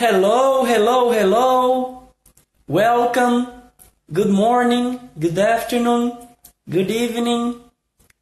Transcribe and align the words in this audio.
Hello, 0.00 0.64
hello, 0.64 1.10
hello. 1.12 2.12
Welcome. 2.68 3.48
Good 4.12 4.30
morning, 4.30 5.00
good 5.18 5.36
afternoon, 5.36 6.16
good 6.70 6.88
evening. 6.88 7.60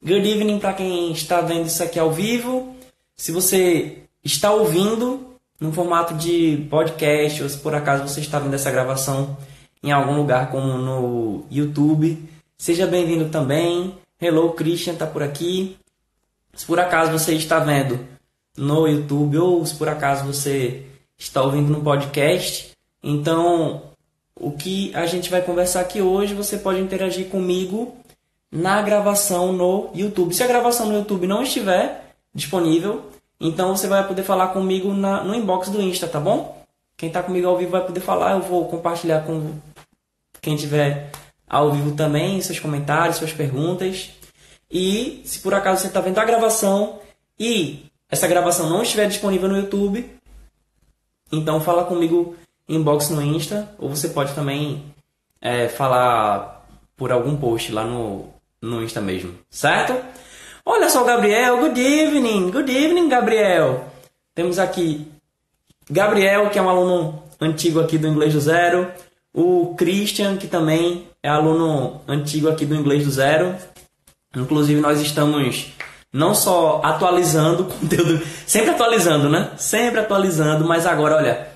Good 0.02 0.26
evening 0.26 0.58
para 0.58 0.72
quem 0.72 1.12
está 1.12 1.42
vendo 1.42 1.66
isso 1.66 1.82
aqui 1.82 1.98
ao 1.98 2.10
vivo. 2.10 2.74
Se 3.14 3.30
você 3.30 4.04
está 4.24 4.54
ouvindo 4.54 5.36
no 5.60 5.70
formato 5.70 6.14
de 6.14 6.66
podcast 6.70 7.42
ou 7.42 7.48
se 7.50 7.58
por 7.58 7.74
acaso 7.74 8.08
você 8.08 8.20
está 8.20 8.38
vendo 8.38 8.54
essa 8.54 8.70
gravação 8.70 9.36
em 9.82 9.92
algum 9.92 10.16
lugar 10.16 10.50
como 10.50 10.78
no 10.78 11.44
YouTube, 11.50 12.26
seja 12.56 12.86
bem-vindo 12.86 13.28
também. 13.28 13.94
Hello, 14.18 14.54
Christian 14.54 14.94
está 14.94 15.06
por 15.06 15.22
aqui. 15.22 15.76
Se 16.54 16.64
por 16.64 16.80
acaso 16.80 17.12
você 17.12 17.34
está 17.34 17.58
vendo 17.58 18.00
no 18.56 18.88
YouTube 18.88 19.36
ou 19.36 19.66
se 19.66 19.74
por 19.74 19.90
acaso 19.90 20.24
você 20.24 20.86
está 21.18 21.42
ouvindo 21.42 21.70
no 21.72 21.82
podcast. 21.82 22.72
Então, 23.02 23.82
o 24.38 24.50
que 24.52 24.94
a 24.94 25.06
gente 25.06 25.30
vai 25.30 25.42
conversar 25.42 25.80
aqui 25.80 26.02
hoje, 26.02 26.34
você 26.34 26.58
pode 26.58 26.80
interagir 26.80 27.28
comigo 27.28 27.96
na 28.50 28.82
gravação 28.82 29.52
no 29.52 29.90
YouTube. 29.94 30.34
Se 30.34 30.42
a 30.42 30.46
gravação 30.46 30.86
no 30.86 30.94
YouTube 30.94 31.26
não 31.26 31.42
estiver 31.42 32.14
disponível, 32.34 33.10
então 33.40 33.76
você 33.76 33.86
vai 33.86 34.06
poder 34.06 34.22
falar 34.22 34.48
comigo 34.48 34.92
na, 34.92 35.22
no 35.22 35.34
inbox 35.34 35.68
do 35.68 35.80
Insta, 35.80 36.06
tá 36.06 36.20
bom? 36.20 36.64
Quem 36.96 37.08
está 37.08 37.22
comigo 37.22 37.46
ao 37.46 37.58
vivo 37.58 37.72
vai 37.72 37.84
poder 37.84 38.00
falar, 38.00 38.32
eu 38.32 38.40
vou 38.40 38.66
compartilhar 38.68 39.22
com 39.22 39.52
quem 40.40 40.54
estiver 40.54 41.10
ao 41.46 41.70
vivo 41.72 41.94
também, 41.94 42.40
seus 42.40 42.58
comentários, 42.58 43.16
suas 43.16 43.32
perguntas. 43.32 44.10
E 44.70 45.22
se 45.24 45.40
por 45.40 45.54
acaso 45.54 45.82
você 45.82 45.88
está 45.88 46.00
vendo 46.00 46.18
a 46.18 46.24
gravação 46.24 46.98
e 47.38 47.86
essa 48.10 48.26
gravação 48.26 48.68
não 48.68 48.82
estiver 48.82 49.08
disponível 49.08 49.48
no 49.48 49.58
YouTube, 49.58 50.15
então 51.30 51.60
fala 51.60 51.84
comigo 51.84 52.36
inbox 52.68 53.10
no 53.10 53.22
Insta, 53.22 53.68
ou 53.78 53.88
você 53.88 54.08
pode 54.08 54.34
também 54.34 54.84
é, 55.40 55.68
falar 55.68 56.66
por 56.96 57.12
algum 57.12 57.36
post 57.36 57.72
lá 57.72 57.84
no, 57.84 58.28
no 58.60 58.82
Insta 58.82 59.00
mesmo, 59.00 59.34
certo? 59.50 59.94
Olha 60.64 60.90
só 60.90 61.02
o 61.02 61.06
Gabriel, 61.06 61.58
good 61.58 61.80
evening, 61.80 62.50
good 62.50 62.70
evening 62.70 63.08
Gabriel. 63.08 63.84
Temos 64.34 64.58
aqui 64.58 65.06
Gabriel, 65.88 66.50
que 66.50 66.58
é 66.58 66.62
um 66.62 66.68
aluno 66.68 67.22
antigo 67.40 67.80
aqui 67.80 67.96
do 67.96 68.08
Inglês 68.08 68.32
do 68.32 68.40
Zero, 68.40 68.90
o 69.32 69.74
Christian, 69.76 70.36
que 70.36 70.48
também 70.48 71.06
é 71.22 71.28
aluno 71.28 72.00
antigo 72.08 72.48
aqui 72.48 72.66
do 72.66 72.74
Inglês 72.74 73.04
do 73.04 73.10
Zero. 73.10 73.54
Inclusive 74.34 74.80
nós 74.80 75.00
estamos 75.00 75.72
não 76.12 76.34
só 76.34 76.80
atualizando 76.82 77.64
o 77.64 77.66
conteúdo, 77.66 78.22
sempre 78.46 78.70
atualizando, 78.70 79.28
né? 79.28 79.50
Sempre 79.56 80.00
atualizando, 80.00 80.66
mas 80.66 80.86
agora, 80.86 81.16
olha, 81.16 81.48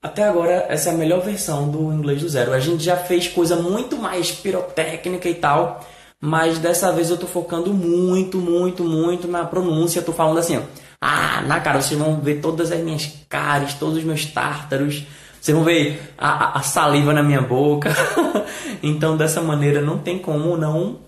até 0.00 0.24
agora 0.24 0.66
essa 0.68 0.90
é 0.90 0.92
a 0.92 0.96
melhor 0.96 1.20
versão 1.20 1.68
do 1.68 1.92
inglês 1.92 2.20
do 2.22 2.28
zero. 2.28 2.52
A 2.52 2.60
gente 2.60 2.82
já 2.84 2.96
fez 2.96 3.28
coisa 3.28 3.56
muito 3.56 3.96
mais 3.96 4.30
pirotécnica 4.30 5.28
e 5.28 5.34
tal, 5.34 5.84
mas 6.20 6.58
dessa 6.58 6.92
vez 6.92 7.10
eu 7.10 7.16
tô 7.16 7.26
focando 7.26 7.72
muito, 7.74 8.38
muito, 8.38 8.84
muito 8.84 9.26
na 9.26 9.44
pronúncia. 9.44 10.02
tô 10.02 10.12
falando 10.12 10.38
assim, 10.38 10.56
ó, 10.56 10.62
ah, 11.00 11.42
na 11.42 11.60
cara, 11.60 11.80
vocês 11.80 11.98
vão 11.98 12.20
ver 12.20 12.40
todas 12.40 12.70
as 12.72 12.80
minhas 12.80 13.12
caras, 13.28 13.74
todos 13.74 13.98
os 13.98 14.04
meus 14.04 14.24
tártaros. 14.26 15.04
Vocês 15.40 15.56
vão 15.56 15.64
ver 15.64 16.12
a, 16.18 16.58
a 16.58 16.62
saliva 16.62 17.12
na 17.12 17.22
minha 17.22 17.40
boca. 17.40 17.90
então, 18.82 19.16
dessa 19.16 19.40
maneira, 19.40 19.80
não 19.80 19.98
tem 19.98 20.18
como 20.18 20.56
não. 20.56 20.98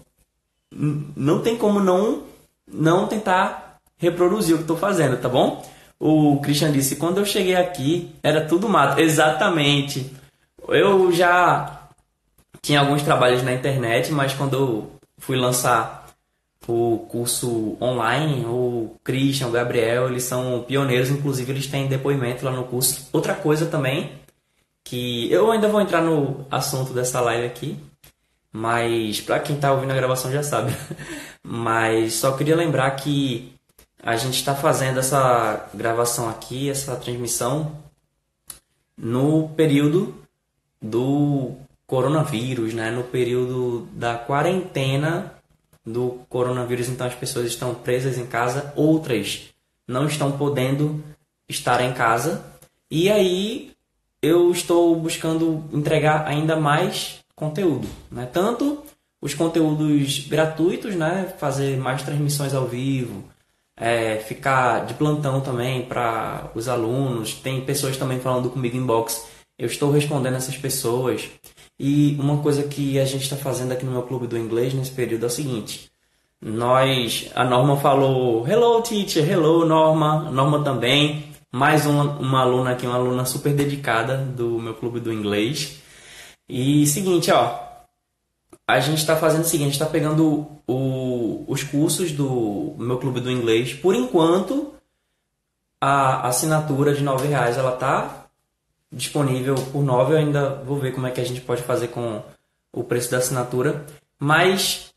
Não 0.73 1.41
tem 1.41 1.56
como 1.56 1.81
não 1.81 2.30
não 2.73 3.07
tentar 3.07 3.79
reproduzir 3.99 4.55
o 4.55 4.59
que 4.59 4.65
estou 4.65 4.77
fazendo, 4.77 5.17
tá 5.19 5.29
bom? 5.29 5.65
O 5.99 6.41
Christian 6.41 6.73
disse: 6.73 6.97
quando 6.97 7.19
eu 7.19 7.27
cheguei 7.27 7.57
aqui 7.57 8.15
era 8.23 8.47
tudo 8.47 8.69
mato. 8.69 9.01
Exatamente. 9.01 10.11
Eu 10.69 11.13
já 11.13 11.89
tinha 12.63 12.81
alguns 12.81 13.03
trabalhos 13.03 13.43
na 13.43 13.53
internet, 13.53 14.13
mas 14.13 14.33
quando 14.33 14.55
eu 14.55 14.91
fui 15.19 15.36
lançar 15.36 16.01
o 16.67 17.07
curso 17.09 17.77
online, 17.80 18.45
o 18.47 18.97
Christian, 19.03 19.48
o 19.48 19.51
Gabriel, 19.51 20.09
eles 20.09 20.23
são 20.25 20.63
pioneiros, 20.63 21.11
inclusive 21.11 21.51
eles 21.51 21.67
têm 21.67 21.89
depoimento 21.89 22.45
lá 22.45 22.53
no 22.53 22.64
curso. 22.64 23.09
Outra 23.13 23.35
coisa 23.35 23.67
também, 23.67 24.13
que 24.85 25.30
eu 25.33 25.51
ainda 25.51 25.69
vou 25.69 25.80
entrar 25.80 26.01
no 26.01 26.47
assunto 26.51 26.92
dessa 26.92 27.20
live 27.20 27.47
aqui, 27.47 27.77
mas 28.53 29.20
para 29.20 29.41
quem 29.41 29.57
está 29.57 29.73
ouvindo 29.73 29.91
a 29.91 29.97
gravação 29.97 30.30
já 30.30 30.42
sabe. 30.42 30.73
Mas 31.42 32.14
só 32.14 32.36
queria 32.36 32.56
lembrar 32.56 32.90
que 32.92 33.52
a 34.02 34.17
gente 34.17 34.34
está 34.34 34.55
fazendo 34.55 35.01
essa 35.01 35.68
gravação 35.74 36.28
aqui, 36.28 36.70
essa 36.70 36.96
transmissão, 36.96 37.78
no 38.96 39.48
período 39.50 40.14
do 40.80 41.52
coronavírus, 41.86 42.73
né? 42.73 42.90
no 42.90 43.02
período 43.02 43.89
da 43.92 44.17
quarentena 44.17 45.34
do 45.84 46.20
coronavírus. 46.29 46.89
Então 46.89 47.06
as 47.06 47.14
pessoas 47.14 47.46
estão 47.46 47.74
presas 47.74 48.18
em 48.18 48.27
casa, 48.27 48.73
outras 48.77 49.50
não 49.89 50.06
estão 50.06 50.33
podendo 50.33 51.02
estar 51.48 51.80
em 51.80 51.92
casa. 51.92 52.45
E 52.90 53.11
aí 53.11 53.73
eu 54.23 54.50
estou 54.50 54.95
buscando 54.96 55.64
entregar 55.73 56.27
ainda 56.27 56.56
mais 56.56 57.20
conteúdo, 57.34 57.89
né? 58.11 58.29
Tanto 58.33 58.83
os 59.20 59.35
conteúdos 59.35 60.27
gratuitos, 60.27 60.95
né? 60.95 61.33
Fazer 61.39 61.77
mais 61.77 62.03
transmissões 62.03 62.55
ao 62.55 62.67
vivo, 62.67 63.25
é, 63.77 64.17
ficar 64.17 64.86
de 64.86 64.95
plantão 64.95 65.41
também 65.41 65.83
para 65.83 66.51
os 66.55 66.69
alunos. 66.69 67.35
Tem 67.35 67.61
pessoas 67.64 67.97
também 67.97 68.20
falando 68.20 68.51
comigo 68.51 68.77
em 68.77 68.85
box. 68.85 69.27
Eu 69.59 69.67
estou 69.67 69.91
respondendo 69.91 70.36
essas 70.36 70.57
pessoas. 70.57 71.29
E 71.79 72.17
uma 72.20 72.39
coisa 72.39 72.63
que 72.64 72.98
a 72.98 73.05
gente 73.05 73.23
está 73.23 73.36
fazendo 73.36 73.73
aqui 73.73 73.85
no 73.85 73.92
meu 73.92 74.03
clube 74.03 74.27
do 74.27 74.39
inglês 74.39 74.75
nesse 74.75 74.91
período 74.91 75.25
é 75.25 75.27
o 75.27 75.30
seguinte: 75.30 75.91
nós, 76.41 77.30
a 77.35 77.45
Norma 77.45 77.77
falou, 77.77 78.47
hello 78.48 78.83
teacher, 78.83 79.29
hello 79.30 79.64
Norma, 79.64 80.30
Norma 80.30 80.63
também, 80.64 81.25
mais 81.53 81.86
uma, 81.86 82.19
uma 82.19 82.41
aluna 82.41 82.73
aqui, 82.73 82.86
uma 82.86 82.97
aluna 82.97 83.25
super 83.25 83.53
dedicada 83.55 84.19
do 84.19 84.59
meu 84.59 84.75
clube 84.75 85.01
do 85.01 85.13
inglês. 85.13 85.80
E 86.48 86.86
seguinte, 86.86 87.30
ó, 87.30 87.70
a 88.77 88.81
gente 88.81 88.98
está 88.98 89.17
fazendo 89.17 89.42
o 89.42 89.47
seguinte, 89.47 89.73
está 89.73 89.86
pegando 89.86 90.47
o, 90.67 91.45
os 91.48 91.63
cursos 91.63 92.13
do 92.13 92.75
meu 92.79 92.98
clube 92.98 93.20
do 93.20 93.31
inglês. 93.31 93.75
Por 93.75 93.95
enquanto, 93.95 94.75
a 95.81 96.29
assinatura 96.29 96.95
de 96.95 97.03
nove 97.03 97.29
reais 97.29 97.57
ela 97.57 97.75
está 97.75 98.27
disponível 98.92 99.55
por 99.73 99.83
nove. 99.83 100.13
Eu 100.13 100.19
ainda 100.19 100.55
vou 100.64 100.79
ver 100.79 100.92
como 100.92 101.07
é 101.07 101.11
que 101.11 101.20
a 101.20 101.25
gente 101.25 101.41
pode 101.41 101.63
fazer 101.63 101.89
com 101.89 102.23
o 102.73 102.85
preço 102.85 103.11
da 103.11 103.19
assinatura. 103.19 103.85
Mas 104.19 104.91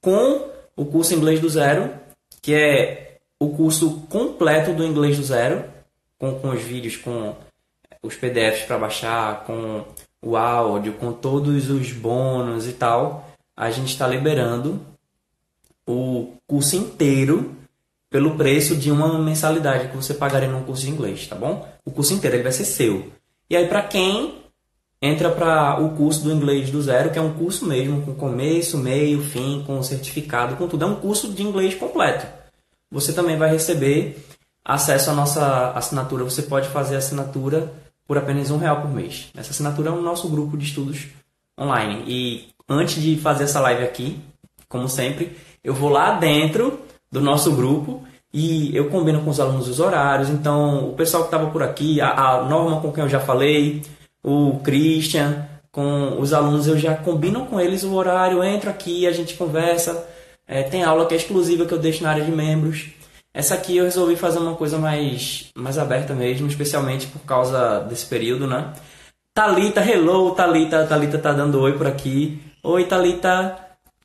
com 0.00 0.50
o 0.76 0.84
curso 0.84 1.14
Inglês 1.14 1.40
do 1.40 1.48
Zero, 1.48 1.94
que 2.42 2.54
é 2.54 3.18
o 3.38 3.50
curso 3.50 4.02
completo 4.10 4.72
do 4.72 4.84
Inglês 4.84 5.16
do 5.16 5.24
Zero, 5.24 5.64
com, 6.18 6.38
com 6.40 6.50
os 6.50 6.62
vídeos, 6.62 6.96
com 6.96 7.34
os 8.02 8.14
PDFs 8.16 8.66
para 8.66 8.78
baixar, 8.78 9.44
com 9.44 9.84
o 10.24 10.36
áudio, 10.36 10.94
com 10.94 11.12
todos 11.12 11.70
os 11.70 11.92
bônus 11.92 12.66
e 12.66 12.72
tal, 12.72 13.30
a 13.56 13.70
gente 13.70 13.88
está 13.88 14.06
liberando 14.06 14.80
o 15.86 16.32
curso 16.46 16.76
inteiro 16.76 17.54
pelo 18.10 18.36
preço 18.36 18.76
de 18.76 18.90
uma 18.90 19.18
mensalidade 19.18 19.88
que 19.88 19.96
você 19.96 20.14
pagaria 20.14 20.48
num 20.48 20.62
curso 20.62 20.84
de 20.84 20.90
inglês, 20.90 21.26
tá 21.26 21.36
bom? 21.36 21.68
O 21.84 21.90
curso 21.90 22.14
inteiro 22.14 22.36
ele 22.36 22.42
vai 22.42 22.52
ser 22.52 22.64
seu. 22.64 23.12
E 23.50 23.56
aí 23.56 23.68
para 23.68 23.82
quem 23.82 24.42
entra 25.02 25.30
para 25.30 25.80
o 25.82 25.90
curso 25.90 26.22
do 26.22 26.32
inglês 26.32 26.70
do 26.70 26.80
zero, 26.80 27.10
que 27.10 27.18
é 27.18 27.22
um 27.22 27.34
curso 27.34 27.66
mesmo 27.66 28.02
com 28.02 28.14
começo, 28.14 28.78
meio, 28.78 29.22
fim, 29.22 29.62
com 29.66 29.82
certificado, 29.82 30.56
com 30.56 30.66
tudo, 30.66 30.84
é 30.84 30.88
um 30.88 30.94
curso 30.94 31.30
de 31.32 31.42
inglês 31.42 31.74
completo. 31.74 32.26
Você 32.90 33.12
também 33.12 33.36
vai 33.36 33.50
receber 33.50 34.24
acesso 34.64 35.10
à 35.10 35.12
nossa 35.12 35.72
assinatura. 35.72 36.24
Você 36.24 36.42
pode 36.42 36.68
fazer 36.68 36.94
a 36.94 36.98
assinatura 36.98 37.70
por 38.06 38.18
apenas 38.18 38.50
um 38.50 38.58
real 38.58 38.80
por 38.80 38.90
mês. 38.90 39.28
Essa 39.36 39.50
assinatura 39.50 39.90
é 39.90 39.92
o 39.92 40.02
nosso 40.02 40.28
grupo 40.28 40.56
de 40.56 40.66
estudos 40.66 41.06
online. 41.58 42.04
E 42.06 42.48
antes 42.68 43.02
de 43.02 43.16
fazer 43.16 43.44
essa 43.44 43.60
live 43.60 43.82
aqui, 43.82 44.20
como 44.68 44.88
sempre, 44.88 45.36
eu 45.62 45.74
vou 45.74 45.88
lá 45.88 46.12
dentro 46.18 46.80
do 47.10 47.20
nosso 47.20 47.52
grupo 47.52 48.02
e 48.32 48.76
eu 48.76 48.90
combino 48.90 49.22
com 49.22 49.30
os 49.30 49.38
alunos 49.38 49.68
os 49.68 49.78
horários. 49.80 50.28
Então, 50.28 50.90
o 50.90 50.94
pessoal 50.94 51.22
que 51.22 51.28
estava 51.28 51.50
por 51.50 51.62
aqui, 51.62 52.00
a, 52.00 52.10
a, 52.10 52.44
Norma 52.44 52.80
com 52.80 52.92
quem 52.92 53.04
eu 53.04 53.08
já 53.08 53.20
falei, 53.20 53.82
o 54.22 54.58
Christian, 54.64 55.48
com 55.70 56.20
os 56.20 56.32
alunos, 56.32 56.66
eu 56.66 56.76
já 56.76 56.96
combino 56.96 57.46
com 57.46 57.60
eles 57.60 57.84
o 57.84 57.94
horário, 57.94 58.42
entro 58.42 58.68
aqui, 58.68 59.06
a 59.06 59.12
gente 59.12 59.34
conversa. 59.34 60.06
É, 60.46 60.62
tem 60.62 60.82
aula 60.82 61.06
que 61.06 61.14
é 61.14 61.16
exclusiva 61.16 61.64
que 61.64 61.72
eu 61.72 61.78
deixo 61.78 62.02
na 62.02 62.10
área 62.10 62.24
de 62.24 62.32
membros. 62.32 62.88
Essa 63.34 63.56
aqui 63.56 63.76
eu 63.76 63.84
resolvi 63.84 64.14
fazer 64.14 64.38
uma 64.38 64.54
coisa 64.54 64.78
mais, 64.78 65.50
mais 65.56 65.76
aberta 65.76 66.14
mesmo, 66.14 66.46
especialmente 66.46 67.08
por 67.08 67.18
causa 67.22 67.80
desse 67.80 68.06
período, 68.06 68.46
né? 68.46 68.72
Talita, 69.34 69.80
hello, 69.80 70.32
Talita, 70.36 70.86
Talita 70.86 71.18
tá 71.18 71.32
dando 71.32 71.60
oi 71.60 71.76
por 71.76 71.88
aqui. 71.88 72.40
Oi, 72.62 72.84
Talita. 72.84 73.58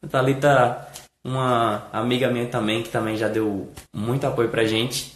Talita, 0.09 0.89
uma 1.23 1.87
amiga 1.93 2.31
minha 2.31 2.47
também 2.47 2.81
que 2.81 2.89
também 2.89 3.15
já 3.17 3.27
deu 3.27 3.71
muito 3.93 4.25
apoio 4.25 4.49
pra 4.49 4.65
gente. 4.65 5.13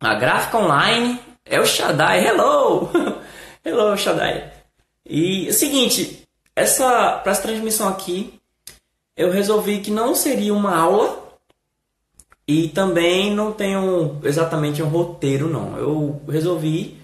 A 0.00 0.14
Gráfica 0.14 0.56
Online, 0.56 1.20
É 1.44 1.60
o 1.60 1.66
Shaddai, 1.66 2.26
hello! 2.26 2.90
hello, 3.62 3.96
Shaddai. 3.98 4.50
E 5.04 5.46
é 5.46 5.50
o 5.50 5.52
seguinte, 5.52 6.22
essa, 6.56 7.18
para 7.18 7.32
essa 7.32 7.42
transmissão 7.42 7.86
aqui, 7.88 8.40
eu 9.14 9.30
resolvi 9.30 9.80
que 9.80 9.90
não 9.90 10.14
seria 10.14 10.54
uma 10.54 10.74
aula 10.74 11.25
e 12.48 12.68
também 12.68 13.34
não 13.34 13.52
tenho 13.52 14.20
exatamente 14.22 14.82
um 14.82 14.88
roteiro, 14.88 15.48
não. 15.48 15.76
Eu 15.76 16.22
resolvi, 16.28 16.96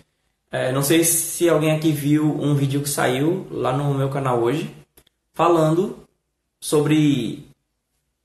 é, 0.50 0.70
não 0.70 0.82
sei 0.82 1.02
se 1.02 1.48
alguém 1.48 1.72
aqui 1.72 1.90
viu 1.90 2.24
um 2.24 2.54
vídeo 2.54 2.82
que 2.82 2.88
saiu 2.88 3.46
lá 3.50 3.76
no 3.76 3.92
meu 3.94 4.08
canal 4.08 4.40
hoje, 4.40 4.70
falando 5.34 5.98
sobre 6.60 7.44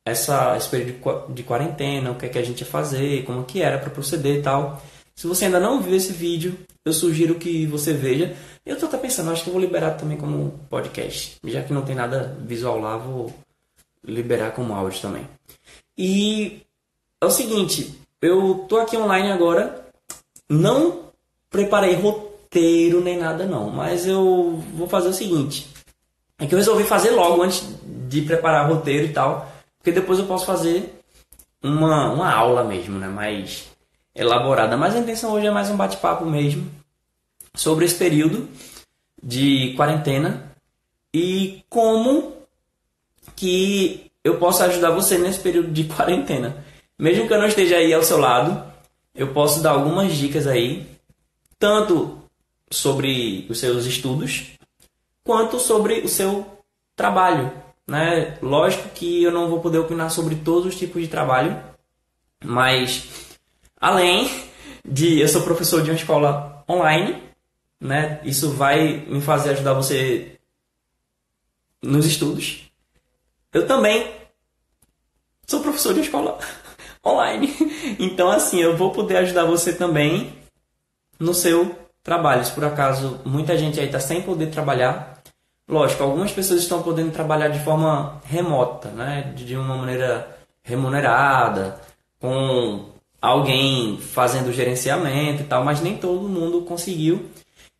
essa, 0.06 0.58
período 0.70 1.34
de 1.34 1.44
quarentena, 1.44 2.12
o 2.12 2.16
que, 2.16 2.28
é 2.28 2.30
que 2.30 2.38
a 2.38 2.44
gente 2.44 2.62
ia 2.62 2.68
fazer, 2.68 3.26
como 3.26 3.44
que 3.44 3.62
era 3.62 3.80
para 3.80 3.90
proceder 3.90 4.38
e 4.38 4.42
tal. 4.42 4.82
Se 5.16 5.26
você 5.26 5.46
ainda 5.46 5.60
não 5.60 5.82
viu 5.82 5.96
esse 5.96 6.14
vídeo, 6.14 6.56
eu 6.86 6.94
sugiro 6.94 7.36
que 7.36 7.66
você 7.66 7.94
veja. 7.94 8.36
Eu 8.64 8.78
tô 8.78 8.86
até 8.86 8.98
pensando, 8.98 9.32
acho 9.32 9.44
que 9.44 9.50
vou 9.50 9.60
liberar 9.60 9.92
também 9.92 10.18
como 10.18 10.60
podcast. 10.70 11.38
Já 11.44 11.64
que 11.64 11.74
não 11.74 11.82
tem 11.82 11.96
nada 11.96 12.38
visual 12.46 12.80
lá, 12.80 12.96
vou 12.98 13.34
liberar 14.06 14.52
como 14.52 14.76
áudio 14.76 15.02
também. 15.02 15.28
E 15.98 16.62
é 17.22 17.26
o 17.26 17.32
seguinte, 17.32 18.00
eu 18.22 18.66
tô 18.68 18.78
aqui 18.78 18.98
online 18.98 19.32
agora, 19.32 19.88
não 20.50 21.06
preparei 21.50 21.96
roteiro 21.96 23.02
nem 23.02 23.18
nada 23.18 23.46
não, 23.46 23.70
mas 23.70 24.06
eu 24.08 24.64
vou 24.74 24.88
fazer 24.88 25.10
o 25.10 25.14
seguinte. 25.14 25.68
É 26.40 26.46
que 26.46 26.54
eu 26.54 26.60
resolvi 26.60 26.84
fazer 26.84 27.12
logo 27.12 27.42
antes 27.42 27.64
de 28.08 28.22
preparar 28.22 28.70
roteiro 28.70 29.08
e 29.08 29.14
tal, 29.14 29.52
porque 29.78 29.92
depois 29.92 30.20
eu 30.20 30.28
posso 30.28 30.46
fazer 30.46 31.02
uma, 31.64 32.12
uma 32.12 32.32
aula 32.32 32.64
mesmo, 32.64 33.00
né? 33.00 33.08
Mais 33.08 33.66
elaborada. 34.14 34.78
Mas 34.78 34.96
a 34.96 35.00
intenção 35.00 35.34
hoje 35.34 35.48
é 35.48 35.52
mais 35.52 35.70
um 35.70 35.78
bate-papo 35.78 36.26
mesmo 36.26 36.70
sobre 37.56 37.86
esse 37.86 37.96
período 37.96 38.48
de 39.22 39.74
quarentena 39.76 40.52
e 41.14 41.64
como 41.70 42.34
que 43.36 44.12
eu 44.24 44.38
posso 44.38 44.64
ajudar 44.64 44.92
você 44.92 45.18
nesse 45.18 45.40
período 45.40 45.72
de 45.72 45.86
quarentena. 45.96 46.66
Mesmo 46.98 47.28
que 47.28 47.34
eu 47.34 47.40
não 47.40 47.48
esteja 47.48 47.78
aí 47.78 47.94
ao 47.94 48.04
seu 48.04 48.18
lado, 48.18 48.72
eu 49.14 49.34
posso 49.34 49.62
dar 49.62 49.72
algumas 49.72 50.14
dicas 50.16 50.48
aí, 50.48 50.88
tanto 51.60 52.22
sobre 52.70 53.46
os 53.50 53.60
seus 53.60 53.86
estudos, 53.86 54.52
quanto 55.24 55.60
sobre 55.60 56.00
o 56.00 56.08
seu 56.08 56.46
trabalho. 56.96 57.52
Né? 57.88 58.38
Lógico 58.42 58.90
que 58.90 59.24
eu 59.24 59.32
não 59.32 59.50
vou 59.50 59.62
poder 59.62 59.78
opinar 59.78 60.12
sobre 60.12 60.36
todos 60.36 60.66
os 60.66 60.80
tipos 60.80 61.02
de 61.02 61.08
trabalho, 61.08 61.62
mas 62.44 63.38
além 63.80 64.30
de 64.88 65.20
eu 65.20 65.28
sou 65.28 65.42
professor 65.44 65.82
de 65.82 65.92
uma 65.92 65.98
escola 65.98 66.64
online, 66.70 67.22
né? 67.80 68.20
Isso 68.24 68.52
vai 68.52 69.06
me 69.08 69.22
fazer 69.22 69.52
ajudar 69.52 69.74
você 69.74 70.40
nos 71.82 72.06
estudos. 72.06 72.72
Eu 73.54 73.68
também 73.68 74.12
sou 75.46 75.62
professor 75.62 75.94
de 75.94 76.02
escola 76.02 76.40
online. 77.08 77.54
Então, 78.00 78.30
assim, 78.30 78.60
eu 78.60 78.76
vou 78.76 78.92
poder 78.92 79.18
ajudar 79.18 79.46
você 79.46 79.72
também 79.72 80.34
no 81.18 81.34
seu 81.34 81.74
trabalho. 82.04 82.44
Se 82.44 82.52
por 82.52 82.66
acaso 82.66 83.20
muita 83.24 83.58
gente 83.58 83.80
aí 83.80 83.86
está 83.86 84.00
sem 84.00 84.22
poder 84.22 84.48
trabalhar, 84.48 85.22
lógico, 85.68 86.04
algumas 86.04 86.32
pessoas 86.32 86.62
estão 86.62 86.84
podendo 86.84 87.12
trabalhar 87.12 87.48
de 87.48 87.60
forma 87.60 88.22
remota, 88.26 88.90
né? 88.90 89.34
De 89.36 89.56
uma 89.56 89.78
maneira 89.78 90.38
remunerada, 90.62 91.80
com 92.20 92.86
alguém 93.22 93.98
fazendo 94.00 94.54
gerenciamento 94.54 95.44
e 95.44 95.46
tal, 95.46 95.64
mas 95.64 95.82
nem 95.82 95.98
todo 95.98 96.28
mundo 96.28 96.62
conseguiu. 96.62 97.26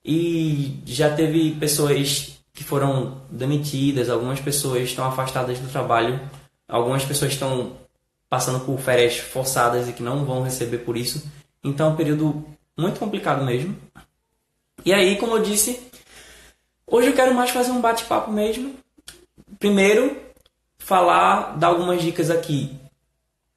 E 0.04 0.80
já 0.86 1.14
teve 1.14 1.52
pessoas 1.52 2.40
que 2.54 2.64
foram 2.64 3.22
demitidas, 3.30 4.10
algumas 4.10 4.40
pessoas 4.40 4.84
estão 4.84 5.06
afastadas 5.06 5.60
do 5.60 5.70
trabalho, 5.70 6.20
algumas 6.68 7.06
pessoas 7.06 7.34
estão 7.34 7.74
passando 8.30 8.60
por 8.66 8.78
férias 8.80 9.18
forçadas 9.18 9.88
e 9.88 9.94
que 9.94 10.04
não 10.04 10.26
vão 10.26 10.44
receber 10.44 10.80
por 10.80 10.98
isso. 10.98 11.26
Então 11.64 11.88
é 11.88 11.90
um 11.92 11.96
período 11.96 12.46
muito 12.78 13.00
complicado 13.00 13.44
mesmo. 13.44 13.76
E 14.86 14.94
aí, 14.94 15.18
como 15.18 15.36
eu 15.36 15.44
disse, 15.44 15.80
hoje 16.86 17.10
eu 17.10 17.14
quero 17.14 17.34
mais 17.34 17.50
fazer 17.50 17.72
um 17.72 17.82
bate-papo 17.82 18.32
mesmo. 18.32 18.76
Primeiro, 19.60 20.16
falar, 20.78 21.58
dar 21.58 21.68
algumas 21.68 22.02
dicas 22.02 22.30
aqui. 22.30 22.78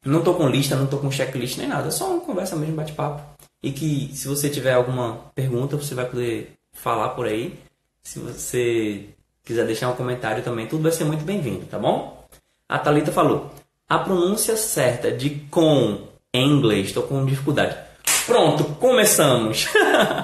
Não 0.04 0.22
tô 0.22 0.34
com 0.34 0.48
lista, 0.48 0.76
não 0.76 0.86
tô 0.86 0.98
com 0.98 1.10
checklist 1.10 1.58
nem 1.58 1.68
nada, 1.68 1.88
é 1.88 1.90
só 1.90 2.10
uma 2.10 2.20
conversa 2.20 2.56
mesmo, 2.56 2.74
bate-papo. 2.74 3.22
E 3.62 3.70
que 3.70 4.10
se 4.14 4.26
você 4.26 4.48
tiver 4.48 4.72
alguma 4.72 5.30
pergunta, 5.34 5.76
você 5.76 5.94
vai 5.94 6.06
poder 6.08 6.58
falar 6.72 7.10
por 7.10 7.26
aí. 7.26 7.58
Se 8.02 8.18
você 8.18 9.10
quiser 9.44 9.66
deixar 9.66 9.90
um 9.90 9.96
comentário 9.96 10.42
também, 10.42 10.66
tudo 10.66 10.82
vai 10.82 10.92
ser 10.92 11.04
muito 11.04 11.22
bem-vindo, 11.22 11.66
tá 11.66 11.78
bom? 11.78 12.26
A 12.66 12.78
Thalita 12.78 13.12
falou: 13.12 13.52
a 13.90 13.98
pronúncia 13.98 14.56
certa 14.56 15.10
de 15.10 15.30
com 15.50 16.06
em 16.32 16.48
inglês. 16.48 16.86
Estou 16.86 17.02
com 17.02 17.26
dificuldade. 17.26 17.76
Pronto, 18.24 18.62
começamos. 18.76 19.66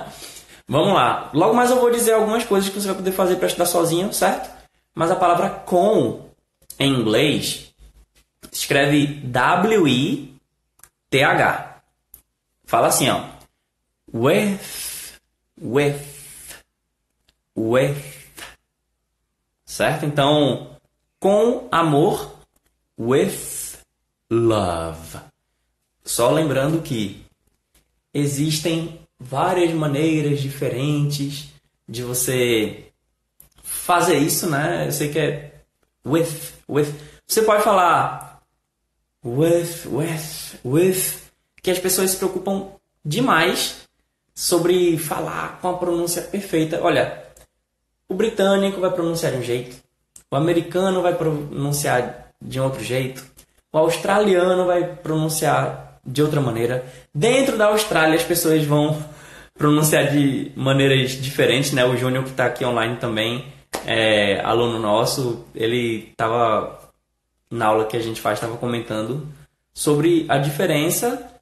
Vamos 0.68 0.94
lá. 0.94 1.32
Logo 1.34 1.52
mais 1.52 1.70
eu 1.70 1.80
vou 1.80 1.90
dizer 1.90 2.12
algumas 2.12 2.44
coisas 2.44 2.70
que 2.70 2.80
você 2.80 2.86
vai 2.86 2.94
poder 2.96 3.10
fazer 3.10 3.34
para 3.36 3.48
estudar 3.48 3.66
sozinho, 3.66 4.12
certo? 4.12 4.48
Mas 4.94 5.10
a 5.10 5.16
palavra 5.16 5.50
com 5.50 6.30
em 6.78 6.92
inglês 6.92 7.74
escreve 8.52 9.06
W-I-T-H. 9.24 10.36
Fala 12.64 12.86
assim, 12.86 13.08
ó. 13.10 13.24
With, 14.14 14.60
with, 15.60 16.00
with. 17.56 17.96
Certo? 19.64 20.06
Então, 20.06 20.78
com 21.18 21.66
amor, 21.72 22.35
with 22.98 23.78
love. 24.30 25.18
Só 26.04 26.30
lembrando 26.30 26.82
que 26.82 27.24
existem 28.12 29.00
várias 29.18 29.72
maneiras 29.72 30.40
diferentes 30.40 31.48
de 31.88 32.02
você 32.02 32.86
fazer 33.62 34.18
isso, 34.18 34.48
né? 34.48 34.86
Eu 34.86 34.92
sei 34.92 35.10
que 35.10 35.18
é 35.18 35.60
with, 36.04 36.54
with. 36.68 36.94
Você 37.26 37.42
pode 37.42 37.62
falar 37.62 38.42
with, 39.24 39.86
with, 39.86 40.58
with, 40.64 41.18
que 41.62 41.70
as 41.70 41.78
pessoas 41.78 42.12
se 42.12 42.16
preocupam 42.16 42.72
demais 43.04 43.86
sobre 44.34 44.98
falar 44.98 45.58
com 45.60 45.68
a 45.68 45.78
pronúncia 45.78 46.22
perfeita. 46.22 46.80
Olha, 46.82 47.24
o 48.08 48.14
britânico 48.14 48.80
vai 48.80 48.92
pronunciar 48.92 49.32
de 49.32 49.38
um 49.38 49.42
jeito, 49.42 49.76
o 50.30 50.36
americano 50.36 51.02
vai 51.02 51.14
pronunciar 51.14 52.25
de 52.40 52.60
outro 52.60 52.82
jeito, 52.82 53.24
o 53.72 53.78
australiano 53.78 54.66
vai 54.66 54.84
pronunciar 54.84 56.00
de 56.04 56.22
outra 56.22 56.40
maneira. 56.40 56.84
Dentro 57.14 57.56
da 57.58 57.66
Austrália, 57.66 58.16
as 58.16 58.22
pessoas 58.22 58.64
vão 58.64 59.02
pronunciar 59.56 60.10
de 60.10 60.52
maneiras 60.54 61.10
diferentes, 61.12 61.72
né? 61.72 61.84
O 61.84 61.96
Júnior 61.96 62.24
que 62.24 62.30
está 62.30 62.46
aqui 62.46 62.64
online 62.64 62.96
também, 62.96 63.44
é 63.84 64.40
aluno 64.40 64.78
nosso, 64.78 65.44
ele 65.54 66.08
estava 66.10 66.80
na 67.50 67.66
aula 67.66 67.84
que 67.84 67.96
a 67.96 68.02
gente 68.02 68.20
faz, 68.20 68.38
estava 68.38 68.56
comentando 68.56 69.28
sobre 69.72 70.26
a 70.28 70.38
diferença 70.38 71.32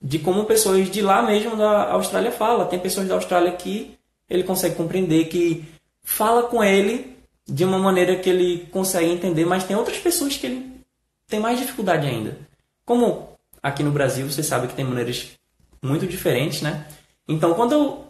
de 0.00 0.18
como 0.18 0.44
pessoas 0.44 0.90
de 0.90 1.00
lá 1.00 1.22
mesmo 1.22 1.56
da 1.56 1.92
Austrália 1.92 2.30
falam. 2.30 2.66
Tem 2.66 2.78
pessoas 2.78 3.08
da 3.08 3.14
Austrália 3.14 3.52
que 3.52 3.98
ele 4.30 4.44
consegue 4.44 4.76
compreender, 4.76 5.24
que 5.24 5.64
fala 6.02 6.44
com 6.44 6.62
ele 6.62 7.17
de 7.48 7.64
uma 7.64 7.78
maneira 7.78 8.16
que 8.16 8.28
ele 8.28 8.68
consegue 8.70 9.10
entender, 9.10 9.46
mas 9.46 9.64
tem 9.64 9.74
outras 9.74 9.98
pessoas 9.98 10.36
que 10.36 10.46
ele 10.46 10.80
tem 11.26 11.40
mais 11.40 11.58
dificuldade 11.58 12.06
ainda. 12.06 12.36
Como 12.84 13.30
aqui 13.62 13.82
no 13.82 13.90
Brasil, 13.90 14.30
você 14.30 14.42
sabe 14.42 14.68
que 14.68 14.74
tem 14.74 14.84
maneiras 14.84 15.30
muito 15.82 16.06
diferentes, 16.06 16.60
né? 16.60 16.86
Então, 17.26 17.54
quando 17.54 17.72
eu 17.72 18.04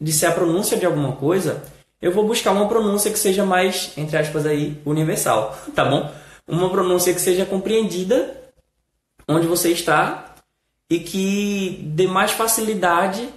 disser 0.00 0.30
a 0.30 0.34
pronúncia 0.34 0.76
de 0.76 0.86
alguma 0.86 1.12
coisa, 1.12 1.62
eu 2.00 2.12
vou 2.12 2.26
buscar 2.26 2.52
uma 2.52 2.68
pronúncia 2.68 3.10
que 3.10 3.18
seja 3.18 3.44
mais, 3.44 3.92
entre 3.96 4.16
aspas, 4.16 4.46
aí, 4.46 4.80
universal, 4.86 5.56
tá 5.74 5.84
bom? 5.84 6.10
Uma 6.46 6.70
pronúncia 6.70 7.12
que 7.12 7.20
seja 7.20 7.44
compreendida 7.44 8.36
onde 9.26 9.46
você 9.46 9.70
está 9.70 10.34
e 10.88 10.98
que 11.00 11.80
dê 11.94 12.06
mais 12.06 12.30
facilidade 12.30 13.28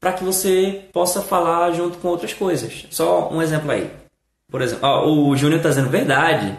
para 0.00 0.14
que 0.14 0.24
você 0.24 0.84
possa 0.92 1.20
falar 1.20 1.72
junto 1.72 1.98
com 1.98 2.08
outras 2.08 2.32
coisas. 2.32 2.86
Só 2.90 3.30
um 3.30 3.42
exemplo 3.42 3.70
aí. 3.70 4.03
Por 4.50 4.62
exemplo, 4.62 4.88
ó, 4.88 5.08
o 5.08 5.36
Júnior 5.36 5.58
está 5.58 5.70
dizendo 5.70 5.90
verdade. 5.90 6.56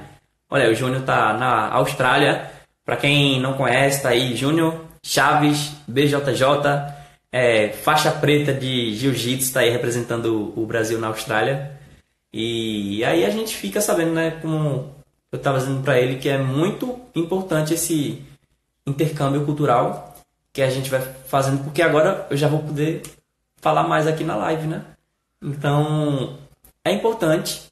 Olha, 0.50 0.70
o 0.70 0.75
Júnior 0.75 1.04
tá 1.04 1.34
na 1.34 1.70
Austrália. 1.70 2.51
Para 2.84 2.98
quem 2.98 3.39
não 3.39 3.54
conhece, 3.54 4.04
tá 4.04 4.10
aí 4.10 4.36
Júnior 4.36 4.86
Chaves, 5.04 5.72
BJJ, 5.88 6.46
é, 7.32 7.70
faixa 7.70 8.12
preta 8.12 8.54
de 8.54 8.94
jiu-jitsu, 8.96 9.54
tá 9.54 9.62
aí 9.62 9.70
representando 9.70 10.54
o 10.56 10.65
Brasil 10.65 11.00
na 11.00 11.08
Austrália. 11.08 11.80
E 12.32 13.04
aí 13.06 13.25
a 13.25 13.30
gente 13.30 13.56
fica 13.56 13.82
sabendo, 13.82 14.13
né, 14.13 14.32
como 14.42 14.94
eu 15.32 15.38
estava 15.38 15.58
dizendo 15.58 15.82
para 15.84 16.00
ele, 16.00 16.18
que 16.18 16.30
é 16.30 16.38
muito 16.38 17.00
importante 17.15 17.74
esse 17.74 18.24
intercâmbio 18.86 19.46
cultural 19.46 20.15
que 20.54 20.62
a 20.62 20.70
gente 20.70 20.89
vai 20.89 21.01
fazendo, 21.01 21.63
porque 21.63 21.82
agora 21.82 22.25
eu 22.30 22.38
já 22.38 22.48
vou 22.48 22.60
poder 22.60 23.01
falar 23.58 23.84
mais 23.84 24.08
aqui 24.08 24.24
na 24.24 24.36
live, 24.36 24.68
né? 24.68 24.84
Então, 25.42 26.38
é 26.84 26.92
importante 26.92 27.63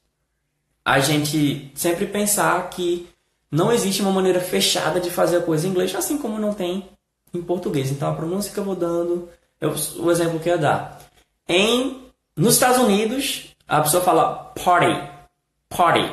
a 0.86 1.00
gente 1.00 1.72
sempre 1.76 2.06
pensar 2.06 2.70
que 2.70 3.08
não 3.50 3.72
existe 3.72 4.02
uma 4.02 4.12
maneira 4.12 4.40
fechada 4.40 5.00
de 5.00 5.10
fazer 5.10 5.38
a 5.38 5.42
coisa 5.42 5.68
em 5.68 5.70
inglês, 5.70 5.94
assim 5.96 6.18
como 6.18 6.40
não 6.40 6.54
tem 6.54 6.90
em 7.34 7.42
português. 7.42 7.92
Então, 7.92 8.12
a 8.12 8.16
pronúncia 8.16 8.52
que 8.52 8.60
eu 8.60 8.64
vou 8.64 8.76
dando, 8.76 9.30
eu, 9.62 9.74
o 10.00 10.12
exemplo 10.12 10.40
que 10.40 10.50
eu 10.50 10.56
ia 10.56 10.62
dar. 10.62 11.00
Em, 11.48 12.08
nos 12.36 12.56
Estados 12.56 12.80
Unidos, 12.80 13.56
a 13.68 13.82
pessoa 13.82 14.04
fala 14.04 14.52
party, 14.64 15.10
party. 15.70 16.12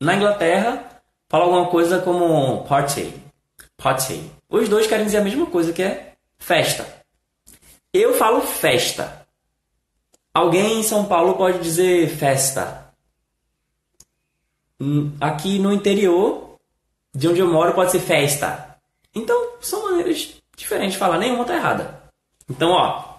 Na 0.00 0.14
Inglaterra, 0.14 1.02
fala 1.28 1.44
alguma 1.44 1.68
coisa 1.68 2.00
como 2.00 2.64
party, 2.64 3.14
party. 3.76 4.30
Os 4.48 4.68
dois 4.68 4.86
querem 4.86 5.04
dizer 5.04 5.18
a 5.18 5.24
mesma 5.24 5.46
coisa, 5.46 5.72
que 5.72 5.82
é 5.82 6.14
festa. 6.38 6.86
Eu 7.92 8.14
falo 8.14 8.40
festa. 8.40 9.26
Alguém 10.32 10.80
em 10.80 10.82
São 10.82 11.04
Paulo 11.04 11.34
pode 11.34 11.60
dizer 11.60 12.08
festa. 12.08 12.83
Hum, 14.80 15.12
aqui 15.20 15.58
no 15.58 15.72
interior, 15.72 16.56
de 17.14 17.28
onde 17.28 17.40
eu 17.40 17.48
moro, 17.48 17.74
pode 17.74 17.90
ser 17.90 18.00
festa. 18.00 18.76
Então, 19.14 19.52
são 19.60 19.84
maneiras 19.84 20.34
diferentes 20.56 20.94
de 20.94 20.98
falar, 20.98 21.18
nenhuma 21.18 21.44
tá 21.44 21.54
errada. 21.54 22.02
Então, 22.48 22.70
ó, 22.70 23.14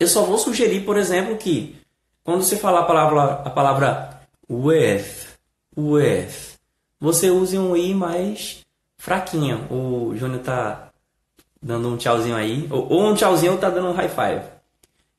eu 0.00 0.06
só 0.06 0.22
vou 0.22 0.38
sugerir, 0.38 0.84
por 0.84 0.96
exemplo, 0.96 1.36
que 1.36 1.76
quando 2.24 2.42
você 2.42 2.56
falar 2.56 2.80
a 2.80 2.84
palavra, 2.84 3.22
a 3.44 3.50
palavra 3.50 4.20
with, 4.50 5.04
with, 5.76 6.56
você 7.00 7.30
use 7.30 7.58
um 7.58 7.76
i 7.76 7.94
mais 7.94 8.64
fraquinho. 8.96 9.66
O 9.70 10.16
Júnior 10.16 10.42
tá 10.42 10.90
dando 11.62 11.88
um 11.88 11.96
tchauzinho 11.96 12.36
aí, 12.36 12.66
ou, 12.70 12.88
ou 12.92 13.02
um 13.04 13.14
tchauzinho 13.14 13.52
ou 13.52 13.58
tá 13.58 13.70
dando 13.70 13.88
um 13.88 13.92
high 13.92 14.08
five. 14.08 14.42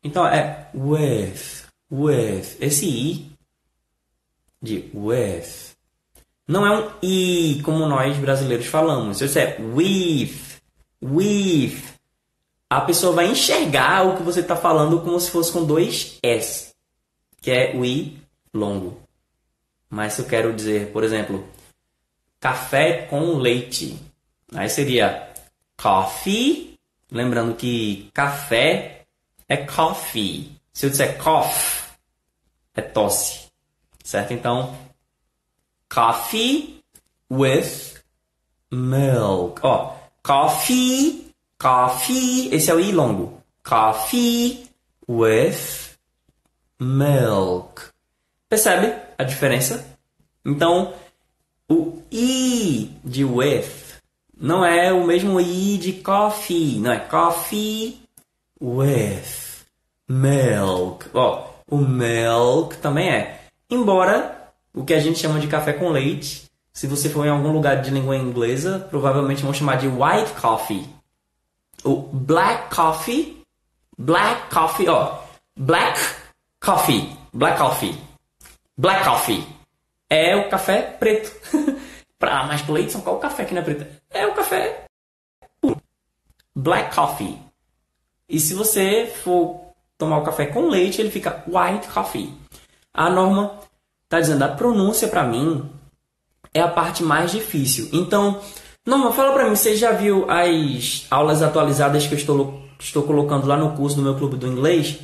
Então 0.03 0.25
é 0.25 0.69
with, 0.73 1.65
with. 1.91 2.57
Esse 2.59 2.87
i 2.87 3.28
de 4.61 4.89
with 4.93 5.69
não 6.49 6.65
é 6.65 6.75
um 6.75 6.91
i 7.03 7.61
como 7.63 7.85
nós 7.85 8.17
brasileiros 8.17 8.65
falamos. 8.65 9.21
Isso 9.21 9.37
é 9.37 9.57
with, 9.59 10.35
with. 10.99 11.79
A 12.67 12.81
pessoa 12.81 13.13
vai 13.13 13.27
enxergar 13.27 14.07
o 14.07 14.17
que 14.17 14.23
você 14.23 14.39
está 14.39 14.55
falando 14.55 14.99
como 15.01 15.19
se 15.19 15.29
fosse 15.29 15.51
com 15.51 15.63
dois 15.63 16.17
s, 16.23 16.73
que 17.39 17.51
é 17.51 17.75
o 17.75 17.85
i 17.85 18.19
longo. 18.51 18.99
Mas 19.91 20.13
se 20.13 20.21
eu 20.21 20.25
quero 20.25 20.51
dizer, 20.51 20.91
por 20.91 21.03
exemplo, 21.03 21.47
café 22.39 23.03
com 23.03 23.37
leite, 23.37 23.99
aí 24.55 24.69
seria 24.69 25.31
coffee. 25.77 26.73
Lembrando 27.11 27.55
que 27.55 28.09
café 28.11 29.03
é 29.47 29.57
coffee. 29.57 30.51
Se 30.73 30.87
eu 30.87 30.89
disser 30.89 31.15
cough, 31.19 31.93
é 32.73 32.81
tosse. 32.81 33.48
Certo? 34.09 34.33
Então, 34.33 34.75
coffee 35.87 36.81
with 37.31 38.01
milk. 38.71 39.59
Ó, 39.61 39.93
coffee, 40.23 41.31
coffee, 41.59 42.49
esse 42.51 42.71
é 42.71 42.73
o 42.73 42.79
i 42.79 42.91
longo. 42.91 43.39
Coffee 43.63 44.67
with 45.07 45.93
milk. 46.79 47.83
Percebe 48.49 48.99
a 49.15 49.23
diferença? 49.23 49.85
Então, 50.43 50.95
o 51.69 52.01
i 52.11 52.91
de 53.03 53.23
with 53.23 53.99
não 54.35 54.65
é 54.65 54.91
o 54.91 55.05
mesmo 55.05 55.39
i 55.39 55.77
de 55.77 55.93
coffee, 55.93 56.79
não 56.79 56.93
é 56.93 56.97
coffee 56.97 58.01
with 58.59 59.67
milk. 60.07 61.05
Ó, 61.13 61.47
o 61.69 61.77
milk 61.77 62.75
também 62.77 63.07
é. 63.07 63.38
Embora 63.69 64.53
o 64.73 64.83
que 64.83 64.93
a 64.93 64.99
gente 64.99 65.19
chama 65.19 65.39
de 65.39 65.47
café 65.47 65.73
com 65.73 65.89
leite, 65.89 66.49
se 66.73 66.87
você 66.87 67.09
for 67.09 67.25
em 67.25 67.29
algum 67.29 67.51
lugar 67.51 67.81
de 67.81 67.91
língua 67.91 68.17
inglesa, 68.17 68.79
provavelmente 68.89 69.43
vão 69.43 69.53
chamar 69.53 69.77
de 69.77 69.87
white 69.87 70.31
coffee. 70.41 70.89
O 71.83 71.95
black 72.11 72.75
coffee, 72.75 73.43
black 73.97 74.53
coffee, 74.53 74.89
ó, 74.89 75.19
black 75.55 75.99
coffee, 76.59 77.15
black 77.31 77.57
coffee, 77.57 77.97
black 78.77 79.03
coffee 79.05 79.59
é 80.09 80.35
o 80.35 80.49
café 80.49 80.81
preto. 80.81 81.31
pra, 82.17 82.45
mas 82.45 82.61
com 82.63 82.73
leite 82.73 82.91
são 82.91 83.01
qual 83.01 83.17
o 83.17 83.19
café 83.19 83.45
que 83.45 83.53
não 83.53 83.61
é 83.61 83.65
preto? 83.65 83.85
É 84.09 84.25
o 84.25 84.33
café 84.33 84.85
puro. 85.61 85.79
Black 86.55 86.95
coffee. 86.95 87.37
E 88.27 88.39
se 88.39 88.53
você 88.53 89.05
for 89.23 89.73
tomar 89.97 90.17
o 90.17 90.23
café 90.23 90.47
com 90.47 90.67
leite, 90.67 90.99
ele 90.99 91.11
fica 91.11 91.43
white 91.47 91.87
coffee. 91.87 92.33
A 92.99 93.09
norma 93.09 93.53
está 94.03 94.19
dizendo 94.19 94.43
a 94.43 94.49
pronúncia 94.49 95.07
para 95.07 95.23
mim 95.23 95.69
é 96.53 96.59
a 96.59 96.67
parte 96.67 97.01
mais 97.01 97.31
difícil. 97.31 97.87
Então, 97.93 98.41
Norma, 98.85 99.13
fala 99.13 99.31
para 99.31 99.47
mim, 99.47 99.55
você 99.55 99.73
já 99.73 99.93
viu 99.93 100.29
as 100.29 101.07
aulas 101.09 101.41
atualizadas 101.41 102.05
que 102.05 102.13
eu 102.13 102.17
estou, 102.17 102.61
estou 102.77 103.03
colocando 103.03 103.47
lá 103.47 103.55
no 103.55 103.73
curso 103.73 103.95
do 103.95 104.01
meu 104.01 104.15
clube 104.17 104.35
do 104.35 104.47
inglês? 104.47 104.99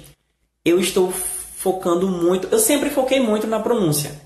Eu 0.65 0.77
estou 0.77 1.09
focando 1.09 2.09
muito, 2.09 2.49
eu 2.51 2.59
sempre 2.59 2.89
foquei 2.89 3.21
muito 3.21 3.47
na 3.47 3.61
pronúncia. 3.61 4.19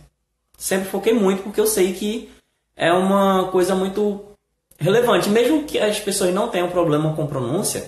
Sempre 0.58 0.90
foquei 0.90 1.14
muito 1.14 1.44
porque 1.44 1.62
eu 1.62 1.68
sei 1.68 1.94
que 1.94 2.28
é 2.76 2.92
uma 2.92 3.50
coisa 3.52 3.76
muito 3.76 4.26
relevante. 4.80 5.30
Mesmo 5.30 5.66
que 5.66 5.78
as 5.78 6.00
pessoas 6.00 6.34
não 6.34 6.48
tenham 6.48 6.72
problema 6.72 7.14
com 7.16 7.28
pronúncia, 7.28 7.88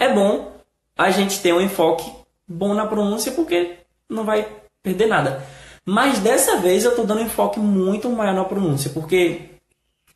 é 0.00 0.12
bom 0.12 0.50
a 0.98 1.12
gente 1.12 1.40
ter 1.40 1.54
um 1.54 1.60
enfoque 1.60 2.10
bom 2.48 2.74
na 2.74 2.88
pronúncia 2.88 3.30
porque 3.30 3.76
não 4.10 4.24
vai 4.24 4.65
perder 4.86 5.06
nada. 5.08 5.42
Mas 5.84 6.20
dessa 6.20 6.56
vez 6.58 6.84
eu 6.84 6.90
estou 6.90 7.04
dando 7.04 7.22
um 7.22 7.26
enfoque 7.26 7.58
muito 7.58 8.08
maior 8.08 8.34
na 8.34 8.44
pronúncia, 8.44 8.90
porque 8.90 9.50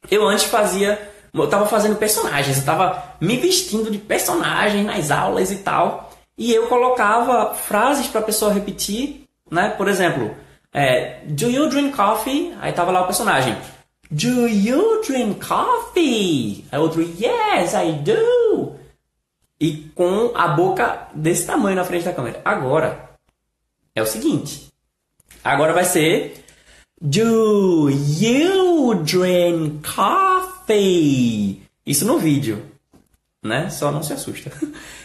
eu 0.08 0.26
antes 0.28 0.44
fazia, 0.44 1.10
eu 1.34 1.44
estava 1.44 1.66
fazendo 1.66 1.96
personagens, 1.96 2.56
eu 2.56 2.60
estava 2.60 3.16
me 3.20 3.36
vestindo 3.36 3.90
de 3.90 3.98
personagem 3.98 4.84
nas 4.84 5.10
aulas 5.10 5.50
e 5.50 5.56
tal, 5.56 6.10
e 6.38 6.54
eu 6.54 6.66
colocava 6.68 7.54
frases 7.54 8.06
para 8.06 8.20
a 8.20 8.24
pessoa 8.24 8.52
repetir, 8.52 9.24
né? 9.50 9.70
Por 9.70 9.88
exemplo, 9.88 10.34
é, 10.72 11.20
Do 11.26 11.50
you 11.50 11.68
drink 11.68 11.96
coffee? 11.96 12.54
Aí 12.60 12.72
tava 12.72 12.92
lá 12.92 13.02
o 13.02 13.06
personagem. 13.06 13.56
Do 14.10 14.48
you 14.48 15.02
drink 15.02 15.44
coffee? 15.44 16.64
Aí 16.70 16.78
outro, 16.78 17.02
Yes, 17.02 17.74
I 17.74 17.92
do 18.02 18.80
e 19.60 19.90
com 19.94 20.32
a 20.34 20.48
boca 20.48 21.08
desse 21.14 21.46
tamanho 21.46 21.76
na 21.76 21.84
frente 21.84 22.04
da 22.04 22.12
câmera. 22.12 22.40
Agora 22.44 23.09
é 24.00 24.02
o 24.02 24.06
seguinte. 24.06 24.68
Agora 25.42 25.72
vai 25.72 25.84
ser 25.84 26.44
Do 27.00 27.88
you 27.90 28.94
drink 29.04 29.80
coffee? 29.88 31.62
Isso 31.86 32.04
no 32.04 32.18
vídeo, 32.18 32.62
né? 33.42 33.70
Só 33.70 33.90
não 33.90 34.02
se 34.02 34.12
assusta. 34.12 34.50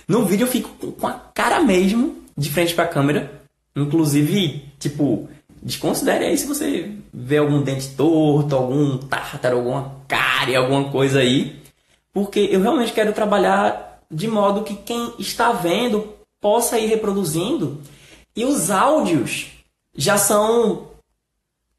No 0.07 0.23
vídeo 0.23 0.43
eu 0.43 0.51
fico 0.51 0.91
com 0.91 1.07
a 1.07 1.13
cara 1.13 1.61
mesmo 1.61 2.17
de 2.37 2.51
frente 2.51 2.75
para 2.75 2.83
a 2.83 2.87
câmera, 2.87 3.41
inclusive, 3.75 4.63
tipo, 4.77 5.27
desconsidere 5.63 6.25
aí 6.25 6.37
se 6.37 6.45
você 6.45 6.91
vê 7.11 7.37
algum 7.37 7.63
dente 7.63 7.87
torto, 7.95 8.55
algum 8.55 8.99
tártaro, 8.99 9.57
alguma 9.57 9.95
cárie, 10.07 10.55
alguma 10.55 10.91
coisa 10.91 11.21
aí, 11.21 11.59
porque 12.13 12.39
eu 12.51 12.61
realmente 12.61 12.93
quero 12.93 13.13
trabalhar 13.13 13.99
de 14.11 14.27
modo 14.27 14.63
que 14.63 14.75
quem 14.75 15.11
está 15.17 15.51
vendo 15.51 16.07
possa 16.39 16.77
ir 16.77 16.85
reproduzindo. 16.85 17.81
E 18.35 18.45
os 18.45 18.69
áudios 18.69 19.51
já 19.95 20.17
são. 20.17 20.89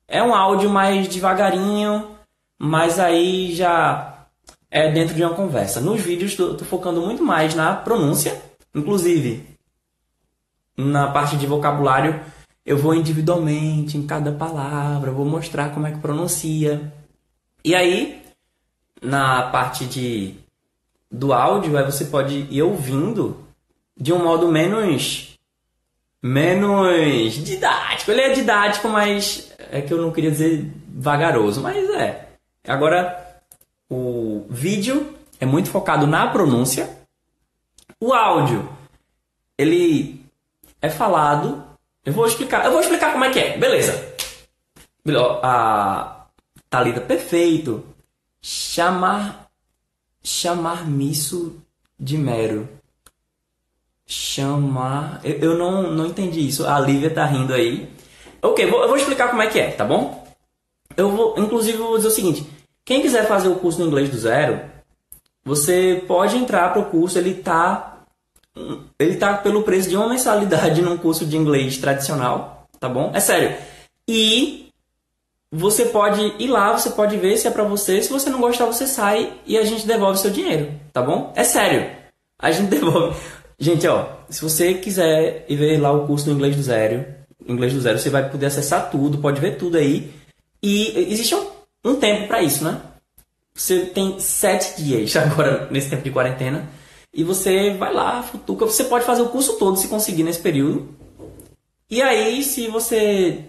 É 0.09 0.23
um 0.23 0.35
áudio 0.35 0.71
mais 0.71 1.09
devagarinho, 1.09 2.17
mas 2.59 2.99
aí 2.99 3.55
já 3.55 4.27
é 4.71 4.91
dentro 4.91 5.15
de 5.15 5.23
uma 5.23 5.35
conversa. 5.35 5.81
Nos 5.81 6.01
vídeos 6.01 6.31
estou 6.33 6.59
focando 6.59 7.01
muito 7.01 7.23
mais 7.23 7.55
na 7.55 7.75
pronúncia, 7.75 8.41
inclusive 8.75 9.57
na 10.77 11.09
parte 11.09 11.37
de 11.37 11.47
vocabulário 11.47 12.21
eu 12.65 12.77
vou 12.77 12.95
individualmente 12.95 13.97
em 13.97 14.05
cada 14.05 14.33
palavra, 14.33 15.13
vou 15.13 15.25
mostrar 15.25 15.73
como 15.73 15.87
é 15.87 15.93
que 15.93 16.01
pronuncia. 16.01 16.93
E 17.65 17.77
aí, 17.77 18.21
na 19.01 19.51
parte 19.51 19.87
de 19.87 20.35
do 21.09 21.33
áudio, 21.33 21.79
aí 21.79 21.85
você 21.85 22.07
pode 22.07 22.47
ir 22.51 22.63
ouvindo 22.63 23.39
de 23.97 24.13
um 24.13 24.23
modo 24.23 24.49
menos 24.49 25.36
menos 26.27 27.35
didático. 27.35 28.11
Ele 28.11 28.21
é 28.21 28.33
didático, 28.33 28.89
mas 28.89 29.53
é 29.71 29.81
que 29.81 29.93
eu 29.93 30.01
não 30.01 30.13
queria 30.13 30.31
dizer 30.31 30.71
vagaroso, 30.89 31.61
mas 31.63 31.77
é. 31.91 32.29
Agora 32.67 33.41
o 33.89 34.47
vídeo 34.51 35.15
é 35.41 35.47
muito 35.47 35.71
focado 35.71 36.07
na 36.07 36.27
pronúncia. 36.29 36.99
O 38.01 38.13
áudio 38.13 38.69
ele 39.57 40.25
é 40.83 40.91
falado. 40.91 41.65
Eu 42.05 42.13
vou 42.13 42.27
explicar, 42.27 42.65
eu 42.65 42.73
vou 42.73 42.81
explicar 42.81 43.13
como 43.13 43.25
é 43.25 43.31
que 43.31 43.39
é. 43.39 43.59
Beleza. 43.59 44.15
A 45.43 46.27
Talita 46.69 47.01
perfeito. 47.01 47.85
Chamar 48.43 49.47
chamar 50.23 50.85
misso 50.85 51.63
de 51.99 52.19
mero. 52.19 52.69
Chamar. 54.07 55.21
Eu, 55.25 55.39
eu 55.39 55.59
não, 55.59 55.83
não 55.91 56.07
entendi 56.07 56.47
isso. 56.47 56.67
A 56.67 56.79
Lívia 56.79 57.11
tá 57.11 57.25
rindo 57.25 57.53
aí. 57.53 57.91
Ok, 58.41 58.65
vou, 58.67 58.83
eu 58.83 58.89
vou 58.89 58.97
explicar 58.97 59.29
como 59.29 59.43
é 59.43 59.49
que 59.49 59.59
é, 59.59 59.71
tá 59.71 59.85
bom? 59.85 60.25
Eu 60.97 61.11
vou, 61.11 61.35
inclusive, 61.39 61.79
vou 61.79 61.97
dizer 61.97 62.09
o 62.09 62.13
seguinte: 62.13 62.47
quem 62.85 63.03
quiser 63.03 63.27
fazer 63.27 63.49
o 63.49 63.57
curso 63.57 63.81
no 63.81 63.87
inglês 63.87 64.09
do 64.09 64.17
zero, 64.17 64.61
você 65.45 66.03
pode 66.07 66.37
entrar 66.37 66.73
para 66.73 66.83
o 66.83 66.87
curso. 66.91 67.19
Ele 67.19 67.35
tá, 67.35 68.05
ele 68.99 69.17
tá 69.17 69.35
pelo 69.35 69.63
preço 69.63 69.89
de 69.89 69.97
uma 69.97 70.09
mensalidade 70.09 70.81
num 70.83 70.97
curso 70.97 71.27
de 71.27 71.37
inglês 71.37 71.79
tradicional, 71.79 72.69
tá 72.79 72.89
bom? 72.89 73.11
É 73.13 73.21
sério. 73.21 73.57
E 74.09 74.69
você 75.51 75.87
pode 75.87 76.35
ir 76.39 76.49
lá, 76.49 76.73
você 76.73 76.91
pode 76.91 77.17
ver 77.17 77.37
se 77.37 77.49
é 77.49 77.51
para 77.51 77.65
você. 77.65 78.03
Se 78.03 78.13
você 78.13 78.31
não 78.31 78.41
gostar, 78.41 78.67
você 78.67 78.87
sai 78.87 79.33
e 79.47 79.59
a 79.59 79.65
gente 79.65 79.87
devolve 79.87 80.19
seu 80.19 80.31
dinheiro, 80.31 80.73
tá 80.93 81.03
bom? 81.03 81.33
É 81.35 81.45
sério. 81.45 81.91
A 82.39 82.51
gente 82.51 82.69
devolve. 82.71 83.19
Gente, 83.59 83.87
ó, 83.87 84.07
se 84.29 84.43
você 84.43 84.75
quiser 84.75 85.47
ir 85.49 85.57
ver 85.57 85.81
lá 85.81 85.91
o 85.93 86.07
curso 86.07 86.27
do 86.27 86.33
inglês 86.33 86.57
do 86.57 86.63
zero, 86.63 87.05
inglês 87.49 87.73
do 87.73 87.81
zero, 87.81 87.99
você 87.99 88.11
vai 88.11 88.29
poder 88.29 88.47
acessar 88.47 88.91
tudo, 88.91 89.19
pode 89.19 89.41
ver 89.41 89.57
tudo 89.57 89.79
aí. 89.79 90.13
E 90.63 91.11
existe 91.11 91.35
um, 91.35 91.47
um 91.85 91.97
tempo 91.97 92.29
para 92.29 92.43
isso, 92.43 92.65
né? 92.65 92.81
Você 93.55 93.87
tem 93.87 94.21
sete 94.21 94.83
dias 94.83 95.17
agora 95.17 95.69
nesse 95.71 95.89
tempo 95.89 96.03
de 96.03 96.11
quarentena 96.11 96.69
e 97.17 97.25
você 97.25 97.73
vai 97.73 97.93
lá, 97.93 98.23
futuca. 98.23 98.67
Você 98.67 98.85
pode 98.85 99.07
fazer 99.07 99.23
o 99.23 99.31
curso 99.31 99.55
todo 99.59 99.79
se 99.79 99.89
conseguir 99.89 100.23
nesse 100.23 100.41
período. 100.41 100.89
E 101.89 102.03
aí, 102.03 102.43
se 102.43 102.69
você 102.69 103.45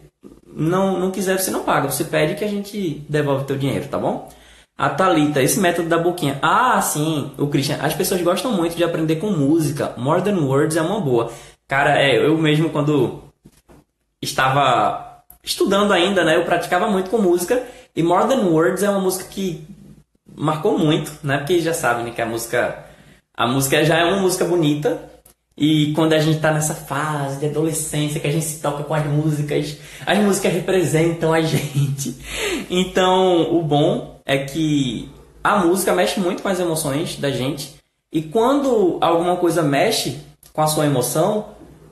não, 0.46 0.98
não 0.98 1.12
quiser, 1.12 1.38
você 1.38 1.52
não 1.52 1.64
paga. 1.64 1.92
Você 1.92 2.06
pede 2.06 2.36
que 2.36 2.46
a 2.46 2.48
gente 2.48 3.06
devolve 3.10 3.44
o 3.44 3.48
teu 3.48 3.58
dinheiro, 3.58 3.90
tá 3.90 3.98
bom? 3.98 4.30
A 4.78 4.90
Talita, 4.90 5.42
esse 5.42 5.60
método 5.60 5.90
da 5.90 5.98
boquinha. 5.98 6.38
Ah, 6.42 6.80
sim, 6.82 7.32
o 7.38 7.48
Christian. 7.48 7.78
As 7.82 7.96
pessoas 7.96 8.22
gostam 8.22 8.52
muito 8.52 8.76
de 8.76 8.84
aprender 8.84 9.16
com 9.16 9.32
música. 9.32 9.94
More 9.98 10.22
Than 10.22 10.40
Words 10.40 10.78
é 10.78 10.82
uma 10.82 11.00
boa. 11.00 11.32
Cara, 11.68 12.00
é, 12.00 12.18
eu 12.18 12.38
mesmo 12.38 12.70
quando 12.70 13.24
estava 14.22 15.24
estudando 15.44 15.92
ainda, 15.92 16.24
né, 16.24 16.36
eu 16.36 16.46
praticava 16.46 16.90
muito 16.90 17.10
com 17.10 17.18
música 17.18 17.64
e 17.96 18.04
More 18.04 18.28
Than 18.28 18.46
Words 18.50 18.84
é 18.84 18.90
uma 18.90 19.00
música 19.00 19.26
que 19.30 19.66
marcou 20.36 20.78
muito, 20.78 21.12
né? 21.24 21.40
Porque 21.40 21.60
já 21.60 21.74
sabem 21.74 22.06
né, 22.06 22.12
que 22.12 22.22
a 22.22 22.26
música 22.26 22.86
a 23.36 23.48
música 23.48 23.84
já 23.84 23.98
é 23.98 24.06
uma 24.06 24.22
música 24.22 24.46
bonita 24.46 25.02
e 25.58 25.92
quando 25.94 26.14
a 26.14 26.20
gente 26.20 26.36
está 26.36 26.52
nessa 26.52 26.76
fase 26.76 27.40
de 27.40 27.48
adolescência 27.48 28.20
que 28.20 28.28
a 28.28 28.32
gente 28.32 28.46
se 28.46 28.62
toca 28.62 28.84
com 28.84 28.94
as 28.94 29.06
músicas, 29.08 29.78
as 30.06 30.20
músicas 30.20 30.54
representam 30.54 31.34
a 31.34 31.42
gente. 31.42 32.16
Então, 32.70 33.56
o 33.58 33.64
bom 33.64 34.20
é 34.24 34.38
que 34.38 35.10
a 35.44 35.58
música 35.58 35.94
mexe 35.94 36.20
muito 36.20 36.44
com 36.44 36.50
as 36.50 36.60
emoções 36.60 37.16
da 37.16 37.32
gente. 37.32 37.76
E 38.12 38.22
quando 38.22 39.00
alguma 39.02 39.36
coisa 39.38 39.64
mexe 39.64 40.20
com 40.54 40.62
a 40.62 40.68
sua 40.68 40.86
emoção, 40.86 41.46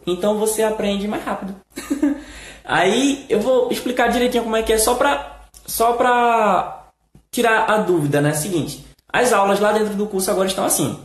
então 0.06 0.38
você 0.38 0.62
aprende 0.62 1.08
mais 1.08 1.24
rápido. 1.24 1.56
Aí 2.64 3.26
eu 3.30 3.40
vou 3.40 3.72
explicar 3.72 4.10
direitinho 4.10 4.44
como 4.44 4.56
é 4.56 4.62
que 4.62 4.74
é 4.74 4.78
só 4.78 4.94
pra, 4.94 5.42
só 5.66 5.94
pra 5.94 6.90
tirar 7.32 7.66
a 7.70 7.78
dúvida, 7.78 8.22
né? 8.22 8.34
Seguinte, 8.34 8.86
as 9.12 9.34
aulas 9.34 9.60
lá 9.60 9.72
dentro 9.72 9.96
do 9.96 10.06
curso 10.06 10.30
agora 10.30 10.48
estão 10.48 10.66
assim. 10.66 11.00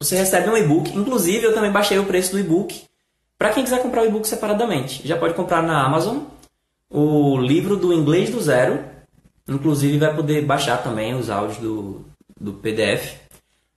Você 0.00 0.16
recebe 0.16 0.50
um 0.50 0.56
e-book, 0.56 0.96
inclusive 0.96 1.44
eu 1.44 1.54
também 1.54 1.72
baixei 1.72 1.98
o 1.98 2.06
preço 2.06 2.32
do 2.32 2.38
e-book. 2.38 2.84
Para 3.38 3.50
quem 3.50 3.64
quiser 3.64 3.82
comprar 3.82 4.02
o 4.02 4.06
e-book 4.06 4.26
separadamente, 4.26 5.06
já 5.06 5.16
pode 5.16 5.34
comprar 5.34 5.62
na 5.62 5.84
Amazon 5.84 6.24
o 6.90 7.36
livro 7.38 7.76
do 7.76 7.92
inglês 7.92 8.30
do 8.30 8.40
zero, 8.40 8.96
Inclusive 9.48 9.98
vai 9.98 10.14
poder 10.14 10.44
baixar 10.44 10.82
também 10.82 11.14
os 11.14 11.30
áudios 11.30 11.58
do, 11.58 12.04
do 12.38 12.54
PDF. 12.54 13.16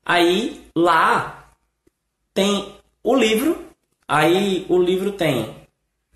Aí 0.03 0.67
lá 0.75 1.51
tem 2.33 2.75
o 3.03 3.15
livro. 3.15 3.65
Aí 4.07 4.65
o 4.67 4.79
livro 4.79 5.11
tem 5.11 5.55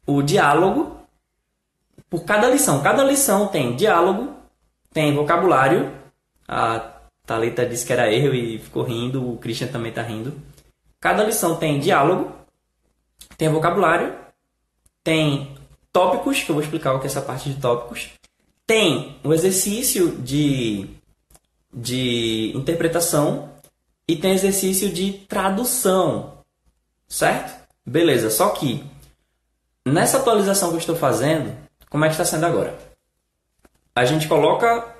o 0.07 0.23
diálogo 0.23 0.97
por 2.09 2.25
cada 2.25 2.49
lição. 2.49 2.81
Cada 2.81 3.03
lição 3.03 3.47
tem 3.47 3.75
diálogo, 3.75 4.33
tem 4.91 5.13
vocabulário. 5.13 5.91
A 6.47 6.92
Thalita 7.25 7.65
disse 7.65 7.85
que 7.85 7.93
era 7.93 8.11
erro 8.11 8.33
e 8.33 8.59
ficou 8.59 8.83
rindo. 8.83 9.33
O 9.33 9.37
Christian 9.37 9.67
também 9.67 9.89
está 9.89 10.01
rindo. 10.01 10.33
Cada 10.99 11.23
lição 11.23 11.55
tem 11.55 11.79
diálogo, 11.79 12.31
tem 13.37 13.49
vocabulário, 13.49 14.15
tem 15.03 15.55
tópicos, 15.91 16.41
que 16.41 16.49
eu 16.49 16.55
vou 16.55 16.63
explicar 16.63 16.93
o 16.93 16.99
que 16.99 17.05
é 17.05 17.09
essa 17.09 17.21
parte 17.21 17.49
de 17.49 17.59
tópicos, 17.59 18.09
tem 18.65 19.19
o 19.23 19.33
exercício 19.33 20.15
de, 20.17 20.89
de 21.73 22.51
interpretação 22.55 23.49
e 24.07 24.15
tem 24.15 24.33
exercício 24.33 24.89
de 24.89 25.13
tradução, 25.13 26.37
certo? 27.07 27.61
Beleza, 27.85 28.29
só 28.29 28.49
que 28.49 28.83
nessa 29.85 30.17
atualização 30.17 30.69
que 30.69 30.75
eu 30.75 30.79
estou 30.79 30.95
fazendo, 30.95 31.55
como 31.89 32.05
é 32.05 32.07
que 32.07 32.13
está 32.13 32.25
sendo 32.25 32.45
agora? 32.45 32.77
A 33.95 34.05
gente 34.05 34.27
coloca, 34.27 34.92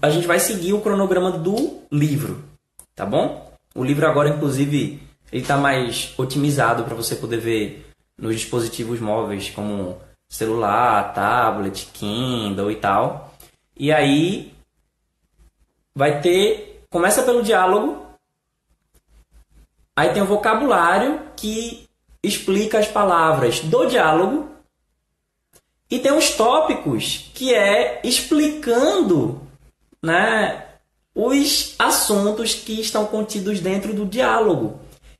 a 0.00 0.10
gente 0.10 0.26
vai 0.26 0.38
seguir 0.38 0.72
o 0.72 0.80
cronograma 0.80 1.30
do 1.30 1.82
livro, 1.90 2.42
tá 2.94 3.04
bom? 3.04 3.52
O 3.74 3.84
livro 3.84 4.06
agora, 4.06 4.30
inclusive, 4.30 5.02
ele 5.30 5.42
está 5.42 5.56
mais 5.56 6.14
otimizado 6.16 6.84
para 6.84 6.94
você 6.94 7.16
poder 7.16 7.38
ver 7.38 7.86
nos 8.16 8.34
dispositivos 8.34 9.00
móveis, 9.00 9.50
como 9.50 10.00
celular, 10.28 11.12
tablet, 11.12 11.88
Kindle 11.92 12.70
e 12.70 12.76
tal. 12.76 13.34
E 13.76 13.92
aí 13.92 14.54
vai 15.94 16.20
ter. 16.20 16.84
Começa 16.90 17.22
pelo 17.22 17.42
diálogo. 17.42 18.06
Aí 19.94 20.12
tem 20.12 20.22
o 20.22 20.26
vocabulário 20.26 21.20
que 21.36 21.86
explica 22.22 22.78
as 22.78 22.88
palavras 22.88 23.60
do 23.60 23.86
diálogo. 23.86 24.50
E 25.90 25.98
tem 25.98 26.12
os 26.12 26.30
tópicos 26.30 27.30
que 27.34 27.54
é 27.54 28.00
explicando 28.02 29.45
né, 30.06 30.64
os 31.14 31.74
assuntos 31.78 32.54
que 32.54 32.80
estão 32.80 33.04
contidos 33.06 33.60
dentro 33.60 33.92
do 33.92 34.06
diálogo. 34.06 34.78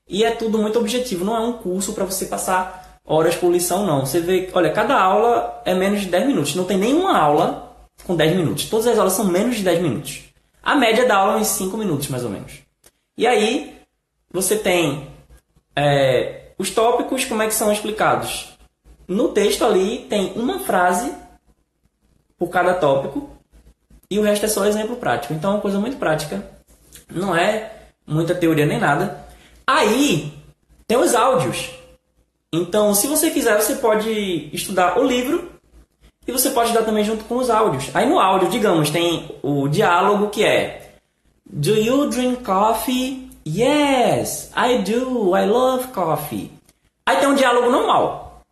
E 0.09 0.22
é 0.22 0.31
tudo 0.31 0.59
muito 0.59 0.79
objetivo, 0.79 1.25
não 1.25 1.37
é 1.37 1.40
um 1.40 1.55
curso 1.55 1.92
para 1.92 2.05
você 2.05 2.27
passar 2.27 3.01
horas 3.05 3.35
por 3.35 3.51
lição, 3.51 3.85
não. 3.85 4.07
Você 4.07 4.20
vê, 4.20 4.49
olha, 4.53 4.70
cada 4.72 4.96
aula 4.99 5.61
é 5.64 5.75
menos 5.75 6.03
de 6.03 6.07
10 6.07 6.27
minutos. 6.29 6.55
Não 6.55 6.64
tem 6.64 6.79
nenhuma 6.79 7.18
aula 7.18 7.77
com 8.05 8.14
10 8.14 8.37
minutos. 8.37 8.66
Todas 8.66 8.87
as 8.87 8.99
aulas 8.99 9.14
são 9.14 9.25
menos 9.25 9.57
de 9.57 9.64
10 9.64 9.83
minutos. 9.83 10.25
A 10.62 10.77
média 10.77 11.07
da 11.07 11.16
aula 11.16 11.35
é 11.35 11.37
uns 11.38 11.49
5 11.49 11.77
minutos, 11.77 12.09
mais 12.09 12.25
ou 12.25 12.31
menos. 12.31 12.53
E 13.18 13.27
aí, 13.27 13.77
você 14.33 14.57
tem 14.57 15.09
é, 15.75 16.51
os 16.57 16.70
tópicos, 16.70 17.25
como 17.25 17.42
é 17.42 17.46
que 17.46 17.55
são 17.55 17.72
explicados? 17.72 18.57
No 19.09 19.29
texto 19.31 19.64
ali 19.64 20.07
tem 20.09 20.33
uma 20.37 20.61
frase 20.61 21.12
por 22.38 22.49
cada 22.49 22.75
tópico 22.75 23.36
e 24.11 24.19
o 24.19 24.23
resto 24.23 24.47
é 24.47 24.49
só 24.49 24.64
exemplo 24.66 24.97
prático. 24.97 25.35
Então 25.35 25.51
é 25.51 25.55
uma 25.55 25.61
coisa 25.61 25.79
muito 25.79 25.97
prática. 25.97 26.45
Não 27.12 27.35
é 27.35 27.73
muita 28.07 28.35
teoria 28.35 28.66
nem 28.66 28.79
nada. 28.79 29.25
Aí 29.66 30.33
tem 30.87 30.97
os 30.97 31.14
áudios. 31.14 31.71
Então, 32.53 32.95
se 32.95 33.07
você 33.07 33.31
quiser, 33.31 33.61
você 33.61 33.77
pode 33.77 34.49
estudar 34.53 34.99
o 34.99 35.05
livro 35.05 35.51
e 36.27 36.33
você 36.33 36.51
pode 36.51 36.69
estudar 36.69 36.87
também 36.87 37.05
junto 37.05 37.25
com 37.25 37.37
os 37.37 37.51
áudios. 37.51 37.90
Aí 37.95 38.09
no 38.09 38.19
áudio, 38.19 38.49
digamos, 38.49 38.90
tem 38.90 39.29
o 39.42 39.69
diálogo 39.69 40.31
que 40.31 40.45
é 40.45 40.95
Do 41.49 41.77
you 41.77 42.09
drink 42.09 42.42
coffee? 42.42 43.31
Yes, 43.47 44.51
I 44.57 44.79
do. 44.79 45.37
I 45.37 45.47
love 45.47 45.88
coffee. 45.88 46.51
Aí 47.05 47.19
tem 47.19 47.29
um 47.29 47.37
diálogo 47.37 47.71
normal, 47.71 48.42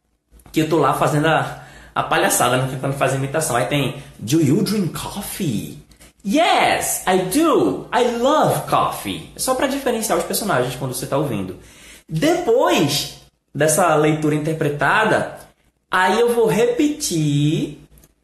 que 0.52 0.60
eu 0.60 0.68
tô 0.68 0.78
lá 0.78 0.94
fazendo 0.94 1.26
a, 1.26 1.63
a 1.94 2.02
palhaçada, 2.02 2.56
não 2.56 2.68
tentando 2.68 2.94
fazer 2.94 3.16
imitação. 3.16 3.56
Aí 3.56 3.66
tem 3.66 4.02
Do 4.18 4.40
you 4.40 4.62
drink 4.62 4.98
coffee? 4.98 5.78
Yes, 6.26 7.04
I 7.06 7.18
do. 7.18 7.86
I 7.92 8.16
love 8.18 8.68
coffee. 8.68 9.30
Só 9.36 9.54
para 9.54 9.66
diferenciar 9.66 10.18
os 10.18 10.24
personagens 10.24 10.74
quando 10.74 10.94
você 10.94 11.04
está 11.04 11.18
ouvindo. 11.18 11.56
Depois 12.08 13.20
dessa 13.54 13.94
leitura 13.94 14.34
interpretada, 14.34 15.38
aí 15.90 16.18
eu 16.18 16.34
vou 16.34 16.46
repetir 16.46 17.78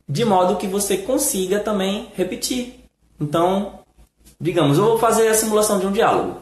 de 0.08 0.24
modo 0.24 0.56
que 0.56 0.66
você 0.66 0.96
consiga 0.96 1.60
também 1.60 2.08
repetir. 2.16 2.80
Então, 3.20 3.80
digamos, 4.40 4.78
eu 4.78 4.84
vou 4.84 4.98
fazer 4.98 5.28
a 5.28 5.34
simulação 5.34 5.78
de 5.78 5.86
um 5.86 5.92
diálogo. 5.92 6.38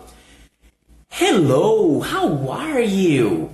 Hello, 1.20 2.00
how 2.00 2.52
are 2.52 2.84
you? 2.84 3.50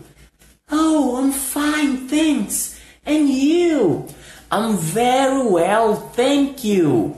Oh, 0.70 1.18
I'm 1.18 1.32
fine, 1.32 2.06
thanks. 2.08 2.73
And 3.06 3.28
you? 3.28 4.06
I'm 4.50 4.76
very 4.76 5.42
well, 5.46 5.96
thank 6.14 6.64
you. 6.64 7.14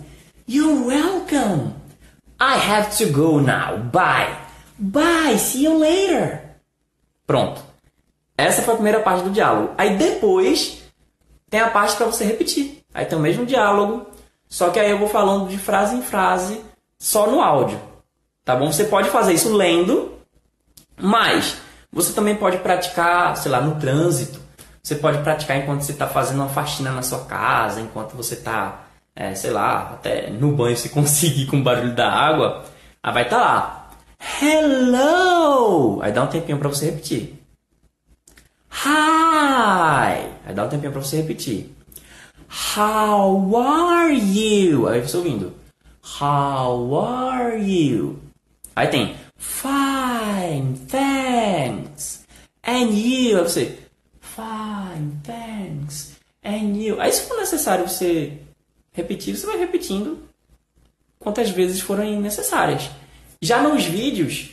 You're 0.46 0.86
welcome. 0.86 1.74
I 2.38 2.56
have 2.56 2.96
to 2.98 3.06
go 3.06 3.40
now. 3.40 3.76
Bye. 3.78 4.34
Bye, 4.78 5.36
see 5.38 5.64
you 5.64 5.78
later. 5.78 6.40
Pronto. 7.26 7.60
Essa 8.36 8.62
foi 8.62 8.74
a 8.74 8.76
primeira 8.76 9.00
parte 9.00 9.24
do 9.24 9.30
diálogo. 9.30 9.74
Aí 9.78 9.96
depois 9.96 10.82
tem 11.48 11.60
a 11.60 11.70
parte 11.70 11.96
para 11.96 12.06
você 12.06 12.24
repetir. 12.24 12.82
Aí 12.92 13.04
tem 13.06 13.18
o 13.18 13.20
mesmo 13.20 13.46
diálogo, 13.46 14.06
só 14.48 14.70
que 14.70 14.78
aí 14.78 14.90
eu 14.90 14.98
vou 14.98 15.08
falando 15.08 15.48
de 15.48 15.58
frase 15.58 15.96
em 15.96 16.02
frase 16.02 16.60
só 16.98 17.26
no 17.30 17.40
áudio. 17.40 17.80
Tá 18.44 18.54
bom? 18.54 18.70
Você 18.72 18.84
pode 18.84 19.10
fazer 19.10 19.32
isso 19.32 19.52
lendo, 19.54 20.12
mas 20.96 21.56
Você 21.92 22.12
também 22.12 22.36
pode 22.36 22.58
praticar, 22.58 23.34
sei 23.38 23.50
lá, 23.50 23.58
no 23.58 23.80
trânsito. 23.80 24.38
Você 24.86 24.94
pode 24.94 25.18
praticar 25.18 25.56
enquanto 25.56 25.80
você 25.80 25.90
está 25.90 26.06
fazendo 26.06 26.36
uma 26.36 26.48
faxina 26.48 26.92
na 26.92 27.02
sua 27.02 27.24
casa, 27.24 27.80
enquanto 27.80 28.12
você 28.12 28.34
está, 28.34 28.84
é, 29.16 29.34
sei 29.34 29.50
lá, 29.50 29.90
até 29.94 30.30
no 30.30 30.52
banho 30.52 30.76
se 30.76 30.90
conseguir 30.94 31.46
com 31.46 31.56
o 31.56 31.62
barulho 31.64 31.92
da 31.92 32.08
água. 32.08 32.64
Aí 33.02 33.12
vai 33.12 33.24
estar 33.24 33.36
tá 33.36 33.44
lá. 33.44 33.90
Hello! 34.40 36.00
Aí 36.00 36.12
dá 36.12 36.22
um 36.22 36.28
tempinho 36.28 36.56
para 36.60 36.68
você 36.68 36.86
repetir. 36.86 37.34
Hi! 38.84 40.30
Aí 40.46 40.54
dá 40.54 40.64
um 40.64 40.68
tempinho 40.68 40.92
para 40.92 41.02
você 41.02 41.16
repetir. 41.16 41.68
How 42.76 43.56
are 43.56 44.16
you? 44.16 44.86
Aí 44.86 45.00
você 45.00 45.16
ouvindo. 45.16 45.52
How 46.20 46.96
are 46.96 47.60
you? 47.60 48.20
Aí 48.76 48.86
tem 48.86 49.16
Fine, 49.36 50.78
thanks. 50.88 52.24
And 52.64 52.90
you? 52.92 53.38
Aí 53.38 53.42
você 53.42 53.85
Fine, 54.36 55.22
thanks. 55.24 56.16
And 56.44 56.76
you? 56.76 57.00
Aí 57.00 57.10
se 57.10 57.22
for 57.22 57.38
necessário 57.38 57.88
você 57.88 58.34
repetir, 58.92 59.34
você 59.34 59.46
vai 59.46 59.56
repetindo 59.56 60.18
quantas 61.18 61.48
vezes 61.48 61.80
forem 61.80 62.20
necessárias. 62.20 62.90
Já 63.40 63.62
nos 63.62 63.86
vídeos, 63.86 64.50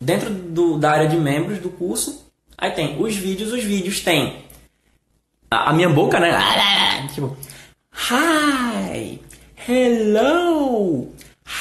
dentro 0.00 0.30
do, 0.30 0.78
da 0.78 0.92
área 0.92 1.08
de 1.08 1.16
membros 1.16 1.58
do 1.58 1.70
curso, 1.70 2.24
aí 2.56 2.70
tem 2.70 3.02
os 3.02 3.16
vídeos, 3.16 3.52
os 3.52 3.64
vídeos 3.64 4.00
tem 4.00 4.44
a, 5.50 5.70
a 5.70 5.72
minha 5.72 5.88
boca, 5.88 6.20
né? 6.20 6.30
Tipo, 7.12 7.36
hi, 7.92 9.20
hello, 9.68 11.12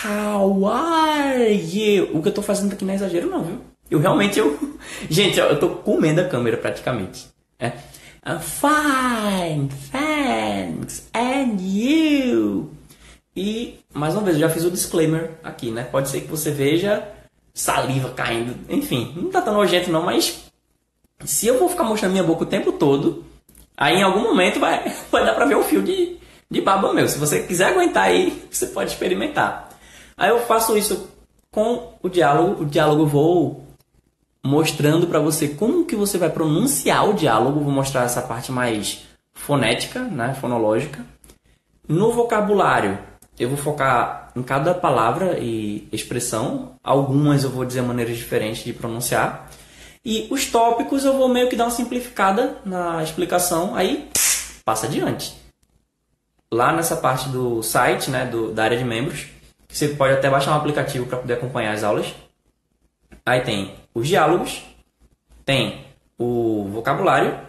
how 0.06 0.68
are 0.68 1.52
you? 1.52 2.16
O 2.16 2.22
que 2.22 2.30
eu 2.30 2.34
tô 2.34 2.44
fazendo 2.44 2.74
aqui 2.74 2.86
não 2.86 2.94
é 2.94 2.96
exagero 2.96 3.28
não, 3.28 3.44
viu? 3.44 3.62
Eu 3.90 4.00
realmente, 4.00 4.40
eu... 4.40 4.58
Gente, 5.10 5.40
eu 5.40 5.60
tô 5.60 5.70
comendo 5.70 6.22
a 6.22 6.26
câmera 6.26 6.58
praticamente. 6.58 7.28
É. 7.60 7.74
Uh, 8.26 8.40
fine, 8.40 9.70
thanks, 9.92 11.08
and 11.14 11.58
you? 11.62 12.72
E, 13.36 13.80
mais 13.94 14.16
uma 14.16 14.24
vez, 14.24 14.36
eu 14.36 14.42
já 14.42 14.50
fiz 14.50 14.66
o 14.66 14.72
disclaimer 14.72 15.32
aqui, 15.44 15.72
né? 15.72 15.84
Pode 15.84 16.10
ser 16.10 16.22
que 16.22 16.28
você 16.28 16.52
veja 16.52 17.08
saliva 17.54 18.10
caindo. 18.10 18.56
Enfim, 18.70 19.14
não 19.16 19.30
tá 19.30 19.42
tão 19.42 19.54
nojento 19.54 19.92
não, 19.92 20.04
mas 20.04 20.44
se 21.24 21.48
eu 21.48 21.58
vou 21.58 21.70
ficar 21.70 21.84
mostrando 21.84 22.12
minha 22.12 22.24
boca 22.24 22.44
o 22.44 22.48
tempo 22.48 22.72
todo, 22.72 23.26
aí 23.76 23.98
em 23.98 24.04
algum 24.04 24.22
momento 24.22 24.60
vai, 24.60 24.92
vai 25.12 25.26
dar 25.26 25.34
pra 25.34 25.46
ver 25.46 25.56
um 25.56 25.64
fio 25.64 25.82
de, 25.82 26.18
de 26.50 26.62
baba 26.62 26.94
meu. 26.94 27.08
Se 27.08 27.18
você 27.18 27.44
quiser 27.44 27.68
aguentar 27.68 28.06
aí, 28.06 28.44
você 28.50 28.68
pode 28.68 28.92
experimentar. 28.92 29.70
Aí 30.16 30.30
eu 30.30 30.40
faço 30.42 30.78
isso 30.78 31.10
com 31.52 31.94
o 32.02 32.10
diálogo. 32.10 32.64
O 32.64 32.66
diálogo 32.66 33.06
vou 33.06 33.67
mostrando 34.48 35.08
para 35.08 35.20
você 35.20 35.50
como 35.50 35.86
que 35.86 35.96
você 35.96 36.18
vai 36.18 36.30
pronunciar 36.30 37.10
o 37.10 37.14
diálogo. 37.14 37.60
Vou 37.60 37.72
mostrar 37.72 38.04
essa 38.04 38.22
parte 38.22 38.50
mais 38.50 39.06
fonética, 39.34 40.00
né, 40.00 40.34
fonológica. 40.40 41.06
No 41.88 42.14
vocabulário, 42.14 42.98
eu 43.38 43.50
vou 43.50 43.58
focar 43.58 44.32
em 44.36 44.42
cada 44.42 44.74
palavra 44.74 45.38
e 45.38 45.88
expressão. 45.92 46.76
Algumas 46.82 47.44
eu 47.44 47.50
vou 47.50 47.66
dizer 47.66 47.82
maneiras 47.82 48.16
diferentes 48.16 48.64
de 48.64 48.72
pronunciar. 48.72 49.50
E 50.04 50.28
os 50.32 50.46
tópicos 50.46 51.04
eu 51.04 51.18
vou 51.18 51.28
meio 51.28 51.50
que 51.50 51.56
dar 51.58 51.66
uma 51.66 51.72
simplificada 51.72 52.58
na 52.64 53.04
explicação, 53.04 53.76
aí 53.76 54.10
passa 54.64 54.88
adiante. 54.88 55.36
Lá 56.50 56.72
nessa 56.72 56.96
parte 56.96 57.28
do 57.28 57.62
site, 57.62 58.10
né, 58.10 58.26
do, 58.26 58.54
da 58.54 58.64
área 58.64 58.78
de 58.78 58.86
membros, 58.86 59.28
você 59.68 59.90
pode 59.90 60.14
até 60.14 60.30
baixar 60.30 60.52
um 60.52 60.56
aplicativo 60.56 61.06
para 61.06 61.18
poder 61.18 61.34
acompanhar 61.34 61.74
as 61.74 61.84
aulas. 61.84 62.16
Aí 63.26 63.42
tem 63.42 63.76
os 63.98 64.08
diálogos, 64.08 64.62
tem 65.44 65.88
o 66.20 66.68
vocabulário, 66.72 67.40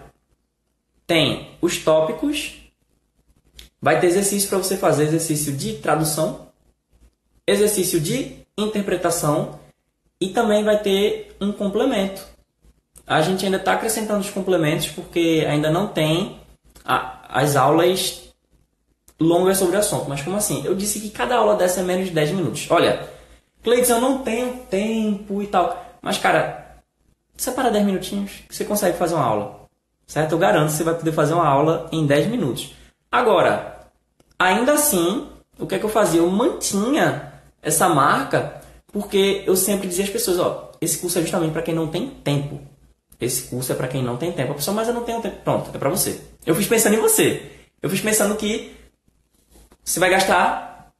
tem 1.07 1.51
os 1.61 1.77
tópicos, 1.77 2.55
vai 3.83 4.01
ter 4.01 4.07
exercício 4.07 4.49
para 4.49 4.57
você 4.57 4.79
fazer 4.79 5.05
exercício 5.05 5.53
de 5.53 5.75
tradução, 5.75 6.49
exercício 7.47 8.01
de 8.01 8.39
interpretação 8.57 9.61
e 10.19 10.31
também 10.31 10.65
vai 10.65 10.79
ter 10.81 11.37
um 11.39 11.53
complemento. 11.53 12.27
A 13.07 13.21
gente 13.21 13.45
ainda 13.45 13.59
está 13.59 13.75
acrescentando 13.75 14.21
os 14.21 14.31
complementos 14.31 14.89
porque 14.89 15.45
ainda 15.47 15.71
não 15.71 15.89
tem 15.89 16.41
a, 16.83 17.27
as 17.29 17.57
aulas 17.57 18.33
longas 19.21 19.59
sobre 19.59 19.77
o 19.77 19.81
assunto. 19.81 20.09
Mas 20.09 20.23
como 20.23 20.37
assim? 20.37 20.65
Eu 20.65 20.75
disse 20.75 20.99
que 20.99 21.11
cada 21.11 21.37
aula 21.37 21.57
dessa 21.57 21.81
é 21.81 21.83
menos 21.83 22.07
de 22.07 22.13
10 22.13 22.31
minutos. 22.31 22.67
Olha, 22.71 23.07
Cleiton, 23.63 23.95
eu 23.95 24.01
não 24.01 24.19
tenho 24.23 24.61
tempo 24.71 25.43
e 25.43 25.47
tal. 25.47 25.88
Mas, 26.03 26.19
cara, 26.19 26.83
separa 27.37 27.71
10 27.71 27.85
minutinhos 27.85 28.33
que 28.49 28.55
você 28.55 28.65
consegue 28.65 28.97
fazer 28.97 29.15
uma 29.15 29.25
aula. 29.25 29.69
Certo? 30.07 30.33
Eu 30.33 30.39
garanto 30.39 30.71
que 30.71 30.73
você 30.73 30.85
vai 30.85 30.95
poder 30.95 31.13
fazer 31.13 31.35
uma 31.35 31.47
aula 31.47 31.89
em 31.93 32.07
10 32.07 32.29
minutos. 32.29 32.75
Agora, 33.13 33.91
ainda 34.39 34.73
assim, 34.73 35.29
o 35.59 35.67
que 35.67 35.75
é 35.75 35.79
que 35.79 35.85
eu 35.85 35.91
fazia? 35.91 36.21
Eu 36.21 36.31
mantinha 36.31 37.33
essa 37.61 37.89
marca 37.89 38.61
porque 38.93 39.45
eu 39.47 39.55
sempre 39.55 39.87
dizia 39.87 40.05
às 40.05 40.11
pessoas, 40.11 40.39
ó, 40.39 40.73
esse 40.81 40.99
curso 40.99 41.19
é 41.19 41.23
justamente 41.23 41.53
para 41.53 41.63
quem 41.63 41.75
não 41.75 41.89
tem 41.89 42.09
tempo. 42.09 42.61
Esse 43.21 43.49
curso 43.49 43.73
é 43.73 43.75
para 43.75 43.89
quem 43.89 44.03
não 44.03 44.17
tem 44.17 44.33
tempo. 44.33 44.53
A 44.53 44.55
pessoa, 44.55 44.75
mas 44.75 44.89
eu 44.89 44.95
não 44.95 45.05
tenho 45.05 45.21
tempo. 45.21 45.37
Pronto, 45.43 45.71
é 45.75 45.79
para 45.79 45.91
você. 45.91 46.23
Eu 46.47 46.55
fiz 46.55 46.67
pensando 46.67 46.95
em 46.95 47.01
você. 47.01 47.51
Eu 47.83 47.91
fiz 47.91 48.01
pensando 48.01 48.37
que 48.37 48.75
você 49.85 49.99
vai 49.99 50.09
gastar. 50.09 50.93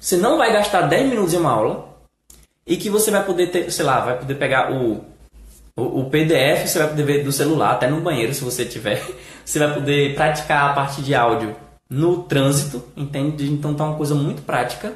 Você 0.00 0.16
não 0.16 0.38
vai 0.38 0.52
gastar 0.52 0.82
10 0.82 1.10
minutos 1.10 1.34
em 1.34 1.36
uma 1.36 1.52
aula 1.52 1.91
e 2.66 2.76
que 2.76 2.88
você 2.90 3.10
vai 3.10 3.24
poder 3.24 3.48
ter, 3.48 3.70
sei 3.70 3.84
lá, 3.84 4.00
vai 4.00 4.18
poder 4.18 4.34
pegar 4.36 4.72
o, 4.72 5.04
o, 5.76 6.00
o, 6.00 6.10
PDF, 6.10 6.66
você 6.66 6.78
vai 6.78 6.88
poder 6.88 7.02
ver 7.02 7.24
do 7.24 7.32
celular, 7.32 7.72
até 7.72 7.88
no 7.88 8.00
banheiro 8.00 8.34
se 8.34 8.44
você 8.44 8.64
tiver. 8.64 9.02
Você 9.44 9.58
vai 9.58 9.74
poder 9.74 10.14
praticar 10.14 10.70
a 10.70 10.72
parte 10.72 11.02
de 11.02 11.16
áudio 11.16 11.56
no 11.90 12.22
trânsito, 12.22 12.84
entende? 12.96 13.50
Então 13.50 13.74
tá 13.74 13.82
uma 13.82 13.96
coisa 13.96 14.14
muito 14.14 14.40
prática. 14.42 14.92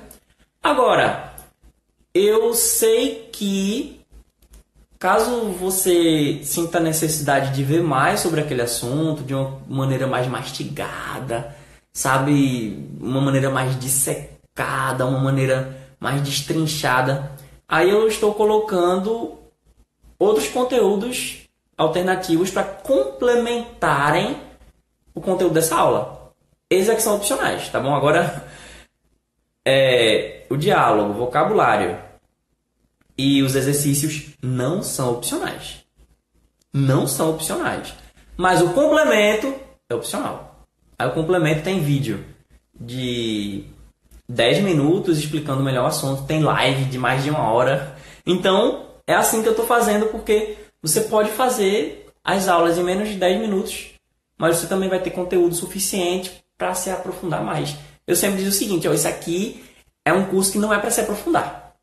Agora, 0.63 1.33
eu 2.15 2.55
sei 2.55 3.29
que 3.33 4.01
caso 4.99 5.51
você 5.61 6.41
sinta 6.43 6.79
a 6.79 6.81
necessidade 6.81 7.55
de 7.55 7.63
ver 7.63 7.83
mais 7.83 8.21
sobre 8.21 8.41
aquele 8.41 8.63
assunto 8.63 9.23
de 9.23 9.35
uma 9.35 9.61
maneira 9.69 10.07
mais 10.07 10.27
mastigada, 10.27 11.55
sabe, 11.93 12.89
uma 13.01 13.21
maneira 13.21 13.51
mais 13.51 13.79
dissecada, 13.79 15.07
uma 15.07 15.19
maneira 15.19 15.77
mais 16.01 16.23
destrinchada. 16.23 17.33
Aí 17.69 17.91
eu 17.91 18.07
estou 18.07 18.33
colocando 18.35 19.39
outros 20.19 20.49
conteúdos 20.49 21.49
alternativos 21.77 22.51
para 22.51 22.65
complementarem 22.65 24.41
o 25.15 25.21
conteúdo 25.21 25.55
dessa 25.55 25.77
aula. 25.77 26.33
Esses 26.71 26.89
aqui 26.89 27.03
são 27.03 27.17
opcionais, 27.17 27.69
tá 27.69 27.81
bom? 27.81 27.95
Agora, 27.95 28.47
é, 29.65 30.47
o 30.49 30.57
diálogo, 30.57 31.11
o 31.11 31.15
vocabulário 31.15 31.99
e 33.19 33.43
os 33.43 33.55
exercícios 33.55 34.37
não 34.43 34.83
são 34.83 35.13
opcionais. 35.13 35.85
Não 36.73 37.07
são 37.07 37.31
opcionais. 37.31 37.95
Mas 38.37 38.61
o 38.61 38.73
complemento 38.73 39.55
é 39.89 39.95
opcional. 39.95 40.67
Aí 40.99 41.09
o 41.09 41.13
complemento 41.15 41.63
tem 41.63 41.81
vídeo 41.81 42.25
de 42.79 43.65
10 44.29 44.63
minutos 44.63 45.19
explicando 45.19 45.63
melhor 45.63 45.85
o 45.85 45.89
assunto, 45.89 46.25
tem 46.25 46.43
live 46.43 46.85
de 46.87 46.99
mais 46.99 47.23
de 47.23 47.31
uma 47.31 47.51
hora. 47.51 47.97
Então, 48.27 48.87
é 49.07 49.15
assim 49.15 49.43
que 49.43 49.49
eu 49.49 49.53
estou 49.53 49.67
fazendo, 49.67 50.07
porque 50.07 50.57
você 50.83 51.03
pode 51.03 51.31
fazer 51.31 52.07
as 52.25 52.49
aulas 52.49 52.77
em 52.77 52.83
menos 52.83 53.09
de 53.09 53.15
10 53.15 53.41
minutos, 53.41 53.91
mas 54.39 54.57
você 54.57 54.67
também 54.67 54.89
vai 54.89 55.01
ter 55.01 55.11
conteúdo 55.11 55.55
suficiente 55.55 56.45
para 56.59 56.75
se 56.75 56.91
aprofundar 56.91 57.43
mais. 57.43 57.77
Eu 58.07 58.17
sempre 58.17 58.39
digo 58.39 58.51
o 58.51 58.53
seguinte: 58.53 58.89
ó, 58.89 58.93
isso 58.93 59.09
aqui 59.09 59.65
é 60.05 60.13
um 60.13 60.27
curso 60.27 60.53
que 60.53 60.59
não 60.59 60.73
é 60.73 60.79
para 60.79 60.91
se 60.91 61.01
aprofundar. 61.01 61.75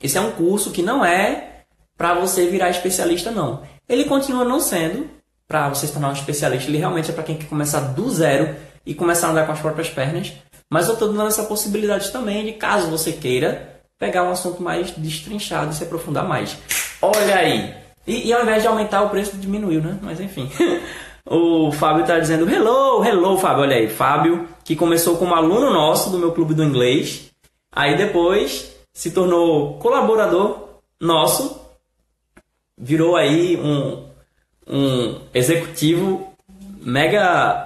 Esse 0.00 0.16
é 0.18 0.20
um 0.20 0.32
curso 0.32 0.70
que 0.70 0.82
não 0.82 1.04
é 1.04 1.64
para 1.96 2.14
você 2.14 2.46
virar 2.46 2.70
especialista, 2.70 3.30
não. 3.30 3.62
Ele 3.88 4.04
continua 4.04 4.44
não 4.44 4.60
sendo, 4.60 5.10
para 5.46 5.68
você 5.68 5.86
se 5.86 5.92
tornar 5.92 6.10
um 6.10 6.12
especialista, 6.12 6.70
ele 6.70 6.78
realmente 6.78 7.10
é 7.10 7.14
para 7.14 7.24
quem 7.24 7.36
quer 7.36 7.48
começar 7.48 7.80
do 7.80 8.08
zero 8.10 8.54
e 8.86 8.94
começar 8.94 9.28
a 9.28 9.30
andar 9.30 9.46
com 9.46 9.52
as 9.52 9.60
próprias 9.60 9.88
pernas. 9.88 10.32
Mas 10.70 10.86
eu 10.86 10.94
estou 10.94 11.12
dando 11.12 11.28
essa 11.28 11.44
possibilidade 11.44 12.10
também 12.10 12.44
de, 12.44 12.52
caso 12.52 12.90
você 12.90 13.12
queira, 13.12 13.80
pegar 13.98 14.24
um 14.24 14.30
assunto 14.30 14.62
mais 14.62 14.90
destrinchado 14.92 15.72
e 15.72 15.74
se 15.74 15.84
aprofundar 15.84 16.26
mais. 16.26 16.58
Olha 17.00 17.36
aí! 17.36 17.74
E, 18.06 18.28
e 18.28 18.32
ao 18.32 18.42
invés 18.42 18.62
de 18.62 18.68
aumentar 18.68 19.02
o 19.02 19.10
preço, 19.10 19.36
diminuiu, 19.36 19.80
né? 19.80 19.98
Mas 20.02 20.20
enfim. 20.20 20.50
o 21.24 21.72
Fábio 21.72 22.02
está 22.02 22.18
dizendo: 22.18 22.48
Hello, 22.48 23.04
hello, 23.04 23.38
Fábio. 23.38 23.62
Olha 23.62 23.76
aí, 23.76 23.88
Fábio, 23.88 24.48
que 24.64 24.76
começou 24.76 25.16
como 25.16 25.34
aluno 25.34 25.70
nosso 25.70 26.10
do 26.10 26.18
meu 26.18 26.32
clube 26.32 26.54
do 26.54 26.64
inglês. 26.64 27.30
Aí 27.72 27.96
depois 27.96 28.74
se 28.92 29.10
tornou 29.10 29.78
colaborador 29.78 30.68
nosso. 31.00 31.60
Virou 32.76 33.16
aí 33.16 33.56
um, 33.56 34.04
um 34.66 35.20
executivo 35.34 36.32
mega 36.80 37.64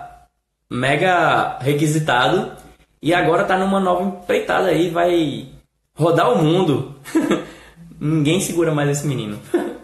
mega 0.71 1.59
requisitado 1.61 2.62
e 3.03 3.13
agora 3.13 3.45
tá 3.45 3.59
numa 3.59 3.81
nova 3.81 4.05
empreitada 4.05 4.69
aí, 4.69 4.89
vai 4.89 5.49
rodar 5.95 6.33
o 6.33 6.43
mundo. 6.43 6.95
Ninguém 8.01 8.41
segura 8.41 8.73
mais 8.75 8.89
esse 8.91 9.07
menino. 9.07 9.39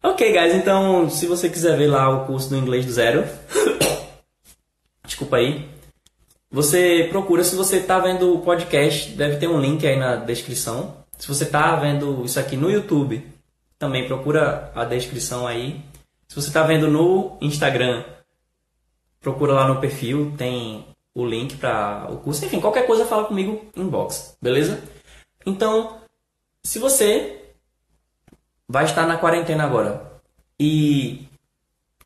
Ok, 0.00 0.32
guys, 0.32 0.54
então 0.54 1.10
se 1.10 1.26
você 1.26 1.48
quiser 1.48 1.76
ver 1.76 1.88
lá 1.88 2.08
o 2.08 2.24
curso 2.24 2.48
do 2.48 2.56
inglês 2.56 2.86
do 2.86 2.92
zero, 2.92 3.24
desculpa 5.04 5.38
aí, 5.38 5.68
você 6.50 7.08
procura, 7.10 7.42
se 7.42 7.56
você 7.56 7.78
está 7.78 7.98
vendo 7.98 8.32
o 8.32 8.40
podcast, 8.40 9.10
deve 9.10 9.36
ter 9.36 9.48
um 9.48 9.60
link 9.60 9.84
aí 9.86 9.98
na 9.98 10.16
descrição. 10.16 11.04
Se 11.18 11.26
você 11.26 11.44
está 11.44 11.74
vendo 11.76 12.24
isso 12.24 12.38
aqui 12.38 12.56
no 12.56 12.70
YouTube, 12.70 13.26
também 13.78 14.06
procura 14.06 14.72
a 14.74 14.84
descrição 14.84 15.46
aí. 15.46 15.80
Se 16.28 16.36
você 16.36 16.48
está 16.48 16.62
vendo 16.62 16.88
no 16.88 17.36
Instagram, 17.40 18.04
procura 19.20 19.52
lá 19.52 19.68
no 19.68 19.80
perfil, 19.80 20.32
tem 20.38 20.86
o 21.18 21.26
link 21.26 21.56
para 21.56 22.06
o 22.10 22.18
curso. 22.18 22.44
Enfim, 22.44 22.60
qualquer 22.60 22.86
coisa 22.86 23.04
fala 23.04 23.24
comigo 23.24 23.60
inbox, 23.76 24.36
beleza? 24.40 24.80
Então, 25.44 25.98
se 26.64 26.78
você 26.78 27.42
vai 28.68 28.84
estar 28.84 29.04
na 29.04 29.16
quarentena 29.16 29.64
agora 29.64 30.12
e 30.60 31.26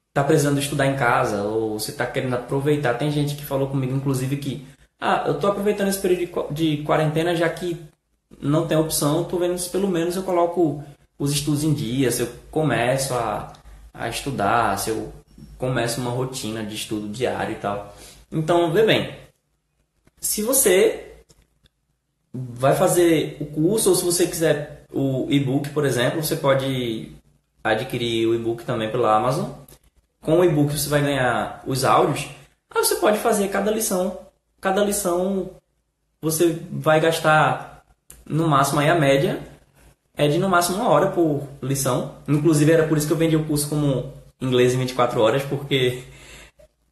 está 0.08 0.24
precisando 0.24 0.58
estudar 0.58 0.86
em 0.86 0.96
casa 0.96 1.42
ou 1.42 1.78
você 1.78 1.90
está 1.90 2.06
querendo 2.06 2.34
aproveitar, 2.34 2.94
tem 2.94 3.10
gente 3.10 3.34
que 3.34 3.44
falou 3.44 3.68
comigo 3.68 3.94
inclusive 3.94 4.36
que 4.38 4.66
ah, 4.98 5.24
eu 5.26 5.34
estou 5.34 5.50
aproveitando 5.50 5.88
esse 5.88 6.00
período 6.00 6.48
de 6.50 6.78
quarentena 6.78 7.36
já 7.36 7.48
que 7.50 7.78
não 8.40 8.66
tem 8.66 8.78
opção, 8.78 9.22
estou 9.22 9.38
vendo 9.38 9.58
se 9.58 9.68
pelo 9.68 9.88
menos 9.88 10.16
eu 10.16 10.22
coloco 10.22 10.82
os 11.18 11.32
estudos 11.32 11.64
em 11.64 11.74
dia, 11.74 12.10
se 12.10 12.22
eu 12.22 12.28
começo 12.50 13.12
a, 13.12 13.52
a 13.92 14.08
estudar, 14.08 14.78
se 14.78 14.90
eu 14.90 15.12
começo 15.58 16.00
uma 16.00 16.10
rotina 16.10 16.64
de 16.64 16.76
estudo 16.76 17.08
diário 17.08 17.52
e 17.52 17.58
tal. 17.58 17.94
Então, 18.32 18.72
vê 18.72 18.84
bem, 18.84 19.14
se 20.18 20.42
você 20.42 21.12
vai 22.32 22.74
fazer 22.74 23.36
o 23.40 23.46
curso 23.46 23.90
ou 23.90 23.94
se 23.94 24.04
você 24.04 24.26
quiser 24.26 24.86
o 24.92 25.26
e-book, 25.28 25.68
por 25.70 25.84
exemplo, 25.84 26.22
você 26.22 26.36
pode 26.36 27.12
adquirir 27.62 28.26
o 28.26 28.34
e-book 28.34 28.64
também 28.64 28.90
pela 28.90 29.14
Amazon. 29.14 29.50
Com 30.20 30.38
o 30.38 30.44
e-book 30.44 30.72
você 30.72 30.88
vai 30.88 31.02
ganhar 31.02 31.62
os 31.66 31.84
áudios. 31.84 32.30
Aí 32.70 32.84
você 32.84 32.96
pode 32.96 33.18
fazer 33.18 33.48
cada 33.48 33.70
lição. 33.70 34.18
Cada 34.60 34.82
lição 34.82 35.50
você 36.20 36.58
vai 36.70 37.00
gastar 37.00 37.84
no 38.24 38.48
máximo 38.48 38.80
aí 38.80 38.88
a 38.88 38.94
média 38.94 39.40
é 40.16 40.28
de 40.28 40.38
no 40.38 40.48
máximo 40.48 40.78
uma 40.78 40.88
hora 40.88 41.10
por 41.10 41.42
lição. 41.60 42.14
Inclusive 42.28 42.72
era 42.72 42.86
por 42.86 42.96
isso 42.96 43.06
que 43.06 43.12
eu 43.12 43.16
vendi 43.16 43.36
o 43.36 43.44
curso 43.44 43.68
como 43.68 44.12
inglês 44.40 44.74
em 44.74 44.78
24 44.78 45.20
horas, 45.20 45.42
porque 45.42 46.04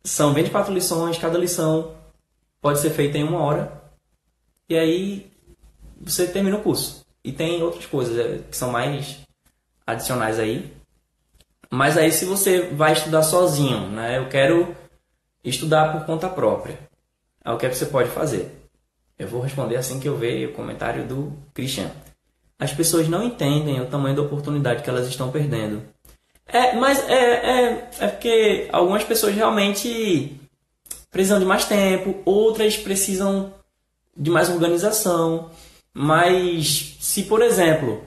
são 0.03 0.33
24 0.33 0.73
lições, 0.73 1.19
cada 1.19 1.39
lição 1.39 1.95
pode 2.61 2.81
ser 2.81 2.91
feita 2.91 3.19
em 3.19 3.25
uma 3.25 3.41
hora. 3.41 3.81
E 4.69 4.77
aí 4.77 5.31
você 6.01 6.27
termina 6.27 6.57
o 6.57 6.63
curso. 6.63 7.05
E 7.23 7.33
tem 7.33 7.63
outras 7.63 7.87
coisas 7.87 8.19
é, 8.19 8.39
que 8.51 8.57
são 8.57 8.71
mais 8.71 9.19
adicionais 9.87 10.39
aí. 10.39 10.73
Mas 11.71 11.97
aí 11.97 12.11
se 12.11 12.25
você 12.25 12.63
vai 12.63 12.93
estudar 12.93 13.23
sozinho, 13.23 13.89
né? 13.91 14.19
Eu 14.19 14.29
quero 14.29 14.75
estudar 15.45 15.93
por 15.93 16.07
conta 16.07 16.29
própria. 16.29 16.79
É 17.45 17.51
o 17.51 17.57
que, 17.57 17.67
é 17.67 17.69
que 17.69 17.77
você 17.77 17.87
pode 17.87 18.11
fazer. 18.11 18.51
Eu 19.19 19.29
vou 19.29 19.41
responder 19.41 19.77
assim 19.77 20.01
que 20.01 20.09
eu 20.09 20.17
ver 20.17 20.49
o 20.49 20.53
comentário 20.53 21.07
do 21.07 21.33
Christian. 21.53 21.91
As 22.59 22.73
pessoas 22.73 23.09
não 23.09 23.23
entendem 23.23 23.81
o 23.81 23.87
tamanho 23.87 24.17
da 24.17 24.23
oportunidade 24.23 24.83
que 24.83 24.91
elas 24.91 25.07
estão 25.09 25.31
perdendo. 25.31 25.83
É, 26.53 26.75
mas 26.75 27.09
é, 27.09 27.15
é, 27.15 27.89
é 28.01 28.07
porque 28.09 28.69
algumas 28.73 29.05
pessoas 29.05 29.35
realmente 29.35 30.37
precisam 31.11 31.39
de 31.39 31.45
mais 31.45 31.65
tempo, 31.65 32.17
outras 32.25 32.77
precisam 32.77 33.53
de 34.17 34.31
mais 34.31 34.49
organização. 34.49 35.51
Mas 35.93 36.97
se, 37.01 37.25
por 37.25 37.43
exemplo, 37.43 38.03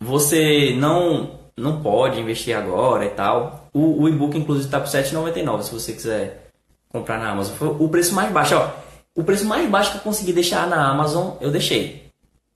você 0.00 0.74
não 0.76 1.40
não 1.56 1.82
pode 1.82 2.18
investir 2.18 2.56
agora 2.56 3.04
e 3.04 3.10
tal, 3.10 3.68
o, 3.74 4.02
o 4.02 4.08
e-book 4.08 4.36
inclusive 4.36 4.66
está 4.66 4.80
por 4.80 4.88
R$ 4.88 5.02
7,99 5.02 5.62
se 5.62 5.72
você 5.72 5.92
quiser 5.92 6.50
comprar 6.88 7.18
na 7.18 7.30
Amazon. 7.30 7.54
Foi 7.56 7.68
o 7.68 7.88
preço 7.88 8.14
mais 8.14 8.32
baixo. 8.32 8.56
Ó, 8.56 8.70
o 9.14 9.22
preço 9.22 9.44
mais 9.44 9.68
baixo 9.68 9.92
que 9.92 9.98
eu 9.98 10.02
consegui 10.02 10.32
deixar 10.32 10.66
na 10.66 10.90
Amazon, 10.90 11.36
eu 11.40 11.50
deixei. 11.50 12.10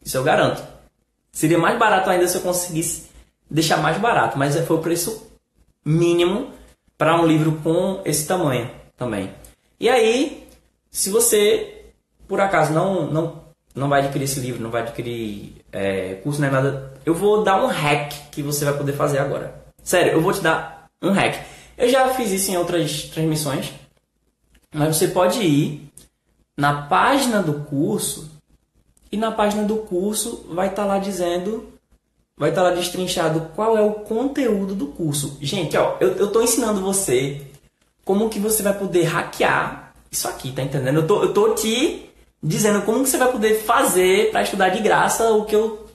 Isso 0.05 0.17
eu 0.17 0.25
garanto. 0.25 0.63
Seria 1.31 1.59
mais 1.59 1.79
barato 1.79 2.09
ainda 2.09 2.27
se 2.27 2.37
eu 2.37 2.41
conseguisse 2.41 3.06
deixar 3.51 3.79
mais 3.79 3.99
barato, 3.99 4.39
mas 4.39 4.59
foi 4.67 4.77
o 4.77 4.83
preço 4.83 5.31
mínimo 5.85 6.51
para 6.99 7.21
um 7.21 7.27
livro 7.27 7.61
com 7.63 8.01
esse 8.05 8.27
tamanho 8.27 8.71
também. 8.97 9.33
E 9.79 9.89
aí, 9.89 10.49
se 10.91 11.11
você 11.11 11.73
por 12.27 12.41
acaso 12.41 12.73
não 12.73 13.11
não 13.11 13.47
não 13.75 13.89
vai 13.91 14.01
adquirir 14.01 14.25
esse 14.25 14.41
livro, 14.41 14.63
não 14.63 14.71
vai 14.71 14.83
adquirir 14.83 15.53
é, 15.71 16.15
curso 16.15 16.41
nem 16.41 16.51
nada, 16.51 16.95
eu 17.05 17.15
vou 17.15 17.45
dar 17.45 17.63
um 17.63 17.67
hack 17.67 18.31
que 18.33 18.43
você 18.43 18.65
vai 18.65 18.75
poder 18.75 18.95
fazer 18.95 19.19
agora. 19.19 19.67
Sério, 19.83 20.13
eu 20.13 20.21
vou 20.23 20.33
te 20.33 20.41
dar 20.41 20.89
um 21.03 21.11
hack. 21.11 21.45
Eu 21.77 21.91
já 21.91 22.09
fiz 22.15 22.33
isso 22.33 22.51
em 22.51 22.57
outras 22.57 23.03
transmissões, 23.05 23.75
mas 24.75 24.97
você 24.97 25.09
pode 25.09 25.43
ir 25.43 25.93
na 26.57 26.83
página 26.83 27.43
do 27.43 27.65
curso 27.65 28.31
e 29.13 29.17
na 29.17 29.31
página 29.31 29.63
do 29.65 29.77
curso 29.77 30.47
vai 30.51 30.69
estar 30.69 30.83
tá 30.83 30.89
lá 30.89 30.99
dizendo 30.99 31.76
vai 32.39 32.51
estar 32.51 32.63
tá 32.63 32.69
lá 32.69 32.75
destrinchado 32.75 33.51
qual 33.55 33.77
é 33.77 33.81
o 33.81 33.93
conteúdo 33.93 34.75
do 34.75 34.89
curso. 34.89 35.39
Gente, 35.41 35.77
ó, 35.77 35.97
eu, 36.01 36.27
estou 36.27 36.43
ensinando 36.43 36.81
você 36.81 37.43
como 38.05 38.29
que 38.29 38.39
você 38.39 38.63
vai 38.63 38.75
poder 38.75 39.05
hackear 39.05 39.93
isso 40.11 40.29
aqui, 40.29 40.53
tá 40.53 40.63
entendendo? 40.63 41.01
Eu 41.01 41.07
tô, 41.07 41.23
eu 41.23 41.33
tô 41.33 41.55
te 41.55 42.09
dizendo 42.43 42.83
como 42.83 43.03
que 43.03 43.09
você 43.09 43.19
vai 43.19 43.33
poder 43.33 43.63
fazer 43.63 44.31
para 44.31 44.43
estudar 44.43 44.69
de 44.69 44.81
graça 44.81 45.33
o 45.33 45.45
que 45.45 45.57
eu 45.57 45.87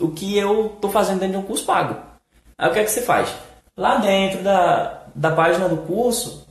o 0.00 0.10
que 0.10 0.36
eu 0.36 0.76
tô 0.80 0.88
fazendo 0.88 1.20
dentro 1.20 1.38
de 1.38 1.44
um 1.44 1.46
curso 1.46 1.64
pago. 1.64 1.96
Aí 2.58 2.68
o 2.68 2.72
que 2.72 2.80
é 2.80 2.84
que 2.84 2.90
você 2.90 3.02
faz? 3.02 3.32
Lá 3.76 3.96
dentro 3.96 4.42
da, 4.42 5.04
da 5.14 5.30
página 5.30 5.68
do 5.68 5.76
curso, 5.78 6.46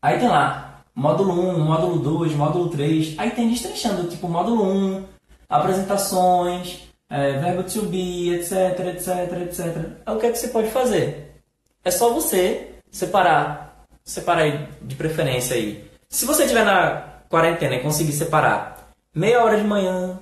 aí 0.00 0.18
tem 0.18 0.28
lá 0.28 0.82
módulo 0.94 1.32
1, 1.32 1.58
módulo 1.60 1.98
2, 1.98 2.34
módulo 2.34 2.68
3, 2.68 3.14
aí 3.18 3.30
tem 3.30 3.48
destrinchando, 3.48 4.08
tipo 4.08 4.28
módulo 4.28 4.64
1, 4.64 5.04
apresentações, 5.48 6.87
é, 7.10 7.32
verbo 7.38 7.62
to 7.62 7.82
be, 7.82 8.34
etc, 8.34 8.80
etc, 8.94 9.32
etc. 9.42 9.76
Aí, 10.04 10.14
o 10.14 10.18
que 10.18 10.26
é 10.26 10.32
que 10.32 10.38
você 10.38 10.48
pode 10.48 10.70
fazer? 10.70 11.40
É 11.84 11.90
só 11.90 12.12
você 12.12 12.74
separar, 12.90 13.86
separar 14.04 14.42
aí 14.42 14.68
de 14.82 14.94
preferência 14.94 15.56
aí. 15.56 15.88
Se 16.08 16.26
você 16.26 16.42
estiver 16.42 16.64
na 16.64 17.22
quarentena 17.28 17.76
e 17.76 17.82
conseguir 17.82 18.12
separar 18.12 18.92
meia 19.14 19.42
hora 19.42 19.56
de 19.56 19.64
manhã, 19.64 20.18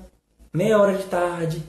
meia 0.53 0.79
hora 0.79 0.97
de 0.97 1.05
tarde, 1.05 1.63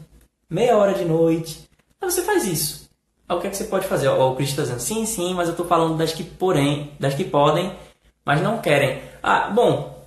meia 0.49 0.77
hora 0.77 0.93
de 0.93 1.06
noite, 1.06 1.67
aí 2.01 2.10
você 2.10 2.21
faz 2.21 2.45
isso. 2.45 2.89
Aí, 3.27 3.36
o 3.36 3.41
que 3.41 3.47
é 3.47 3.49
que 3.49 3.58
você 3.58 3.65
pode 3.65 3.88
fazer? 3.88 4.08
Ó, 4.08 4.32
o 4.32 4.36
Cristo 4.36 4.51
está 4.51 4.63
dizendo, 4.63 4.80
sim, 4.80 5.06
sim, 5.06 5.34
mas 5.34 5.47
eu 5.47 5.51
estou 5.51 5.65
falando 5.65 5.97
das 5.97 6.13
que 6.13 6.23
porém, 6.23 6.91
das 6.99 7.13
que 7.13 7.23
podem, 7.23 7.75
mas 8.23 8.41
não 8.41 8.60
querem. 8.60 9.01
Ah, 9.21 9.49
bom, 9.49 9.97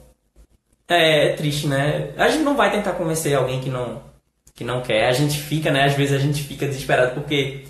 é, 0.89 1.29
é 1.29 1.33
triste, 1.35 1.67
né? 1.67 2.13
A 2.17 2.29
gente 2.29 2.43
não 2.43 2.57
vai 2.57 2.71
tentar 2.71 2.93
convencer 2.93 3.35
alguém 3.37 3.61
que 3.61 3.69
não 3.69 4.10
que 4.61 4.65
não 4.65 4.83
quer, 4.83 5.09
a 5.09 5.13
gente 5.13 5.41
fica, 5.41 5.71
né? 5.71 5.87
Às 5.87 5.95
vezes 5.95 6.15
a 6.15 6.19
gente 6.19 6.43
fica 6.43 6.67
desesperado 6.67 7.15
porque 7.15 7.65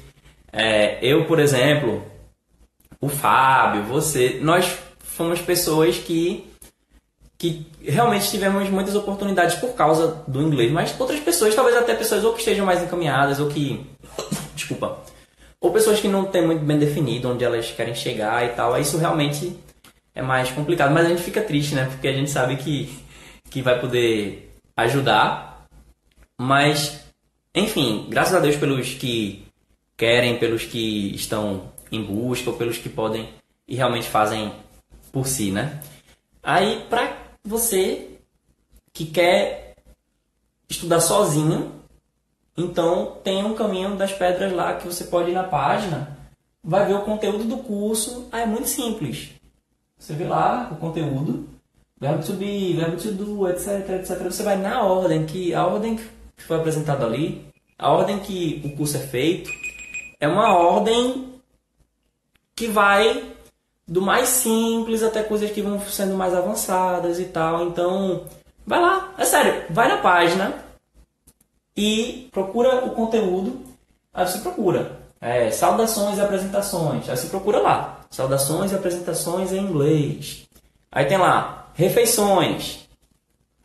é, 0.52 0.98
eu, 1.00 1.24
por 1.24 1.38
exemplo, 1.38 2.04
o 3.00 3.08
Fábio, 3.08 3.84
você, 3.84 4.40
nós 4.42 4.76
fomos 4.98 5.40
pessoas 5.40 5.98
que 5.98 6.50
que 7.38 7.64
realmente 7.80 8.28
tivemos 8.28 8.68
muitas 8.68 8.96
oportunidades 8.96 9.54
por 9.54 9.72
causa 9.74 10.24
do 10.26 10.42
inglês, 10.42 10.70
mas 10.72 10.98
outras 10.98 11.20
pessoas, 11.20 11.54
talvez 11.54 11.76
até 11.76 11.94
pessoas 11.94 12.24
ou 12.24 12.32
que 12.32 12.40
estejam 12.40 12.66
mais 12.66 12.82
encaminhadas 12.82 13.38
ou 13.38 13.48
que 13.48 13.86
desculpa, 14.56 14.98
ou 15.60 15.70
pessoas 15.70 16.00
que 16.00 16.08
não 16.08 16.24
têm 16.24 16.44
muito 16.44 16.64
bem 16.64 16.76
definido 16.76 17.30
onde 17.30 17.44
elas 17.44 17.70
querem 17.70 17.94
chegar 17.94 18.44
e 18.44 18.48
tal, 18.48 18.78
isso 18.80 18.98
realmente 18.98 19.56
é 20.12 20.20
mais 20.20 20.50
complicado, 20.50 20.92
mas 20.92 21.06
a 21.06 21.08
gente 21.08 21.22
fica 21.22 21.40
triste, 21.40 21.76
né? 21.76 21.84
Porque 21.88 22.08
a 22.08 22.12
gente 22.12 22.32
sabe 22.32 22.56
que 22.56 22.98
que 23.48 23.62
vai 23.62 23.80
poder 23.80 24.52
ajudar 24.76 25.49
mas, 26.42 27.04
enfim, 27.54 28.06
graças 28.08 28.34
a 28.34 28.40
Deus 28.40 28.56
pelos 28.56 28.94
que 28.94 29.46
querem, 29.94 30.38
pelos 30.38 30.64
que 30.64 31.14
estão 31.14 31.64
em 31.92 32.02
busca, 32.02 32.48
ou 32.48 32.56
pelos 32.56 32.78
que 32.78 32.88
podem 32.88 33.28
e 33.68 33.76
realmente 33.76 34.08
fazem 34.08 34.50
por 35.12 35.26
si, 35.26 35.50
né? 35.50 35.82
Aí, 36.42 36.86
pra 36.88 37.14
você 37.44 38.18
que 38.90 39.04
quer 39.04 39.74
estudar 40.66 41.02
sozinho, 41.02 41.72
então 42.56 43.18
tem 43.22 43.44
um 43.44 43.54
caminho 43.54 43.94
das 43.96 44.10
pedras 44.10 44.50
lá 44.50 44.76
que 44.76 44.86
você 44.86 45.04
pode 45.04 45.32
ir 45.32 45.34
na 45.34 45.44
página, 45.44 46.16
vai 46.64 46.86
ver 46.86 46.94
o 46.94 47.02
conteúdo 47.02 47.44
do 47.44 47.58
curso. 47.58 48.30
Ah, 48.32 48.40
é 48.40 48.46
muito 48.46 48.66
simples. 48.66 49.28
Você 49.98 50.14
vê 50.14 50.24
lá 50.24 50.70
o 50.72 50.76
conteúdo, 50.76 51.46
verbo 52.00 52.24
to 52.24 52.32
be, 52.32 52.72
verbo 52.72 52.96
to 52.96 53.12
do, 53.12 53.46
etc, 53.46 53.90
etc. 53.90 54.22
Você 54.22 54.42
vai 54.42 54.56
na 54.56 54.82
ordem 54.82 55.26
que 55.26 55.52
a 55.52 55.66
ordem 55.66 55.98
que 56.40 56.46
foi 56.46 56.56
apresentado 56.56 57.04
ali, 57.04 57.46
a 57.78 57.90
ordem 57.90 58.18
que 58.18 58.62
o 58.64 58.76
curso 58.76 58.96
é 58.96 59.00
feito, 59.00 59.50
é 60.18 60.26
uma 60.26 60.54
ordem 60.56 61.34
que 62.56 62.66
vai 62.66 63.24
do 63.86 64.00
mais 64.00 64.28
simples 64.28 65.02
até 65.02 65.22
coisas 65.22 65.50
que 65.50 65.60
vão 65.60 65.80
sendo 65.80 66.14
mais 66.14 66.34
avançadas 66.34 67.18
e 67.18 67.26
tal. 67.26 67.66
Então, 67.66 68.24
vai 68.66 68.80
lá, 68.80 69.12
é 69.18 69.24
sério, 69.24 69.64
vai 69.70 69.88
na 69.88 69.98
página 69.98 70.64
e 71.76 72.28
procura 72.32 72.84
o 72.84 72.90
conteúdo. 72.90 73.62
Aí 74.12 74.26
você 74.26 74.38
procura. 74.38 74.98
É, 75.20 75.50
saudações 75.50 76.16
e 76.16 76.20
apresentações. 76.20 77.08
Aí 77.08 77.16
você 77.16 77.28
procura 77.28 77.58
lá. 77.58 78.00
Saudações 78.10 78.72
e 78.72 78.74
apresentações 78.74 79.52
em 79.52 79.58
inglês. 79.58 80.46
Aí 80.90 81.04
tem 81.04 81.18
lá, 81.18 81.70
refeições. 81.74 82.88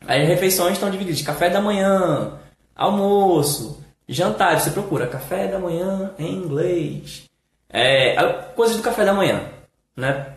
Aí 0.06 0.24
refeições 0.24 0.74
estão 0.74 0.90
divididas: 0.90 1.22
café 1.22 1.48
da 1.48 1.60
manhã, 1.60 2.38
almoço, 2.76 3.82
jantar. 4.08 4.60
Você 4.60 4.70
procura 4.70 5.06
café 5.06 5.48
da 5.48 5.58
manhã 5.58 6.12
em 6.18 6.34
inglês. 6.34 7.24
É, 7.68 8.14
coisas 8.54 8.76
do 8.76 8.82
café 8.82 9.04
da 9.04 9.12
manhã, 9.12 9.50
né? 9.96 10.34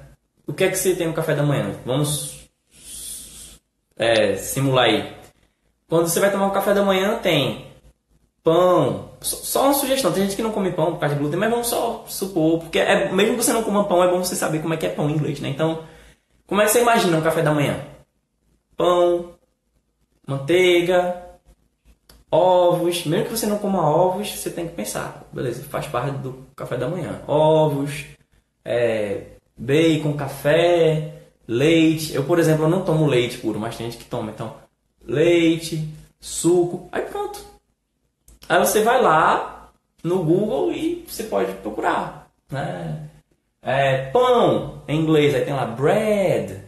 O 0.48 0.54
que 0.54 0.64
é 0.64 0.70
que 0.70 0.78
você 0.78 0.96
tem 0.96 1.08
no 1.08 1.14
café 1.14 1.36
da 1.36 1.44
manhã? 1.44 1.76
Vamos 1.86 2.50
é, 3.96 4.36
simular 4.36 4.86
aí. 4.86 5.16
Quando 5.88 6.08
você 6.08 6.20
vai 6.20 6.32
tomar 6.32 6.48
o 6.48 6.52
café 6.52 6.74
da 6.74 6.84
manhã, 6.84 7.20
tem 7.20 7.68
pão. 8.44 9.12
Só 9.22 9.66
uma 9.66 9.74
sugestão, 9.74 10.12
tem 10.12 10.24
gente 10.24 10.36
que 10.36 10.42
não 10.42 10.52
come 10.52 10.72
pão 10.72 10.94
por 10.94 11.00
causa 11.00 11.14
de 11.14 11.22
glúten, 11.22 11.40
mas 11.40 11.50
vamos 11.50 11.68
só 11.68 12.06
supor, 12.08 12.60
porque 12.60 12.80
é, 12.80 13.12
mesmo 13.12 13.38
que 13.38 13.44
você 13.44 13.52
não 13.52 13.64
coma 13.64 13.84
pão, 13.84 14.04
é 14.04 14.10
bom 14.10 14.24
você 14.24 14.36
saber 14.36 14.62
como 14.62 14.74
é 14.74 14.78
que 14.78 14.86
é 14.86 14.90
pão 14.90 15.10
em 15.10 15.14
inglês, 15.14 15.40
né? 15.40 15.50
Então, 15.50 15.84
como 16.48 16.62
é 16.62 16.66
que 16.66 16.72
você 16.72 16.82
imagina 16.82 17.18
um 17.18 17.22
café 17.22 17.42
da 17.42 17.54
manhã? 17.54 17.80
Pão, 18.78 19.36
manteiga, 20.26 21.29
ovos. 22.32 23.06
Mesmo 23.06 23.26
que 23.26 23.38
você 23.38 23.46
não 23.46 23.58
coma 23.58 23.88
ovos, 23.88 24.32
você 24.32 24.50
tem 24.50 24.68
que 24.68 24.76
pensar, 24.76 25.24
beleza, 25.32 25.64
faz 25.64 25.88
parte 25.88 26.18
do 26.18 26.46
café 26.56 26.78
da 26.78 26.88
manhã. 26.88 27.22
Ovos, 27.28 28.06
é, 28.64 29.24
bacon, 29.58 30.14
café, 30.14 31.14
leite. 31.48 32.14
Eu, 32.14 32.24
por 32.24 32.40
exemplo, 32.40 32.68
não 32.68 32.84
tomo 32.84 33.08
leite 33.08 33.38
puro, 33.38 33.60
mas 33.60 33.76
tem 33.76 33.90
gente 33.90 34.04
que 34.04 34.10
toma. 34.10 34.32
Então, 34.32 34.56
leite, 35.06 35.88
suco, 36.20 36.88
aí 36.92 37.02
pronto. 37.04 37.44
Aí 38.48 38.60
você 38.60 38.84
vai 38.84 39.02
lá 39.02 39.72
no 40.04 40.24
Google 40.24 40.72
e 40.72 41.06
você 41.08 41.24
pode 41.24 41.52
procurar, 41.54 42.30
né? 42.50 43.10
É, 43.62 44.10
pão, 44.12 44.82
em 44.88 45.02
inglês, 45.02 45.36
aí 45.36 45.44
tem 45.44 45.54
lá 45.54 45.66
bread. 45.66 46.64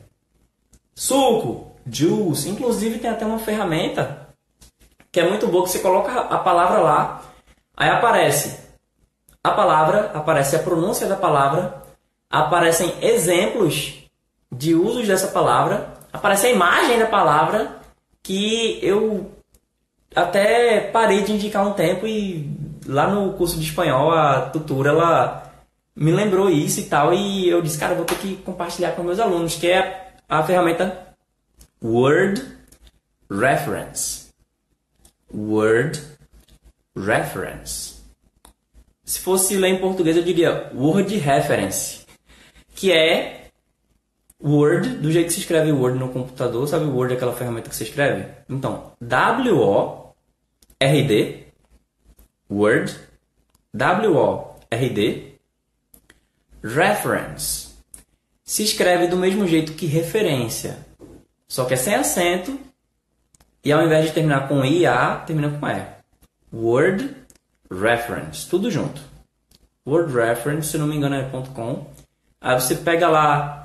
Suco, 0.93 1.71
juice. 1.89 2.49
Inclusive 2.49 2.99
tem 2.99 3.09
até 3.09 3.25
uma 3.25 3.39
ferramenta 3.39 4.20
que 5.11 5.19
é 5.19 5.27
muito 5.27 5.47
boa 5.47 5.63
que 5.63 5.71
você 5.71 5.79
coloca 5.79 6.11
a 6.11 6.37
palavra 6.37 6.79
lá, 6.79 7.21
aí 7.75 7.89
aparece 7.89 8.59
a 9.43 9.51
palavra, 9.51 10.11
aparece 10.13 10.55
a 10.55 10.59
pronúncia 10.59 11.07
da 11.07 11.15
palavra, 11.15 11.81
aparecem 12.29 12.93
exemplos 13.01 14.01
de 14.51 14.75
usos 14.75 15.07
dessa 15.07 15.27
palavra, 15.27 15.93
aparece 16.13 16.47
a 16.47 16.51
imagem 16.51 16.99
da 16.99 17.07
palavra 17.07 17.79
que 18.23 18.79
eu 18.81 19.31
até 20.15 20.81
parei 20.81 21.23
de 21.23 21.31
indicar 21.31 21.65
um 21.65 21.73
tempo 21.73 22.05
e 22.05 22.49
lá 22.85 23.07
no 23.07 23.33
curso 23.33 23.57
de 23.57 23.65
espanhol 23.65 24.11
a 24.11 24.41
tutora 24.41 24.89
ela 24.89 25.51
me 25.95 26.11
lembrou 26.11 26.49
isso 26.49 26.79
e 26.79 26.83
tal 26.83 27.13
e 27.13 27.49
eu 27.49 27.61
disse, 27.61 27.77
cara, 27.77 27.95
vou 27.95 28.05
ter 28.05 28.17
que 28.17 28.37
compartilhar 28.37 28.91
com 28.91 29.03
meus 29.03 29.19
alunos, 29.19 29.55
que 29.55 29.69
é 29.69 30.13
a 30.27 30.43
ferramenta 30.43 31.15
Word 31.83 32.41
Reference. 33.29 34.20
Word 35.33 36.01
Reference. 36.95 38.01
Se 39.03 39.19
fosse 39.19 39.55
ler 39.55 39.69
em 39.69 39.79
português 39.79 40.15
eu 40.15 40.23
diria 40.23 40.71
Word 40.73 41.17
Reference, 41.17 42.05
que 42.75 42.91
é 42.91 43.47
Word, 44.43 44.89
do 44.97 45.11
jeito 45.11 45.27
que 45.27 45.33
se 45.33 45.41
escreve 45.41 45.71
Word 45.71 45.99
no 45.99 46.09
computador, 46.09 46.67
sabe 46.67 46.85
o 46.85 46.95
Word 46.95 47.13
é 47.13 47.17
aquela 47.17 47.33
ferramenta 47.33 47.69
que 47.69 47.75
você 47.75 47.83
escreve? 47.83 48.25
Então, 48.49 48.91
W-O-R-D, 48.99 50.13
Word, 52.49 52.95
W-O-R-D, 53.73 55.35
Reference. 56.63 57.71
Se 58.43 58.63
escreve 58.63 59.07
do 59.07 59.17
mesmo 59.17 59.47
jeito 59.47 59.73
que 59.73 59.85
referência, 59.85 60.77
só 61.47 61.65
que 61.65 61.73
é 61.73 61.77
sem 61.77 61.95
acento 61.95 62.59
e 63.63 63.71
ao 63.71 63.83
invés 63.83 64.05
de 64.07 64.13
terminar 64.13 64.47
com 64.47 64.65
I-A, 64.65 65.15
termina 65.25 65.49
com 65.49 65.67
E. 65.67 65.85
Word 66.53 67.15
Reference, 67.69 68.49
tudo 68.49 68.69
junto. 68.69 69.01
Word 69.87 70.13
Reference, 70.13 70.69
se 70.69 70.77
não 70.77 70.87
me 70.87 70.95
engano 70.95 71.15
é 71.15 71.29
.com. 71.53 71.85
Aí 72.39 72.59
você 72.59 72.75
pega 72.75 73.07
lá 73.07 73.61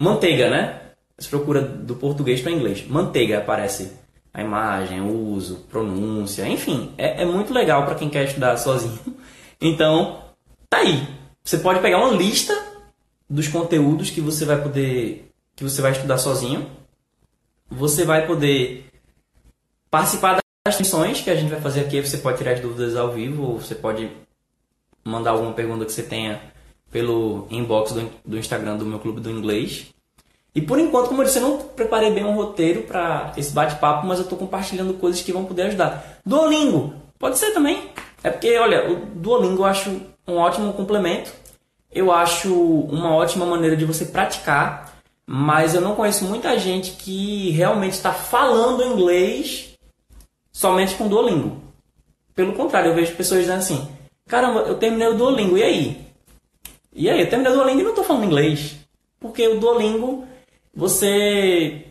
Manteiga, 0.00 0.48
né? 0.48 0.80
Você 1.18 1.28
procura 1.28 1.60
do 1.60 1.96
português 1.96 2.40
para 2.40 2.52
inglês. 2.52 2.86
Manteiga 2.86 3.38
aparece 3.38 3.92
a 4.32 4.40
imagem, 4.40 5.00
o 5.00 5.32
uso, 5.32 5.66
pronúncia, 5.68 6.46
enfim, 6.46 6.92
é, 6.96 7.22
é 7.22 7.24
muito 7.24 7.52
legal 7.52 7.84
para 7.84 7.96
quem 7.96 8.08
quer 8.08 8.24
estudar 8.24 8.56
sozinho. 8.56 8.98
Então, 9.60 10.22
tá 10.70 10.78
aí. 10.78 11.04
Você 11.42 11.58
pode 11.58 11.80
pegar 11.80 11.98
uma 11.98 12.16
lista 12.16 12.56
dos 13.28 13.48
conteúdos 13.48 14.08
que 14.08 14.20
você 14.20 14.44
vai 14.44 14.62
poder, 14.62 15.32
que 15.56 15.64
você 15.64 15.82
vai 15.82 15.90
estudar 15.90 16.16
sozinho. 16.16 16.70
Você 17.70 18.04
vai 18.04 18.26
poder 18.26 18.90
participar 19.90 20.38
das 20.66 20.74
sessões 20.76 21.20
que 21.20 21.30
a 21.30 21.34
gente 21.34 21.50
vai 21.50 21.60
fazer 21.60 21.80
aqui. 21.80 22.00
Você 22.00 22.18
pode 22.18 22.38
tirar 22.38 22.52
as 22.52 22.60
dúvidas 22.60 22.96
ao 22.96 23.12
vivo, 23.12 23.42
ou 23.42 23.60
você 23.60 23.74
pode 23.74 24.10
mandar 25.04 25.30
alguma 25.30 25.52
pergunta 25.52 25.84
que 25.84 25.92
você 25.92 26.02
tenha 26.02 26.40
pelo 26.90 27.46
inbox 27.50 27.92
do, 27.92 28.10
do 28.24 28.38
Instagram 28.38 28.76
do 28.76 28.84
meu 28.84 28.98
clube 28.98 29.20
do 29.20 29.30
inglês. 29.30 29.86
E 30.54 30.62
por 30.62 30.78
enquanto, 30.78 31.08
como 31.08 31.22
eu 31.22 31.26
disse, 31.26 31.38
eu 31.38 31.42
não 31.42 31.58
preparei 31.58 32.10
bem 32.10 32.24
um 32.24 32.34
roteiro 32.34 32.82
para 32.82 33.32
esse 33.36 33.52
bate-papo, 33.52 34.06
mas 34.06 34.18
eu 34.18 34.24
estou 34.24 34.38
compartilhando 34.38 34.94
coisas 34.94 35.22
que 35.22 35.32
vão 35.32 35.44
poder 35.44 35.62
ajudar. 35.62 36.18
Duolingo, 36.24 36.94
pode 37.18 37.38
ser 37.38 37.52
também. 37.52 37.90
É 38.22 38.30
porque, 38.30 38.58
olha, 38.58 38.90
o 38.90 38.96
Duolingo 39.06 39.62
eu 39.62 39.66
acho 39.66 40.00
um 40.26 40.36
ótimo 40.36 40.72
complemento. 40.72 41.30
Eu 41.92 42.10
acho 42.12 42.52
uma 42.52 43.14
ótima 43.14 43.46
maneira 43.46 43.76
de 43.76 43.84
você 43.84 44.06
praticar, 44.06 44.97
mas 45.30 45.74
eu 45.74 45.82
não 45.82 45.94
conheço 45.94 46.24
muita 46.24 46.58
gente 46.58 46.92
que 46.92 47.50
realmente 47.50 47.92
está 47.92 48.14
falando 48.14 48.82
inglês 48.82 49.74
somente 50.50 50.94
com 50.94 51.06
Duolingo. 51.06 51.60
Pelo 52.34 52.54
contrário, 52.54 52.92
eu 52.92 52.94
vejo 52.94 53.14
pessoas 53.14 53.40
dizendo 53.40 53.58
assim: 53.58 53.86
caramba, 54.26 54.60
eu 54.60 54.76
terminei 54.76 55.06
o 55.06 55.18
Duolingo, 55.18 55.58
e 55.58 55.62
aí? 55.62 56.06
E 56.94 57.10
aí, 57.10 57.20
eu 57.20 57.28
terminei 57.28 57.52
o 57.52 57.56
Duolingo 57.56 57.80
e 57.80 57.82
não 57.82 57.90
estou 57.90 58.04
falando 58.04 58.24
inglês. 58.24 58.76
Porque 59.20 59.46
o 59.46 59.60
Duolingo, 59.60 60.26
você 60.74 61.88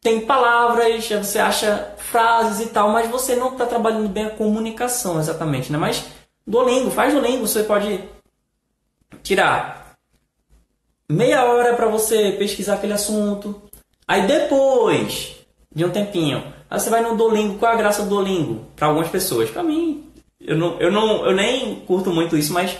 tem 0.00 0.22
palavras, 0.22 1.08
você 1.08 1.38
acha 1.38 1.94
frases 1.98 2.66
e 2.66 2.70
tal, 2.70 2.90
mas 2.90 3.08
você 3.08 3.36
não 3.36 3.52
está 3.52 3.64
trabalhando 3.64 4.08
bem 4.08 4.26
a 4.26 4.30
comunicação 4.30 5.20
exatamente, 5.20 5.70
né? 5.70 5.78
Mas 5.78 6.04
Duolingo, 6.44 6.90
faz 6.90 7.12
Duolingo, 7.12 7.46
você 7.46 7.62
pode 7.62 8.00
tirar 9.22 9.85
meia 11.08 11.44
hora 11.44 11.74
para 11.74 11.88
você 11.88 12.32
pesquisar 12.32 12.74
aquele 12.74 12.92
assunto. 12.92 13.62
Aí 14.06 14.26
depois 14.26 15.36
de 15.74 15.84
um 15.84 15.90
tempinho, 15.90 16.42
aí 16.70 16.80
você 16.80 16.90
vai 16.90 17.02
no 17.02 17.16
Duolingo, 17.16 17.58
qual 17.58 17.72
é 17.72 17.74
a 17.74 17.78
graça 17.78 18.02
do 18.02 18.08
Duolingo? 18.08 18.66
Para 18.74 18.88
algumas 18.88 19.08
pessoas, 19.08 19.50
para 19.50 19.62
mim, 19.62 20.06
eu 20.40 20.56
não, 20.56 20.80
eu 20.80 20.90
não, 20.90 21.26
eu 21.26 21.34
nem 21.34 21.76
curto 21.80 22.10
muito 22.10 22.36
isso, 22.36 22.52
mas 22.52 22.76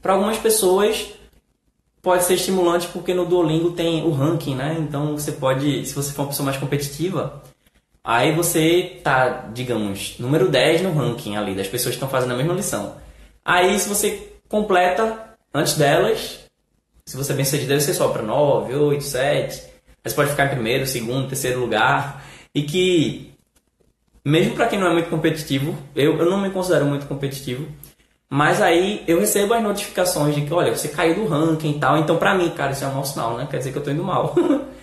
para 0.00 0.14
algumas 0.14 0.38
pessoas 0.38 1.12
pode 2.02 2.24
ser 2.24 2.34
estimulante 2.34 2.86
porque 2.88 3.14
no 3.14 3.24
Duolingo 3.24 3.72
tem 3.72 4.04
o 4.04 4.10
ranking, 4.10 4.54
né? 4.54 4.76
Então 4.78 5.16
você 5.16 5.32
pode, 5.32 5.86
se 5.86 5.94
você 5.94 6.12
for 6.12 6.22
uma 6.22 6.28
pessoa 6.28 6.44
mais 6.44 6.58
competitiva, 6.58 7.42
aí 8.02 8.32
você 8.32 9.00
tá, 9.02 9.48
digamos, 9.52 10.16
número 10.18 10.48
10 10.50 10.82
no 10.82 10.92
ranking 10.92 11.36
ali 11.36 11.54
das 11.54 11.66
pessoas 11.66 11.94
que 11.94 11.96
estão 11.96 12.08
fazendo 12.08 12.34
a 12.34 12.36
mesma 12.36 12.52
lição. 12.52 12.96
Aí 13.42 13.78
se 13.78 13.88
você 13.88 14.32
completa 14.48 15.36
antes 15.52 15.74
delas, 15.78 16.43
se 17.06 17.16
você 17.16 17.32
é 17.32 17.36
bem 17.36 17.44
sucedido, 17.44 17.78
você 17.78 17.92
só 17.92 18.08
para 18.08 18.22
9, 18.22 18.74
8, 18.74 19.04
7. 19.04 19.62
Aí 20.04 20.10
você 20.10 20.14
pode 20.14 20.30
ficar 20.30 20.46
em 20.46 20.50
primeiro, 20.50 20.86
segundo, 20.86 21.28
terceiro 21.28 21.60
lugar. 21.60 22.24
E 22.54 22.62
que, 22.62 23.32
mesmo 24.24 24.54
para 24.54 24.68
quem 24.68 24.78
não 24.78 24.86
é 24.86 24.92
muito 24.92 25.10
competitivo, 25.10 25.76
eu, 25.94 26.16
eu 26.18 26.30
não 26.30 26.40
me 26.40 26.50
considero 26.50 26.86
muito 26.86 27.06
competitivo, 27.06 27.66
mas 28.28 28.60
aí 28.62 29.04
eu 29.06 29.20
recebo 29.20 29.54
as 29.54 29.62
notificações 29.62 30.34
de 30.34 30.42
que, 30.42 30.52
olha, 30.52 30.74
você 30.74 30.88
caiu 30.88 31.14
do 31.14 31.26
ranking 31.26 31.72
e 31.72 31.78
tal. 31.78 31.98
Então, 31.98 32.16
pra 32.16 32.34
mim, 32.34 32.50
cara, 32.50 32.72
isso 32.72 32.84
é 32.84 32.88
um 32.88 32.94
mau 32.94 33.04
sinal, 33.04 33.36
né? 33.36 33.46
Quer 33.50 33.58
dizer 33.58 33.72
que 33.72 33.78
eu 33.78 33.84
tô 33.84 33.90
indo 33.90 34.02
mal. 34.02 34.34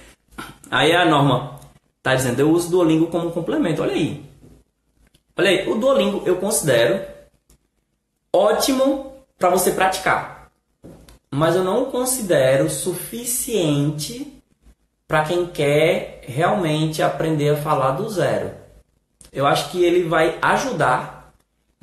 aí 0.69 0.93
a 0.93 1.05
norma 1.05 1.59
tá 2.03 2.15
dizendo, 2.15 2.39
eu 2.39 2.51
uso 2.51 2.67
o 2.67 2.71
Duolingo 2.71 3.07
como 3.07 3.31
complemento. 3.31 3.81
Olha 3.81 3.93
aí. 3.93 4.23
Olha 5.37 5.49
aí, 5.49 5.67
o 5.67 5.75
Duolingo 5.75 6.23
eu 6.25 6.37
considero 6.37 7.03
ótimo 8.33 9.13
para 9.37 9.49
você 9.49 9.71
praticar. 9.71 10.40
Mas 11.33 11.55
eu 11.55 11.63
não 11.63 11.85
considero 11.85 12.69
suficiente 12.69 14.41
para 15.07 15.23
quem 15.23 15.45
quer 15.47 16.21
realmente 16.27 17.01
aprender 17.01 17.49
a 17.49 17.57
falar 17.57 17.91
do 17.91 18.09
zero. 18.09 18.51
Eu 19.31 19.47
acho 19.47 19.71
que 19.71 19.83
ele 19.83 20.07
vai 20.07 20.37
ajudar 20.41 21.21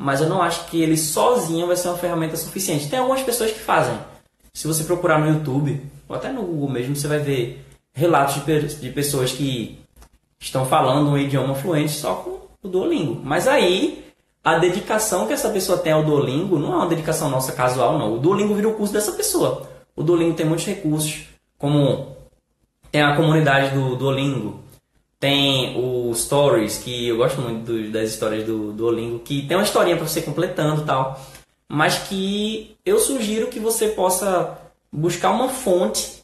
mas 0.01 0.21
eu 0.21 0.29
não 0.29 0.41
acho 0.41 0.67
que 0.67 0.81
ele 0.81 0.97
sozinho 0.97 1.67
vai 1.67 1.75
ser 1.75 1.89
uma 1.89 1.99
ferramenta 1.99 2.37
suficiente. 2.37 2.89
Tem 2.89 3.01
algumas 3.01 3.21
pessoas 3.23 3.51
que 3.51 3.59
fazem. 3.59 3.99
Se 4.55 4.69
você 4.69 4.85
procurar 4.85 5.19
no 5.19 5.27
YouTube, 5.27 5.83
ou 6.09 6.15
até 6.15 6.31
no 6.31 6.43
Google 6.43 6.69
mesmo, 6.71 6.95
você 6.95 7.09
vai 7.09 7.19
ver 7.19 7.67
relatos 7.93 8.37
de, 8.81 8.91
pessoas 8.91 9.33
que 9.33 9.77
estão 10.39 10.65
falando 10.65 11.11
um 11.11 11.19
idioma 11.19 11.57
fluente 11.57 11.91
só 11.91 12.15
com 12.15 12.39
o 12.63 12.69
Duolingo. 12.71 13.21
Mas 13.25 13.49
aí 13.49 14.07
a 14.43 14.59
dedicação 14.59 15.27
que 15.27 15.33
essa 15.33 15.51
pessoa 15.51 15.79
tem 15.79 15.93
ao 15.93 16.05
Duolingo 16.05 16.59
não 16.59 16.73
é 16.73 16.77
uma 16.77 16.87
dedicação 16.87 17.29
nossa 17.29 17.53
casual, 17.53 17.99
não. 17.99 18.15
O 18.15 18.19
Duolingo 18.19 18.55
vira 18.55 18.69
o 18.69 18.75
curso 18.75 18.93
dessa 18.93 19.13
pessoa. 19.13 19.69
O 19.95 20.03
Duolingo 20.03 20.35
tem 20.35 20.47
muitos 20.47 20.67
recursos, 20.67 21.25
como 21.59 22.17
tem 22.91 23.03
a 23.03 23.17
comunidade 23.17 23.75
do 23.75 23.97
Duolingo, 23.97 24.61
tem 25.19 25.77
o 25.77 26.15
Stories, 26.15 26.79
que 26.79 27.09
eu 27.09 27.17
gosto 27.17 27.41
muito 27.41 27.65
do, 27.65 27.91
das 27.91 28.11
histórias 28.11 28.45
do 28.45 28.73
Duolingo, 28.73 29.19
que 29.19 29.47
tem 29.47 29.57
uma 29.57 29.65
historinha 29.65 29.97
para 29.97 30.07
você 30.07 30.23
completando 30.23 30.85
tal, 30.85 31.21
mas 31.69 31.99
que 31.99 32.77
eu 32.85 32.99
sugiro 32.99 33.49
que 33.49 33.59
você 33.59 33.89
possa 33.89 34.57
buscar 34.93 35.31
uma 35.31 35.49
fonte 35.49 36.23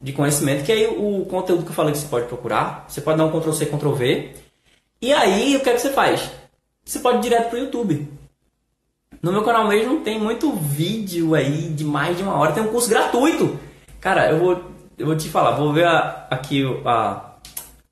de 0.00 0.12
conhecimento, 0.12 0.64
que 0.64 0.72
aí 0.72 0.86
o 0.86 1.26
conteúdo 1.26 1.64
que 1.64 1.70
eu 1.70 1.74
falei 1.74 1.92
que 1.92 1.98
você 1.98 2.08
pode 2.08 2.26
procurar, 2.26 2.86
você 2.88 3.00
pode 3.00 3.18
dar 3.18 3.24
um 3.24 3.30
Ctrl 3.30 3.52
C, 3.52 3.66
Ctrl 3.66 3.92
V, 3.92 4.34
e 5.00 5.12
aí 5.12 5.56
o 5.56 5.60
que 5.60 5.70
é 5.70 5.74
que 5.74 5.80
você 5.80 5.90
faz? 5.90 6.30
Você 6.84 6.98
pode 6.98 7.18
ir 7.18 7.20
direto 7.22 7.50
para 7.50 7.58
o 7.58 7.62
YouTube. 7.62 8.08
No 9.22 9.30
meu 9.30 9.44
canal 9.44 9.68
mesmo 9.68 10.00
tem 10.00 10.18
muito 10.18 10.52
vídeo 10.52 11.34
aí 11.34 11.68
de 11.68 11.84
mais 11.84 12.16
de 12.16 12.22
uma 12.22 12.34
hora, 12.34 12.52
tem 12.52 12.62
um 12.62 12.72
curso 12.72 12.88
gratuito. 12.88 13.58
Cara, 14.00 14.30
eu 14.30 14.38
vou, 14.38 14.62
eu 14.98 15.06
vou 15.06 15.16
te 15.16 15.28
falar, 15.28 15.52
vou 15.52 15.72
ver 15.72 15.86
a, 15.86 16.26
aqui 16.28 16.64
a 16.84 17.28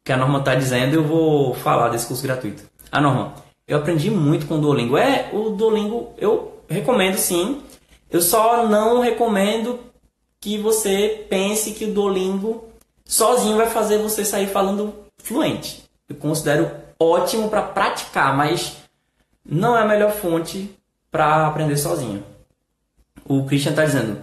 que 0.03 0.13
a 0.13 0.17
Norma 0.17 0.41
está 0.41 0.55
dizendo, 0.55 0.95
eu 0.95 1.05
vou 1.05 1.55
falar 1.55 1.89
desse 1.91 2.07
curso 2.07 2.23
gratuito. 2.23 2.65
Ah, 2.91 3.01
Norma, 3.01 3.35
eu 3.69 3.79
aprendi 3.79 4.11
muito 4.11 4.47
com 4.47 4.57
o 4.57 4.61
Duolingo. 4.61 4.97
É, 4.97 5.31
o 5.33 5.51
Duolingo 5.51 6.13
eu 6.19 6.61
recomendo 6.69 7.17
sim. 7.17 7.63
Eu 8.11 8.21
só 8.21 8.67
não 8.67 9.01
recomendo 9.01 9.79
que 10.41 10.59
você 10.59 11.27
pense 11.29 11.73
que 11.73 11.85
o 11.85 11.93
Duolingo 11.93 12.65
sozinho 13.05 13.57
vai 13.57 13.69
fazer 13.69 13.99
você 13.99 14.25
sair 14.25 14.49
falando 14.49 14.93
fluente. 15.19 15.85
Eu 16.09 16.17
considero 16.17 16.71
ótimo 16.99 17.49
para 17.49 17.63
praticar, 17.63 18.37
mas 18.37 18.80
não 19.51 19.77
é 19.77 19.83
a 19.83 19.87
melhor 19.87 20.13
fonte 20.13 20.71
para 21.11 21.47
aprender 21.49 21.77
sozinho. 21.77 22.25
O 23.25 23.45
Christian 23.45 23.71
está 23.71 23.85
dizendo, 23.85 24.23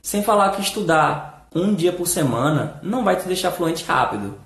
sem 0.00 0.22
falar 0.22 0.50
que 0.52 0.62
estudar 0.62 1.46
um 1.54 1.74
dia 1.74 1.92
por 1.92 2.06
semana 2.06 2.80
não 2.82 3.04
vai 3.04 3.16
te 3.16 3.26
deixar 3.26 3.52
fluente 3.52 3.84
rápido. 3.84 4.40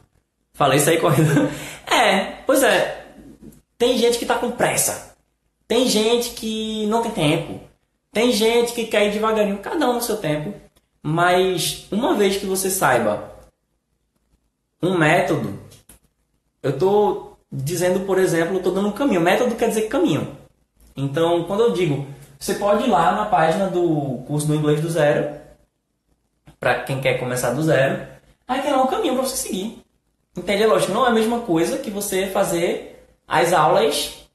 Falei 0.53 0.79
isso 0.79 0.91
aí 0.91 1.01
correndo. 1.01 1.49
é, 1.87 2.43
pois 2.45 2.63
é. 2.63 3.07
Tem 3.79 3.97
gente 3.97 4.19
que 4.19 4.27
tá 4.27 4.37
com 4.37 4.51
pressa. 4.51 5.15
Tem 5.69 5.89
gente 5.89 6.31
que 6.31 6.87
não 6.87 7.03
tem 7.03 7.13
tempo. 7.13 7.61
Tem 8.13 8.33
gente 8.33 8.73
que 8.73 8.87
quer 8.87 9.07
ir 9.07 9.13
devagarinho, 9.13 9.59
cada 9.59 9.89
um 9.89 9.95
no 9.95 10.03
seu 10.03 10.17
tempo. 10.17 10.55
Mas 11.03 11.87
uma 11.93 12.15
vez 12.15 12.37
que 12.37 12.47
você 12.47 12.71
saiba 12.71 13.31
um 14.83 14.97
método, 14.97 15.59
eu 16.63 16.77
tô 16.79 17.36
dizendo, 17.51 18.01
por 18.01 18.19
exemplo, 18.19 18.61
tô 18.61 18.71
dando 18.71 18.89
um 18.89 18.93
caminho. 18.93 19.21
Método 19.21 19.55
quer 19.55 19.69
dizer 19.69 19.89
caminho. 19.89 20.37
Então, 20.97 21.45
quando 21.45 21.61
eu 21.61 21.73
digo, 21.73 22.07
você 22.39 22.55
pode 22.55 22.85
ir 22.85 22.91
lá 22.91 23.13
na 23.13 23.27
página 23.27 23.69
do 23.69 24.23
curso 24.27 24.47
do 24.47 24.55
inglês 24.55 24.81
do 24.81 24.91
zero, 24.91 25.37
para 26.59 26.83
quem 26.83 27.01
quer 27.01 27.19
começar 27.19 27.53
do 27.53 27.63
zero, 27.63 28.07
aí 28.47 28.63
tem 28.63 28.73
lá 28.73 28.83
um 28.83 28.89
caminho 28.89 29.15
para 29.15 29.25
você 29.25 29.37
seguir. 29.37 29.83
Entende? 30.37 30.63
É 30.63 30.67
lógico, 30.67 30.93
não 30.93 31.07
é 31.07 31.09
a 31.09 31.15
mesma 31.15 31.41
coisa 31.41 31.79
que 31.79 31.91
você 31.91 32.27
fazer 32.27 33.05
as 33.27 33.53
aulas, 33.53 34.29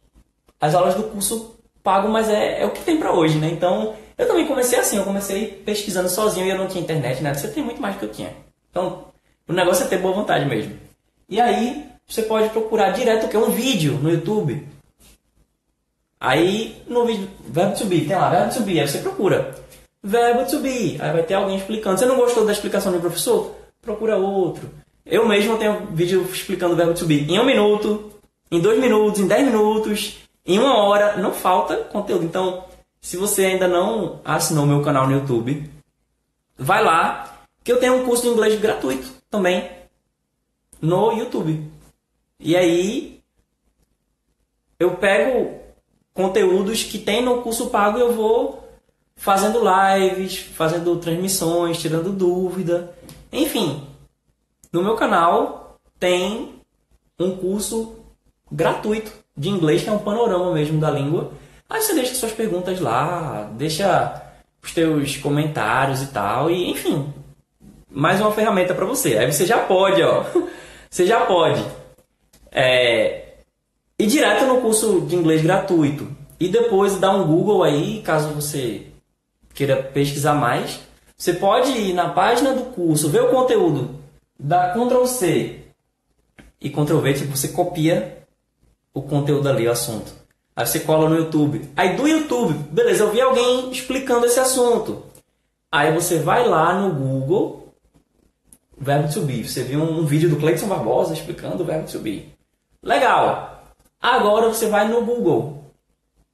as 0.59 0.74
aulas 0.74 0.95
do 0.95 1.03
curso 1.03 1.55
pago, 1.84 2.09
mas 2.09 2.30
é, 2.30 2.62
é 2.62 2.66
o 2.66 2.72
que 2.72 2.82
tem 2.82 2.97
para 2.97 3.14
hoje, 3.14 3.38
né? 3.38 3.49
Então, 3.49 3.95
eu 4.18 4.28
também 4.28 4.47
comecei 4.47 4.80
assim, 4.80 4.97
eu 4.97 5.03
comecei 5.03 5.47
pesquisando 5.47 6.09
sozinho 6.09 6.45
e 6.45 6.49
eu 6.49 6.57
não 6.57 6.68
tinha 6.68 6.84
internet, 6.84 7.22
né? 7.22 7.34
Você 7.34 7.47
tem 7.47 7.64
muito 7.64 7.82
mais 7.82 7.95
do 7.95 7.99
que 7.99 8.05
eu 8.05 8.12
tinha. 8.12 8.34
Então, 8.70 9.05
o 9.47 9.53
negócio 9.53 9.84
é 9.84 9.88
ter 9.88 9.97
boa 9.97 10.14
vontade 10.14 10.45
mesmo. 10.45 10.78
E 11.28 11.39
aí, 11.39 11.90
você 12.12 12.24
pode 12.24 12.49
procurar 12.49 12.89
direto 12.89 13.30
que? 13.30 13.38
Um 13.38 13.51
vídeo 13.51 13.93
no 13.93 14.12
YouTube. 14.12 14.68
Aí, 16.20 16.84
no 16.86 17.05
vídeo, 17.05 17.30
verbo 17.47 17.86
be, 17.86 18.01
tem 18.01 18.18
lá, 18.18 18.30
verbo 18.30 18.59
be, 18.66 18.82
aí 18.82 18.88
você 18.88 18.97
procura. 18.97 19.55
Verbo 20.03 20.59
be, 20.59 20.97
aí 20.99 21.14
vai 21.14 21.24
ter 21.24 21.36
alguém 21.36 21.55
explicando. 21.55 21.97
Você 21.97 22.05
não 22.05 22.18
gostou 22.18 22.45
da 22.45 22.51
explicação 22.51 22.91
do 22.91 22.99
professor? 22.99 23.55
Procura 23.82 24.18
outro. 24.18 24.70
Eu 25.05 25.26
mesmo 25.26 25.57
tenho 25.57 25.88
vídeo 25.88 26.22
explicando 26.24 26.74
o 26.74 26.76
verbo 26.76 27.05
be 27.05 27.32
em 27.32 27.39
um 27.39 27.45
minuto, 27.45 28.12
em 28.51 28.59
dois 28.59 28.78
minutos, 28.78 29.22
em 29.22 29.28
dez 29.28 29.45
minutos, 29.45 30.18
em 30.45 30.59
uma 30.59 30.84
hora. 30.84 31.16
Não 31.16 31.32
falta 31.32 31.78
conteúdo. 31.78 32.26
Então, 32.26 32.66
se 32.99 33.16
você 33.16 33.45
ainda 33.45 33.70
não 33.70 34.20
assinou 34.26 34.66
meu 34.66 34.82
canal 34.82 35.07
no 35.07 35.14
YouTube, 35.14 35.72
vai 36.57 36.84
lá, 36.84 37.45
que 37.64 37.72
eu 37.72 37.80
tenho 37.80 37.95
um 37.95 38.05
curso 38.05 38.24
de 38.24 38.30
inglês 38.30 38.59
gratuito 38.59 39.09
também 39.30 39.72
no 40.82 41.14
YouTube. 41.14 41.70
E 42.41 42.55
aí 42.55 43.21
eu 44.79 44.97
pego 44.97 45.59
conteúdos 46.11 46.83
que 46.83 46.97
tem 46.97 47.23
no 47.23 47.43
curso 47.43 47.69
pago 47.69 47.99
e 47.99 48.01
eu 48.01 48.13
vou 48.13 48.67
fazendo 49.15 49.61
lives, 49.61 50.37
fazendo 50.39 50.97
transmissões, 50.97 51.77
tirando 51.77 52.11
dúvida, 52.11 52.95
enfim, 53.31 53.83
no 54.73 54.81
meu 54.83 54.95
canal 54.95 55.79
tem 55.99 56.55
um 57.19 57.37
curso 57.37 57.99
gratuito 58.51 59.11
de 59.37 59.49
inglês, 59.49 59.83
que 59.83 59.89
é 59.89 59.91
um 59.91 59.99
panorama 59.99 60.51
mesmo 60.51 60.79
da 60.79 60.89
língua. 60.89 61.31
Aí 61.69 61.79
você 61.79 61.93
deixa 61.93 62.15
suas 62.15 62.31
perguntas 62.31 62.79
lá, 62.79 63.51
deixa 63.53 64.33
os 64.63 64.73
teus 64.73 65.15
comentários 65.17 66.01
e 66.01 66.07
tal, 66.07 66.49
e 66.49 66.71
enfim, 66.71 67.13
mais 67.87 68.19
uma 68.19 68.31
ferramenta 68.31 68.73
para 68.73 68.85
você. 68.85 69.19
Aí 69.19 69.31
você 69.31 69.45
já 69.45 69.59
pode, 69.59 70.01
ó, 70.01 70.25
você 70.89 71.05
já 71.05 71.23
pode 71.23 71.63
é, 72.51 73.35
ir 73.97 74.07
direto 74.07 74.45
no 74.45 74.61
curso 74.61 75.01
de 75.01 75.15
inglês 75.15 75.41
gratuito 75.41 76.07
e 76.39 76.47
depois 76.47 76.97
dar 76.97 77.11
um 77.11 77.25
Google 77.25 77.63
aí, 77.63 78.01
caso 78.01 78.33
você 78.33 78.87
queira 79.53 79.81
pesquisar 79.81 80.33
mais. 80.33 80.79
Você 81.17 81.33
pode 81.33 81.71
ir 81.71 81.93
na 81.93 82.09
página 82.09 82.53
do 82.53 82.65
curso, 82.71 83.09
ver 83.09 83.21
o 83.21 83.29
conteúdo 83.29 84.01
dá 84.41 84.73
Ctrl 84.73 85.05
C 85.05 85.59
e 86.59 86.69
Ctrl 86.69 86.97
V, 86.97 87.13
tipo, 87.13 87.37
você 87.37 87.49
copia 87.49 88.25
o 88.93 89.01
conteúdo 89.01 89.47
ali, 89.47 89.67
o 89.67 89.71
assunto. 89.71 90.13
Aí 90.55 90.65
você 90.65 90.79
cola 90.79 91.07
no 91.07 91.15
YouTube. 91.15 91.69
Aí 91.75 91.95
do 91.95 92.07
YouTube, 92.07 92.53
beleza, 92.71 93.03
eu 93.03 93.11
vi 93.11 93.21
alguém 93.21 93.71
explicando 93.71 94.25
esse 94.25 94.39
assunto. 94.39 95.03
Aí 95.71 95.93
você 95.93 96.19
vai 96.19 96.47
lá 96.47 96.77
no 96.79 96.93
Google, 96.93 97.73
verbo 98.77 99.13
to 99.13 99.21
be. 99.21 99.47
Você 99.47 99.63
viu 99.63 99.81
um, 99.81 100.05
vídeo 100.05 100.29
do 100.29 100.35
Cleiton 100.35 100.67
Barbosa 100.67 101.13
explicando 101.13 101.63
o 101.63 101.65
verbo 101.65 101.89
to 101.89 101.99
be. 101.99 102.29
Legal. 102.84 103.63
Agora 104.01 104.47
você 104.47 104.67
vai 104.67 104.88
no 104.88 105.05
Google. 105.05 105.71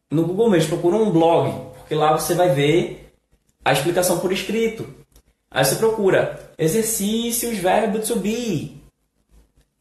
No 0.10 0.26
Google 0.26 0.50
mesmo, 0.50 0.70
procura 0.70 0.95
um 0.95 1.12
blog, 1.12 1.52
porque 1.78 1.93
lá 1.93 2.18
você 2.18 2.34
vai 2.34 2.50
ver 2.50 3.12
a 3.64 3.74
explicação 3.74 4.20
por 4.20 4.32
escrito. 4.32 4.88
Aí 5.52 5.66
você 5.66 5.76
procura 5.76 6.52
exercícios, 6.58 7.58
verbo 7.58 8.00
to 8.00 8.16
be. 8.18 8.82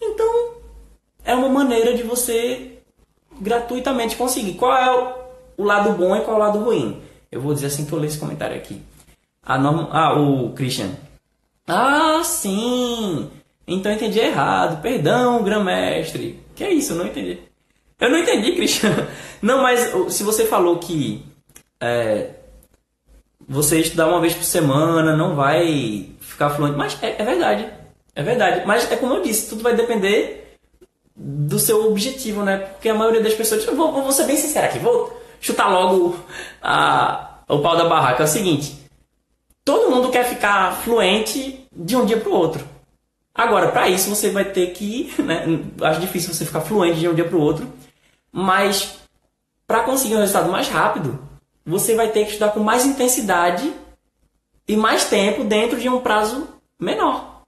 Então, 0.01 0.57
é 1.25 1.35
uma 1.35 1.49
maneira 1.49 1.97
de 1.97 2.03
você 2.03 2.79
gratuitamente 3.41 4.17
conseguir. 4.17 4.55
Qual 4.55 4.77
é 4.77 5.23
o 5.57 5.65
lado 5.65 5.93
bom 5.93 6.17
e 6.17 6.21
qual 6.23 6.37
é 6.37 6.41
o 6.41 6.43
lado 6.43 6.59
ruim? 6.59 7.01
Eu 7.31 7.41
vou 7.41 7.55
dizer 7.55 7.67
assim 7.67 7.85
que 7.85 7.93
eu 7.93 7.99
leio 7.99 8.09
esse 8.09 8.19
comentário 8.19 8.57
aqui. 8.57 8.83
Ah, 9.43 9.59
não, 9.59 9.89
ah 9.93 10.19
o 10.19 10.53
Christian. 10.53 10.91
Ah, 11.69 12.23
sim! 12.25 13.31
Então 13.67 13.93
entendi 13.93 14.19
errado. 14.19 14.83
Perdão, 14.83 15.45
grão-mestre. 15.45 16.46
Que 16.57 16.65
é 16.65 16.73
isso? 16.73 16.95
Eu 16.95 16.97
não 16.97 17.07
entendi. 17.07 17.39
Eu 18.01 18.11
não 18.11 18.19
entendi, 18.19 18.53
Christian. 18.53 19.09
Não, 19.41 19.63
mas 19.63 19.93
se 20.09 20.23
você 20.23 20.47
falou 20.47 20.79
que 20.79 21.23
é, 21.81 22.31
você 23.49 23.81
estudar 23.81 24.09
uma 24.09 24.21
vez 24.21 24.35
por 24.35 24.45
semana 24.45 25.15
não 25.15 25.35
vai 25.35 26.11
ficar 26.21 26.51
fluente. 26.51 26.77
Mas 26.77 27.01
é, 27.03 27.21
é, 27.21 27.25
verdade. 27.25 27.69
É 28.15 28.23
verdade. 28.23 28.67
Mas 28.67 28.91
é 28.91 28.97
como 28.97 29.15
eu 29.15 29.23
disse, 29.23 29.49
tudo 29.51 29.63
vai 29.63 29.75
depender 29.75 30.57
do 31.15 31.59
seu 31.59 31.87
objetivo, 31.87 32.43
né? 32.43 32.57
Porque 32.59 32.89
a 32.89 32.95
maioria 32.95 33.23
das 33.23 33.35
pessoas. 33.35 33.65
Vou, 33.67 33.93
vou 33.93 34.13
ser 34.13 34.25
bem 34.25 34.37
sincero 34.37 34.67
aqui, 34.67 34.79
vou 34.79 35.23
chutar 35.41 35.69
logo 35.69 36.19
a, 36.61 37.41
o 37.49 37.61
pau 37.61 37.77
da 37.77 37.85
barraca. 37.85 38.23
É 38.23 38.27
o 38.27 38.29
seguinte: 38.29 38.77
todo 39.65 39.91
mundo 39.91 40.11
quer 40.11 40.25
ficar 40.25 40.73
fluente 40.83 41.67
de 41.73 41.97
um 41.97 42.05
dia 42.05 42.17
para 42.17 42.31
o 42.31 42.35
outro. 42.35 42.76
Agora, 43.37 43.71
para 43.71 43.89
isso 43.89 44.09
você 44.09 44.31
vai 44.31 44.45
ter 44.45 44.69
que. 44.73 45.13
Né, 45.23 45.45
acho 45.83 46.01
difícil 46.01 46.33
você 46.33 46.45
ficar 46.45 46.63
fluente 46.63 47.01
de 47.01 47.09
um 47.09 47.15
dia 47.15 47.25
para 47.25 47.37
o 47.37 47.41
outro. 47.41 47.71
Mas 48.33 48.99
para 49.67 49.83
conseguir 49.83 50.17
um 50.17 50.21
resultado 50.21 50.51
mais 50.51 50.69
rápido, 50.69 51.19
você 51.65 51.95
vai 51.95 52.09
ter 52.09 52.25
que 52.25 52.33
estudar 52.33 52.51
com 52.51 52.61
mais 52.61 52.87
intensidade 52.87 53.73
e 54.69 54.77
mais 54.77 55.05
tempo 55.05 55.45
dentro 55.45 55.79
de 55.79 55.89
um 55.89 56.01
prazo 56.01 56.49
menor. 56.79 57.43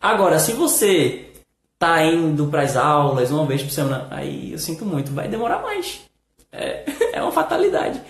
Agora, 0.00 0.38
se 0.38 0.52
você 0.52 1.28
está 1.74 2.04
indo 2.04 2.46
para 2.46 2.62
as 2.62 2.76
aulas 2.76 3.30
uma 3.30 3.44
vez 3.44 3.62
por 3.62 3.70
semana, 3.70 4.08
aí 4.10 4.52
eu 4.52 4.58
sinto 4.58 4.84
muito, 4.84 5.12
vai 5.12 5.28
demorar 5.28 5.62
mais. 5.62 6.00
É, 6.50 6.84
é 7.12 7.22
uma 7.22 7.32
fatalidade. 7.32 8.00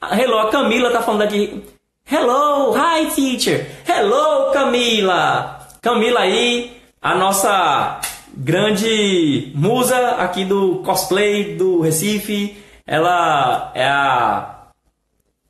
Hello, 0.00 0.38
a 0.38 0.50
Camila 0.50 0.88
está 0.88 1.02
falando 1.02 1.22
aqui. 1.22 1.62
Hello, 2.10 2.74
hi 2.76 3.10
teacher. 3.14 3.66
Hello, 3.86 4.52
Camila. 4.52 5.61
Camila 5.82 6.20
aí, 6.20 6.80
a 7.02 7.12
nossa 7.16 8.00
grande 8.36 9.50
musa 9.52 10.10
aqui 10.10 10.44
do 10.44 10.76
cosplay 10.84 11.56
do 11.56 11.80
Recife 11.80 12.56
Ela 12.86 13.72
é 13.74 13.84
a, 13.84 14.68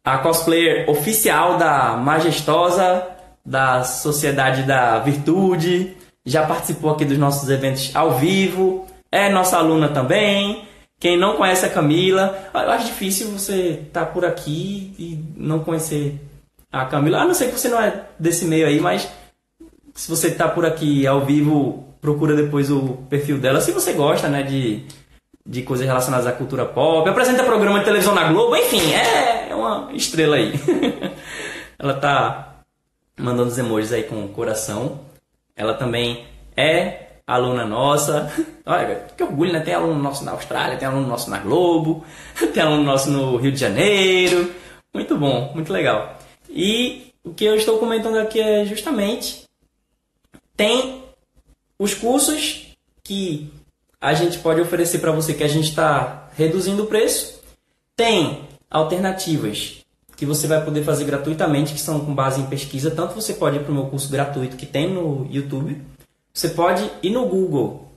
a 0.03 0.19
cosplayer 0.19 0.89
oficial 0.89 1.59
da 1.59 1.99
Majestosa, 1.99 3.09
da 3.45 3.85
Sociedade 3.85 4.63
da 4.63 5.01
Virtude, 5.01 5.95
já 6.25 6.47
participou 6.47 6.93
aqui 6.93 7.05
dos 7.05 7.19
nossos 7.19 7.51
eventos 7.51 7.95
ao 7.95 8.13
vivo, 8.13 8.87
é 9.11 9.29
nossa 9.29 9.59
aluna 9.59 9.91
também. 9.91 10.65
Quem 10.99 11.19
não 11.19 11.37
conhece 11.37 11.67
a 11.67 11.71
Camila, 11.71 12.49
eu 12.55 12.71
acho 12.71 12.87
difícil 12.87 13.31
você 13.33 13.83
estar 13.87 14.07
tá 14.07 14.11
por 14.11 14.25
aqui 14.25 14.95
e 14.99 15.23
não 15.37 15.59
conhecer 15.59 16.19
a 16.73 16.87
Camila. 16.87 17.19
A 17.19 17.27
não 17.27 17.35
ser 17.35 17.51
que 17.51 17.59
você 17.59 17.69
não 17.69 17.79
é 17.79 18.07
desse 18.19 18.47
meio 18.47 18.67
aí, 18.67 18.81
mas 18.81 19.07
se 19.95 20.11
você 20.11 20.29
está 20.29 20.49
por 20.49 20.65
aqui 20.65 21.07
ao 21.07 21.25
vivo, 21.25 21.95
procura 22.01 22.35
depois 22.35 22.71
o 22.71 22.99
perfil 23.09 23.39
dela. 23.39 23.61
Se 23.61 23.73
você 23.73 23.93
gosta, 23.93 24.29
né, 24.29 24.43
de, 24.43 24.85
de 25.47 25.63
coisas 25.63 25.87
relacionadas 25.87 26.27
à 26.27 26.33
cultura 26.33 26.65
pop, 26.65 27.09
apresenta 27.09 27.45
programa 27.45 27.79
de 27.79 27.85
televisão 27.85 28.15
na 28.15 28.33
Globo, 28.33 28.57
enfim, 28.57 28.93
é 28.93 29.55
uma 29.55 29.91
estrela 29.93 30.37
aí. 30.37 30.53
Ela 31.79 31.95
tá 31.95 32.53
mandando 33.19 33.49
os 33.49 33.59
emojis 33.59 33.93
aí 33.93 34.05
com 34.05 34.25
o 34.25 34.29
coração. 34.29 35.01
Ela 35.57 35.75
também 35.75 36.25
é 36.57 37.09
aluna 37.27 37.65
nossa. 37.65 38.33
Olha, 38.65 39.07
que 39.17 39.23
orgulho, 39.23 39.53
né? 39.53 39.61
Tem 39.61 39.75
aluno 39.75 40.01
nosso 40.01 40.25
na 40.25 40.33
Austrália, 40.33 40.77
tem 40.77 40.89
aluno 40.89 41.07
nosso 41.07 41.31
na 41.31 41.39
Globo, 41.39 42.05
tem 42.55 42.63
aluno 42.63 42.83
nosso 42.83 43.11
no 43.11 43.37
Rio 43.37 43.53
de 43.53 43.59
Janeiro. 43.59 44.53
Muito 44.95 45.17
bom, 45.17 45.53
muito 45.55 45.73
legal. 45.73 46.19
E 46.49 47.13
o 47.25 47.33
que 47.33 47.45
eu 47.45 47.55
estou 47.55 47.79
comentando 47.79 48.19
aqui 48.19 48.41
é 48.41 48.65
justamente 48.65 49.42
tem 50.57 51.05
os 51.79 51.95
cursos 51.95 52.77
que 53.03 53.53
a 54.01 54.15
gente 54.15 54.39
pode 54.39 54.61
oferecer 54.61 54.99
para 54.99 55.13
você 55.13 55.35
que 55.35 55.45
a 55.45 55.49
gente 55.49 55.69
está 55.69 56.29
reduzindo 56.37 56.85
o 56.85 56.87
preço. 56.87 57.41
Tem 57.97 58.49
alternativas 58.71 59.79
que 60.17 60.27
você 60.27 60.47
vai 60.47 60.65
poder 60.65 60.85
fazer 60.85 61.05
gratuitamente, 61.05 61.73
que 61.73 61.81
são 61.81 62.01
com 62.01 62.15
base 62.15 62.41
em 62.41 62.47
pesquisa. 62.47 62.91
Tanto 62.91 63.15
você 63.15 63.35
pode 63.35 63.57
ir 63.57 63.65
para 63.65 63.73
o 63.73 63.75
meu 63.75 63.87
curso 63.87 64.11
gratuito 64.11 64.57
que 64.57 64.67
tem 64.67 64.93
no 64.93 65.27
YouTube, 65.31 65.81
você 66.33 66.49
pode 66.49 66.89
ir 67.03 67.11
no 67.11 67.27
Google 67.27 67.93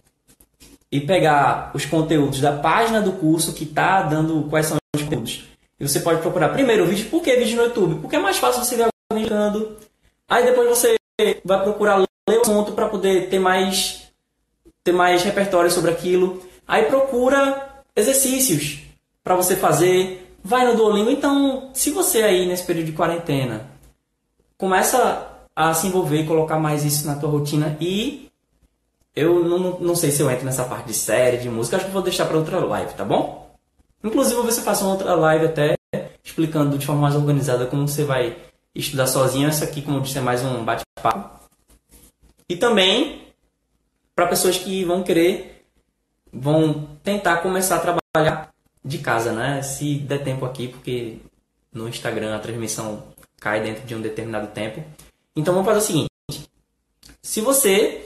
e 0.92 1.00
pegar 1.00 1.72
os 1.74 1.86
conteúdos 1.86 2.42
da 2.42 2.52
página 2.52 3.02
do 3.02 3.14
curso 3.14 3.54
que 3.54 3.64
está 3.64 4.02
dando 4.04 4.48
quais 4.50 4.68
são 4.68 4.78
os 4.96 5.02
conteúdos. 5.04 5.46
E 5.80 5.88
você 5.88 6.00
pode 6.00 6.22
procurar 6.22 6.50
primeiro 6.50 6.84
o 6.84 6.88
vídeo. 6.88 7.10
Por 7.10 7.22
que 7.22 7.36
vídeo 7.36 7.58
no 7.58 7.64
YouTube? 7.64 8.02
Porque 8.02 8.16
é 8.16 8.20
mais 8.20 8.38
fácil 8.38 8.64
você 8.64 8.76
ver 8.76 8.88
alguém. 9.12 9.28
Aí 10.30 10.46
depois 10.46 10.70
você 10.70 10.96
vai 11.44 11.64
procurar 11.64 12.06
assunto 12.46 12.74
para 12.74 12.88
poder 12.88 13.30
ter 13.30 13.40
mais 13.40 14.04
ter 14.84 14.92
mais 14.92 15.24
repertório 15.24 15.72
sobre 15.72 15.92
aquilo. 15.92 16.42
Aí 16.68 16.86
procura 16.86 17.82
exercícios 17.96 18.84
para 19.24 19.36
você 19.36 19.56
fazer. 19.56 20.22
Vai 20.44 20.66
no 20.68 20.76
Duolingo. 20.76 21.10
Então, 21.10 21.72
se 21.74 21.90
você 21.90 22.22
aí 22.22 22.46
nesse 22.46 22.64
período 22.64 22.86
de 22.86 22.92
quarentena 22.92 23.68
começa 24.58 25.28
a 25.56 25.74
se 25.74 25.88
envolver 25.88 26.22
e 26.22 26.28
colocar 26.28 26.60
mais 26.60 26.86
isso 26.86 27.08
na 27.08 27.16
tua 27.16 27.30
rotina 27.30 27.76
e 27.82 28.30
eu 29.16 29.44
não, 29.44 29.80
não 29.80 29.96
sei 29.96 30.12
se 30.12 30.22
eu 30.22 30.30
entro 30.30 30.46
nessa 30.46 30.66
parte 30.66 30.88
de 30.88 30.94
série, 30.94 31.38
de 31.38 31.50
música, 31.50 31.78
acho 31.78 31.86
que 31.86 31.92
vou 31.92 32.02
deixar 32.02 32.26
para 32.26 32.38
outra 32.38 32.60
live, 32.60 32.94
tá 32.94 33.06
bom? 33.06 33.56
Inclusive, 34.04 34.36
eu 34.36 34.52
faço 34.52 34.84
uma 34.84 34.92
outra 34.92 35.16
live 35.16 35.46
até 35.46 35.76
explicando 36.24 36.78
de 36.78 36.86
forma 36.86 37.02
mais 37.02 37.16
organizada 37.16 37.66
como 37.66 37.88
você 37.88 38.04
vai 38.04 38.38
estudar 38.76 39.08
sozinho. 39.08 39.50
Isso 39.50 39.64
aqui, 39.64 39.82
como 39.82 39.98
eu 39.98 40.02
disse, 40.02 40.18
é 40.18 40.22
mais 40.22 40.44
um 40.44 40.64
bate-papo. 40.64 41.45
E 42.50 42.56
também 42.56 43.26
para 44.16 44.28
pessoas 44.28 44.58
que 44.58 44.84
vão 44.86 45.04
querer, 45.04 45.66
vão 46.32 46.88
tentar 47.04 47.38
começar 47.38 47.78
a 47.78 47.80
trabalhar 47.80 48.54
de 48.84 48.98
casa, 49.00 49.34
né? 49.34 49.62
Se 49.62 49.96
der 49.96 50.24
tempo 50.24 50.46
aqui, 50.46 50.68
porque 50.68 51.18
no 51.74 51.90
Instagram 51.90 52.36
a 52.36 52.40
transmissão 52.40 53.04
cai 53.40 53.62
dentro 53.62 53.86
de 53.86 53.94
um 53.94 54.02
determinado 54.02 54.48
tempo. 54.48 54.84
Então 55.36 55.54
vamos 55.54 55.68
fazer 55.68 55.80
o 55.80 55.82
seguinte: 55.82 56.50
se 57.22 57.42
você 57.42 58.06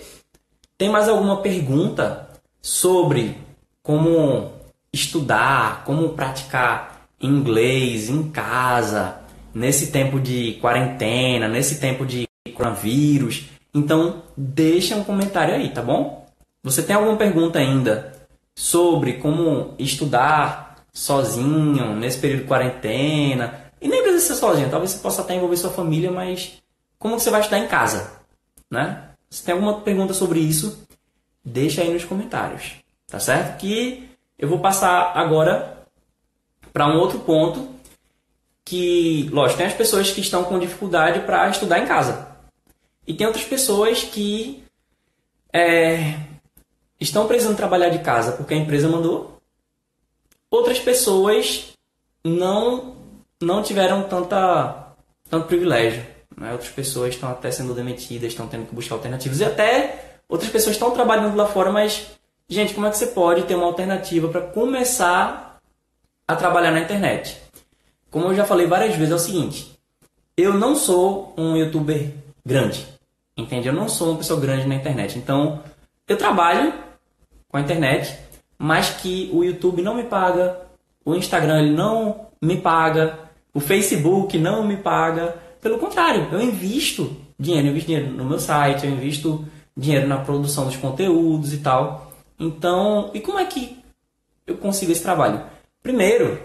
tem 0.77 0.89
mais 0.89 1.07
alguma 1.07 1.41
pergunta 1.41 2.29
sobre 2.61 3.37
como 3.83 4.53
estudar, 4.91 5.83
como 5.83 6.09
praticar 6.09 7.07
inglês 7.21 8.09
em 8.09 8.31
casa, 8.31 9.19
nesse 9.53 9.91
tempo 9.91 10.19
de 10.19 10.57
quarentena, 10.61 11.47
nesse 11.47 11.79
tempo 11.79 12.05
de 12.05 12.27
coronavírus, 12.55 13.45
então 13.73 14.23
deixa 14.35 14.95
um 14.95 15.03
comentário 15.03 15.53
aí, 15.53 15.69
tá 15.69 15.81
bom? 15.81 16.25
Você 16.63 16.83
tem 16.83 16.95
alguma 16.95 17.15
pergunta 17.15 17.59
ainda 17.59 18.13
sobre 18.55 19.13
como 19.13 19.73
estudar 19.79 20.83
sozinho 20.91 21.95
nesse 21.95 22.19
período 22.19 22.41
de 22.41 22.47
quarentena? 22.47 23.71
E 23.81 23.87
nem 23.87 24.01
precisa 24.01 24.33
ser 24.33 24.39
sozinho, 24.39 24.69
talvez 24.69 24.91
você 24.91 24.99
possa 24.99 25.21
até 25.21 25.35
envolver 25.35 25.57
sua 25.57 25.69
família, 25.69 26.11
mas 26.11 26.61
como 26.97 27.19
você 27.19 27.29
vai 27.29 27.39
estudar 27.41 27.59
em 27.59 27.67
casa, 27.67 28.11
né? 28.69 29.09
Se 29.29 29.43
tem 29.43 29.53
alguma 29.53 29.81
pergunta 29.81 30.13
sobre 30.13 30.39
isso, 30.39 30.85
deixa 31.45 31.81
aí 31.81 31.93
nos 31.93 32.03
comentários, 32.03 32.73
tá 33.07 33.19
certo? 33.19 33.57
Que 33.57 34.09
eu 34.37 34.49
vou 34.49 34.59
passar 34.59 35.13
agora 35.15 35.77
para 36.73 36.87
um 36.87 36.97
outro 36.97 37.19
ponto 37.19 37.69
que, 38.65 39.29
lógico, 39.31 39.57
tem 39.57 39.67
as 39.67 39.73
pessoas 39.73 40.11
que 40.11 40.21
estão 40.21 40.43
com 40.43 40.59
dificuldade 40.59 41.21
para 41.21 41.49
estudar 41.49 41.79
em 41.79 41.87
casa. 41.87 42.28
E 43.09 43.13
tem 43.15 43.25
outras 43.25 43.43
pessoas 43.43 44.03
que 44.03 44.63
é, 45.51 46.13
estão 46.99 47.25
precisando 47.27 47.57
trabalhar 47.57 47.89
de 47.89 47.97
casa 48.03 48.33
porque 48.33 48.53
a 48.53 48.57
empresa 48.57 48.87
mandou. 48.87 49.41
Outras 50.51 50.79
pessoas 50.79 51.73
não 52.23 52.95
não 53.41 53.63
tiveram 53.63 54.03
tanta 54.03 54.93
tanto 55.27 55.47
privilégio. 55.47 56.05
Né? 56.37 56.51
Outras 56.51 56.69
pessoas 56.69 57.15
estão 57.15 57.31
até 57.31 57.49
sendo 57.49 57.73
demitidas, 57.73 58.29
estão 58.29 58.47
tendo 58.47 58.67
que 58.67 58.75
buscar 58.75 58.93
alternativas. 58.93 59.39
E 59.39 59.43
até 59.43 60.19
outras 60.29 60.51
pessoas 60.51 60.75
estão 60.75 60.91
trabalhando 60.91 61.35
lá 61.35 61.47
fora, 61.47 61.71
mas, 61.71 62.11
gente, 62.47 62.75
como 62.75 62.85
é 62.85 62.91
que 62.91 62.97
você 62.97 63.07
pode 63.07 63.41
ter 63.45 63.55
uma 63.55 63.65
alternativa 63.65 64.27
para 64.27 64.41
começar 64.41 65.59
a 66.27 66.35
trabalhar 66.35 66.69
na 66.69 66.81
internet? 66.81 67.41
Como 68.11 68.27
eu 68.27 68.35
já 68.35 68.45
falei 68.45 68.67
várias 68.67 68.95
vezes, 68.95 69.11
é 69.11 69.15
o 69.15 69.19
seguinte: 69.19 69.79
eu 70.37 70.53
não 70.53 70.75
sou 70.75 71.33
um 71.35 71.57
youtuber 71.57 72.13
grande, 72.45 72.98
entende? 73.39 73.67
Eu 73.67 73.73
não 73.73 73.87
sou 73.87 74.09
uma 74.09 74.17
pessoa 74.17 74.39
grande 74.39 74.67
na 74.67 74.75
internet. 74.75 75.17
Então, 75.17 75.61
eu 76.07 76.17
trabalho 76.17 76.73
com 77.47 77.57
a 77.57 77.61
internet, 77.61 78.17
mas 78.57 78.89
que 78.89 79.29
o 79.33 79.43
YouTube 79.43 79.81
não 79.81 79.95
me 79.95 80.03
paga, 80.03 80.59
o 81.05 81.15
Instagram 81.15 81.61
ele 81.61 81.75
não 81.75 82.27
me 82.41 82.57
paga, 82.57 83.17
o 83.53 83.59
Facebook 83.59 84.37
não 84.37 84.65
me 84.65 84.77
paga. 84.77 85.35
Pelo 85.61 85.77
contrário, 85.77 86.27
eu 86.31 86.41
invisto 86.41 87.15
dinheiro, 87.37 87.67
eu 87.67 87.71
invisto 87.71 87.87
dinheiro 87.87 88.11
no 88.11 88.25
meu 88.25 88.39
site, 88.39 88.85
eu 88.85 88.91
invisto 88.91 89.45
dinheiro 89.75 90.07
na 90.07 90.17
produção 90.17 90.65
dos 90.65 90.75
conteúdos 90.75 91.53
e 91.53 91.57
tal. 91.57 92.11
Então, 92.39 93.11
e 93.13 93.19
como 93.19 93.39
é 93.39 93.45
que 93.45 93.77
eu 94.45 94.57
consigo 94.57 94.91
esse 94.91 95.03
trabalho? 95.03 95.41
Primeiro, 95.81 96.39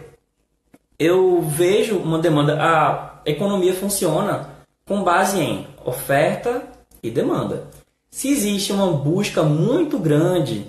eu 0.99 1.43
vejo 1.43 1.97
uma 1.99 2.19
demanda, 2.19 2.59
a 2.61 3.21
economia 3.27 3.75
funciona 3.75 4.49
com 4.87 5.03
base 5.03 5.41
em 5.41 5.67
oferta 5.85 6.74
e 7.05 7.11
demanda. 7.11 7.69
Se 8.11 8.29
existe 8.29 8.73
uma 8.73 8.91
busca 8.91 9.43
muito 9.43 9.99
grande 9.99 10.67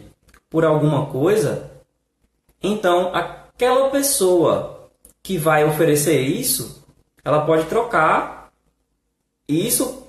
por 0.50 0.66
alguma 0.66 1.06
coisa, 1.06 1.72
então 2.62 3.16
aquela 3.16 3.90
pessoa 3.90 4.90
que 5.24 5.38
vai 5.38 5.64
oferecer 5.64 6.20
isso, 6.20 6.84
ela 7.24 7.46
pode 7.46 7.66
trocar 7.66 8.52
isso 9.48 10.06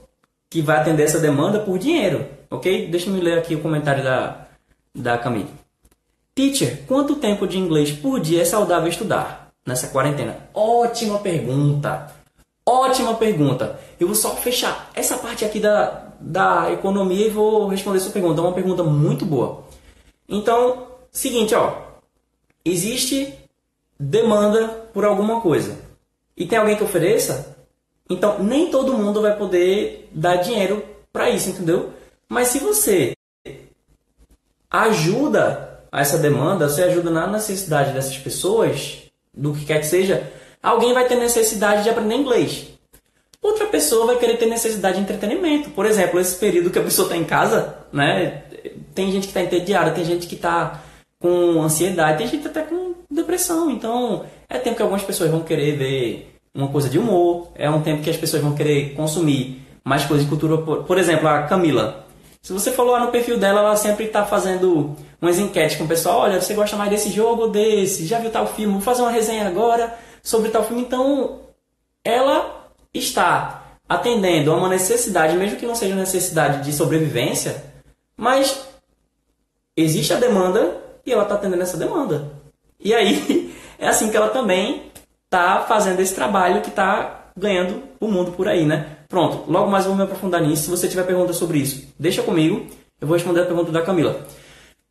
que 0.51 0.61
vai 0.61 0.79
atender 0.79 1.05
essa 1.05 1.20
demanda 1.20 1.61
por 1.61 1.79
dinheiro, 1.79 2.27
ok? 2.51 2.89
Deixa 2.89 3.09
eu 3.09 3.14
ler 3.14 3.39
aqui 3.39 3.55
o 3.55 3.62
comentário 3.62 4.03
da, 4.03 4.49
da 4.95 5.16
Camille. 5.16 5.51
Teacher, 6.35 6.85
quanto 6.87 7.16
tempo 7.16 7.47
de 7.47 7.59
inglês 7.59 7.93
por 7.93 8.20
dia 8.20 8.43
é 8.43 8.45
saudável 8.45 8.89
estudar 8.89 9.53
nessa 9.64 9.89
quarentena? 9.89 10.37
Ótima 10.53 11.18
pergunta! 11.18 12.12
Ótima 12.64 13.14
pergunta! 13.14 13.79
Eu 13.99 14.09
vou 14.09 14.16
só 14.16 14.35
fechar 14.37 14.91
essa 14.95 15.16
parte 15.18 15.45
aqui 15.45 15.61
da, 15.61 16.05
da 16.21 16.73
economia 16.73 17.27
e 17.27 17.31
vou 17.31 17.69
responder 17.69 18.01
sua 18.01 18.12
pergunta. 18.12 18.41
É 18.41 18.45
uma 18.45 18.53
pergunta 18.53 18.83
muito 18.83 19.25
boa. 19.25 19.64
Então, 20.29 20.87
seguinte, 21.11 21.55
ó. 21.55 21.85
Existe 22.64 23.33
demanda 23.99 24.69
por 24.93 25.05
alguma 25.05 25.41
coisa 25.41 25.79
e 26.37 26.47
tem 26.47 26.59
alguém 26.59 26.77
que 26.77 26.85
ofereça, 26.85 27.57
então 28.11 28.43
nem 28.43 28.71
todo 28.71 28.93
mundo 28.93 29.23
vai 29.23 29.37
poder 29.37 30.11
dar 30.12 30.37
dinheiro 30.37 30.85
para 31.12 31.31
isso, 31.31 31.49
entendeu? 31.49 31.93
Mas 32.29 32.49
se 32.49 32.59
você 32.59 33.14
ajuda 34.71 35.81
a 35.91 36.01
essa 36.01 36.19
demanda, 36.19 36.69
você 36.69 36.83
ajuda 36.83 37.11
na 37.11 37.27
necessidade 37.27 37.93
dessas 37.93 38.19
pessoas, 38.19 39.05
do 39.33 39.55
que 39.55 39.64
quer 39.64 39.81
que 39.81 39.87
seja, 39.87 40.31
alguém 40.62 40.93
vai 40.93 41.07
ter 41.07 41.17
necessidade 41.17 41.85
de 41.85 41.91
aprender 41.91 42.17
inglês. 42.17 42.67
Outra 43.47 43.66
pessoa 43.66 44.07
vai 44.07 44.16
querer 44.16 44.38
ter 44.38 44.47
necessidade 44.47 44.97
de 44.97 45.05
entretenimento. 45.05 45.70
Por 45.70 45.86
exemplo, 45.86 46.18
esse 46.18 46.34
período 46.36 46.68
que 46.68 46.80
a 46.80 46.82
pessoa 46.82 47.07
está 47.07 47.16
em 47.16 47.22
casa, 47.22 47.76
né? 47.92 48.42
Tem 48.92 49.12
gente 49.12 49.22
que 49.22 49.28
está 49.28 49.40
entediada, 49.40 49.92
tem 49.92 50.05
gente 50.05 50.26
que 50.26 50.34
está 50.34 50.82
com 51.20 51.62
ansiedade, 51.62 52.18
tem 52.18 52.26
gente 52.26 52.49
até 52.49 52.62
com 52.62 52.94
depressão. 53.09 53.70
Então, 53.70 54.24
é 54.49 54.59
tempo 54.59 54.74
que 54.74 54.82
algumas 54.82 55.05
pessoas 55.05 55.30
vão 55.30 55.44
querer 55.44 55.76
ver 55.76 56.36
uma 56.53 56.66
coisa 56.66 56.88
de 56.88 56.99
humor, 56.99 57.53
é 57.55 57.70
um 57.70 57.82
tempo 57.82 58.03
que 58.03 58.11
as 58.11 58.16
pessoas 58.16 58.42
vão 58.42 58.53
querer 58.53 58.94
consumir 58.94 59.64
mais 59.84 60.05
coisas 60.05 60.26
de 60.26 60.28
cultura. 60.28 60.59
Por 60.82 60.99
exemplo, 60.99 61.28
a 61.28 61.44
Camila. 61.44 62.05
Se 62.42 62.53
você 62.53 62.72
falou 62.72 62.94
lá 62.94 63.05
no 63.05 63.12
perfil 63.12 63.38
dela, 63.38 63.61
ela 63.61 63.76
sempre 63.76 64.07
está 64.07 64.24
fazendo 64.24 64.97
umas 65.22 65.38
enquetes 65.38 65.76
com 65.76 65.84
o 65.84 65.88
pessoal. 65.88 66.22
Olha, 66.22 66.40
você 66.40 66.53
gosta 66.53 66.76
mais 66.76 66.90
desse 66.90 67.11
jogo 67.11 67.42
ou 67.42 67.51
desse? 67.51 68.07
Já 68.07 68.18
viu 68.18 68.30
tal 68.30 68.49
filme? 68.49 68.72
Vou 68.72 68.82
fazer 68.82 69.03
uma 69.03 69.11
resenha 69.12 69.47
agora 69.47 69.97
sobre 70.20 70.49
tal 70.51 70.64
filme. 70.64 70.82
Então, 70.82 71.42
ela 72.05 72.66
está 72.99 73.78
atendendo 73.88 74.53
a 74.53 74.57
uma 74.57 74.68
necessidade, 74.68 75.36
mesmo 75.36 75.59
que 75.59 75.66
não 75.66 75.74
seja 75.74 75.94
necessidade 75.94 76.64
de 76.64 76.72
sobrevivência, 76.72 77.64
mas 78.16 78.66
existe 79.76 80.12
a 80.12 80.18
demanda 80.18 80.80
e 81.05 81.12
ela 81.12 81.22
está 81.22 81.34
atendendo 81.34 81.62
essa 81.62 81.76
demanda. 81.76 82.32
E 82.80 82.94
aí 82.94 83.55
é 83.78 83.88
assim 83.88 84.11
que 84.11 84.16
ela 84.16 84.28
também 84.28 84.90
está 85.24 85.64
fazendo 85.68 86.01
esse 86.01 86.14
trabalho 86.14 86.62
que 86.62 86.68
está 86.68 87.30
ganhando 87.36 87.82
o 88.01 88.09
mundo 88.09 88.32
por 88.32 88.49
aí, 88.49 88.64
né? 88.64 88.97
Pronto, 89.09 89.51
logo 89.51 89.70
mais 89.70 89.84
vou 89.84 89.94
me 89.94 90.03
aprofundar 90.03 90.40
nisso. 90.40 90.64
Se 90.64 90.70
você 90.70 90.88
tiver 90.88 91.05
perguntas 91.05 91.36
sobre 91.36 91.59
isso, 91.59 91.86
deixa 91.99 92.22
comigo. 92.22 92.66
Eu 93.01 93.07
vou 93.07 93.16
responder 93.16 93.42
a 93.42 93.47
pergunta 93.47 93.70
da 93.70 93.82
Camila. 93.82 94.26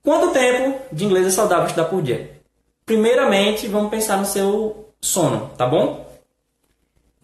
Quanto 0.03 0.31
tempo 0.31 0.79
de 0.91 1.03
inglês 1.03 1.25
é 1.25 1.31
saudável 1.31 1.65
estudar 1.65 1.85
por 1.85 2.01
dia? 2.01 2.39
Primeiramente, 2.85 3.67
vamos 3.67 3.89
pensar 3.89 4.17
no 4.17 4.25
seu 4.25 4.89
sono, 5.01 5.49
tá 5.57 5.65
bom? 5.65 6.05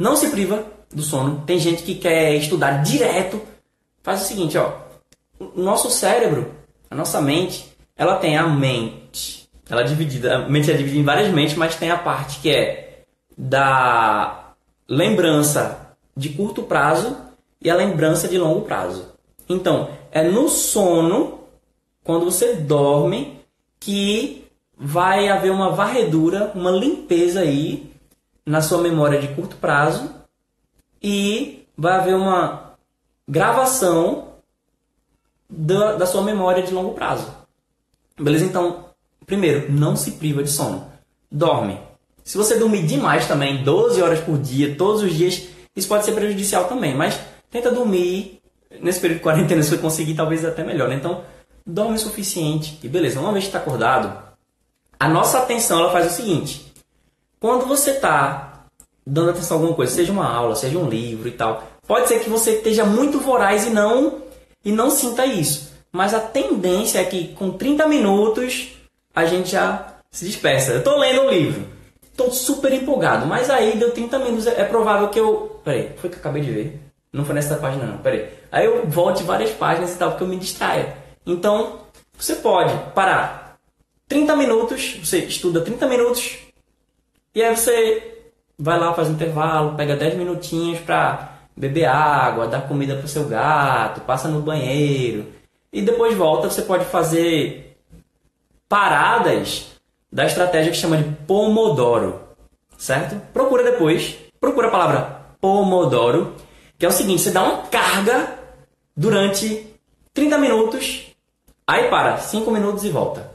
Não 0.01 0.15
se 0.15 0.31
priva 0.31 0.65
do 0.91 1.03
sono. 1.03 1.43
Tem 1.45 1.59
gente 1.59 1.83
que 1.83 1.93
quer 1.93 2.33
estudar 2.33 2.81
direto. 2.81 3.39
Faz 4.01 4.23
o 4.23 4.25
seguinte, 4.25 4.57
ó. 4.57 4.73
O 5.39 5.61
nosso 5.61 5.91
cérebro, 5.91 6.55
a 6.89 6.95
nossa 6.95 7.21
mente, 7.21 7.71
ela 7.95 8.15
tem 8.15 8.35
a 8.35 8.47
mente. 8.47 9.47
Ela 9.69 9.81
é 9.81 9.83
dividida, 9.83 10.37
a 10.37 10.49
mente 10.49 10.71
é 10.71 10.73
dividida 10.73 10.99
em 10.99 11.05
várias 11.05 11.31
mentes, 11.31 11.55
mas 11.55 11.75
tem 11.75 11.91
a 11.91 11.99
parte 11.99 12.39
que 12.39 12.49
é 12.49 13.03
da 13.37 14.53
lembrança 14.89 15.95
de 16.17 16.29
curto 16.29 16.63
prazo 16.63 17.15
e 17.61 17.69
a 17.69 17.75
lembrança 17.75 18.27
de 18.27 18.39
longo 18.39 18.61
prazo. 18.61 19.05
Então, 19.47 19.87
é 20.11 20.23
no 20.23 20.49
sono, 20.49 21.41
quando 22.03 22.25
você 22.25 22.55
dorme, 22.55 23.39
que 23.79 24.45
vai 24.75 25.29
haver 25.29 25.51
uma 25.51 25.69
varredura, 25.69 26.51
uma 26.55 26.71
limpeza 26.71 27.41
aí 27.41 27.90
na 28.51 28.61
sua 28.61 28.81
memória 28.81 29.17
de 29.17 29.29
curto 29.29 29.55
prazo 29.55 30.09
e 31.01 31.65
vai 31.77 31.93
haver 31.93 32.15
uma 32.15 32.73
gravação 33.25 34.33
da, 35.49 35.93
da 35.93 36.05
sua 36.05 36.21
memória 36.21 36.61
de 36.61 36.73
longo 36.73 36.93
prazo. 36.93 37.33
Beleza? 38.19 38.43
Então, 38.43 38.87
primeiro, 39.25 39.71
não 39.71 39.95
se 39.95 40.11
priva 40.11 40.43
de 40.43 40.49
sono. 40.49 40.91
Dorme. 41.31 41.79
Se 42.25 42.37
você 42.37 42.59
dormir 42.59 42.85
demais 42.85 43.25
também, 43.25 43.63
12 43.63 44.01
horas 44.01 44.19
por 44.19 44.37
dia, 44.37 44.75
todos 44.75 45.01
os 45.01 45.13
dias, 45.13 45.47
isso 45.73 45.87
pode 45.87 46.03
ser 46.03 46.11
prejudicial 46.11 46.65
também. 46.65 46.93
Mas 46.93 47.17
tenta 47.49 47.71
dormir 47.71 48.41
nesse 48.81 48.99
período 48.99 49.19
de 49.19 49.23
quarentena, 49.23 49.63
se 49.63 49.69
você 49.69 49.77
conseguir, 49.77 50.13
talvez 50.13 50.43
até 50.43 50.61
melhor. 50.61 50.89
Né? 50.89 50.95
Então, 50.95 51.23
dorme 51.65 51.95
o 51.95 51.99
suficiente. 51.99 52.77
E 52.83 52.89
beleza, 52.89 53.21
uma 53.21 53.31
vez 53.31 53.45
que 53.45 53.49
está 53.49 53.59
acordado, 53.59 54.13
a 54.99 55.07
nossa 55.07 55.37
atenção 55.37 55.79
ela 55.79 55.91
faz 55.93 56.07
o 56.07 56.15
seguinte. 56.15 56.70
Quando 57.41 57.65
você 57.65 57.89
está 57.89 58.67
dando 59.03 59.31
atenção 59.31 59.57
a 59.57 59.59
alguma 59.59 59.75
coisa, 59.75 59.91
seja 59.91 60.11
uma 60.11 60.31
aula, 60.31 60.55
seja 60.55 60.77
um 60.77 60.87
livro 60.87 61.27
e 61.27 61.31
tal, 61.31 61.63
pode 61.87 62.07
ser 62.07 62.19
que 62.19 62.29
você 62.29 62.51
esteja 62.51 62.85
muito 62.85 63.19
voraz 63.19 63.65
e 63.65 63.71
não, 63.71 64.21
e 64.63 64.71
não 64.71 64.91
sinta 64.91 65.25
isso. 65.25 65.71
Mas 65.91 66.13
a 66.13 66.19
tendência 66.19 66.99
é 66.99 67.03
que 67.03 67.29
com 67.29 67.49
30 67.49 67.87
minutos 67.87 68.73
a 69.15 69.25
gente 69.25 69.49
já 69.49 69.95
se 70.11 70.23
dispersa. 70.23 70.73
Eu 70.73 70.77
estou 70.77 70.99
lendo 70.99 71.21
um 71.21 71.29
livro, 71.31 71.67
estou 72.11 72.31
super 72.31 72.71
empolgado, 72.71 73.25
mas 73.25 73.49
aí 73.49 73.75
deu 73.75 73.89
30 73.89 74.19
minutos, 74.19 74.45
é 74.45 74.63
provável 74.63 75.09
que 75.09 75.19
eu. 75.19 75.59
Peraí, 75.63 75.93
foi 75.97 76.11
que 76.11 76.17
eu 76.17 76.19
acabei 76.19 76.43
de 76.43 76.51
ver? 76.51 76.79
Não 77.11 77.25
foi 77.25 77.33
nessa 77.33 77.55
página, 77.55 77.87
não, 77.87 77.97
peraí. 77.97 78.29
Aí 78.51 78.65
eu 78.67 78.85
volte 78.85 79.23
várias 79.23 79.49
páginas 79.49 79.95
e 79.95 79.97
tal, 79.97 80.11
porque 80.11 80.23
eu 80.23 80.27
me 80.27 80.37
distraio. 80.37 80.93
Então, 81.25 81.79
você 82.15 82.35
pode 82.35 82.71
parar 82.93 83.57
30 84.07 84.35
minutos, 84.35 84.99
você 85.03 85.17
estuda 85.25 85.61
30 85.61 85.87
minutos, 85.87 86.37
e 87.33 87.41
aí 87.41 87.55
você 87.55 88.23
vai 88.57 88.79
lá, 88.79 88.93
faz 88.93 89.09
um 89.09 89.13
intervalo, 89.13 89.75
pega 89.75 89.95
10 89.95 90.15
minutinhos 90.15 90.79
para 90.79 91.39
beber 91.55 91.85
água, 91.85 92.47
dar 92.47 92.67
comida 92.67 92.95
para 92.95 93.05
o 93.05 93.09
seu 93.09 93.25
gato, 93.27 94.01
passa 94.01 94.27
no 94.27 94.41
banheiro 94.41 95.27
e 95.73 95.81
depois 95.81 96.15
volta, 96.15 96.49
você 96.49 96.61
pode 96.61 96.85
fazer 96.85 97.77
paradas 98.67 99.71
da 100.11 100.25
estratégia 100.25 100.71
que 100.71 100.77
chama 100.77 100.97
de 100.97 101.03
Pomodoro, 101.25 102.21
certo? 102.77 103.15
Procura 103.31 103.63
depois, 103.63 104.17
procura 104.39 104.67
a 104.67 104.71
palavra 104.71 105.21
Pomodoro, 105.39 106.35
que 106.77 106.85
é 106.85 106.89
o 106.89 106.91
seguinte, 106.91 107.21
você 107.21 107.31
dá 107.31 107.43
uma 107.43 107.63
carga 107.63 108.37
durante 108.95 109.67
30 110.13 110.37
minutos, 110.37 111.07
aí 111.65 111.89
para 111.89 112.17
5 112.17 112.51
minutos 112.51 112.83
e 112.83 112.89
volta. 112.89 113.31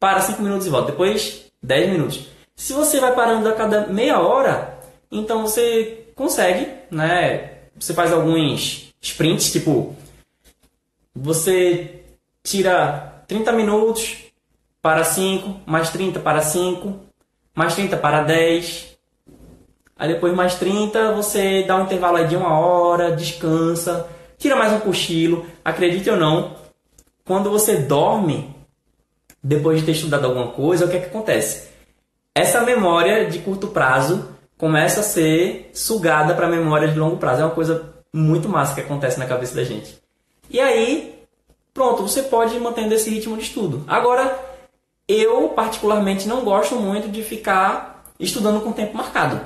Para 0.00 0.20
5 0.20 0.42
minutos 0.42 0.66
e 0.66 0.70
volta, 0.70 0.90
depois 0.90 1.52
10 1.62 1.90
minutos. 1.90 2.31
Se 2.54 2.72
você 2.72 3.00
vai 3.00 3.14
parando 3.14 3.48
a 3.48 3.52
cada 3.52 3.86
meia 3.86 4.20
hora, 4.20 4.78
então 5.10 5.42
você 5.42 6.06
consegue, 6.14 6.68
né? 6.90 7.50
Você 7.78 7.94
faz 7.94 8.12
alguns 8.12 8.92
sprints, 9.00 9.52
tipo 9.52 9.96
você 11.14 12.04
tira 12.42 13.24
30 13.28 13.52
minutos 13.52 14.16
para 14.80 15.04
5, 15.04 15.60
mais 15.66 15.90
30 15.90 16.20
para 16.20 16.40
5, 16.40 16.94
mais 17.54 17.74
30 17.74 17.96
para 17.96 18.22
10. 18.22 18.96
Aí 19.96 20.12
depois 20.12 20.34
mais 20.34 20.54
30, 20.56 21.12
você 21.12 21.62
dá 21.64 21.76
um 21.76 21.84
intervalo 21.84 22.26
de 22.26 22.34
uma 22.34 22.58
hora, 22.58 23.14
descansa, 23.14 24.08
tira 24.38 24.56
mais 24.56 24.72
um 24.72 24.80
cochilo. 24.80 25.46
Acredite 25.64 26.10
ou 26.10 26.16
não, 26.16 26.56
quando 27.24 27.50
você 27.50 27.76
dorme, 27.76 28.54
depois 29.42 29.80
de 29.80 29.86
ter 29.86 29.92
estudado 29.92 30.26
alguma 30.26 30.48
coisa, 30.48 30.86
o 30.86 30.88
que, 30.88 30.96
é 30.96 31.00
que 31.00 31.06
acontece? 31.06 31.71
Essa 32.34 32.62
memória 32.62 33.26
de 33.26 33.40
curto 33.40 33.68
prazo 33.68 34.28
começa 34.56 35.00
a 35.00 35.02
ser 35.02 35.70
sugada 35.74 36.34
para 36.34 36.46
a 36.46 36.50
memória 36.50 36.88
de 36.88 36.98
longo 36.98 37.18
prazo. 37.18 37.42
É 37.42 37.44
uma 37.44 37.54
coisa 37.54 37.92
muito 38.12 38.48
massa 38.48 38.74
que 38.74 38.80
acontece 38.80 39.18
na 39.18 39.26
cabeça 39.26 39.54
da 39.54 39.64
gente. 39.64 39.98
E 40.48 40.58
aí, 40.58 41.22
pronto, 41.74 42.02
você 42.02 42.22
pode 42.22 42.54
ir 42.54 42.60
mantendo 42.60 42.94
esse 42.94 43.10
ritmo 43.10 43.36
de 43.36 43.42
estudo. 43.42 43.84
Agora, 43.86 44.38
eu 45.06 45.50
particularmente 45.50 46.26
não 46.26 46.42
gosto 46.42 46.76
muito 46.76 47.10
de 47.10 47.22
ficar 47.22 48.04
estudando 48.18 48.62
com 48.62 48.72
tempo 48.72 48.96
marcado. 48.96 49.40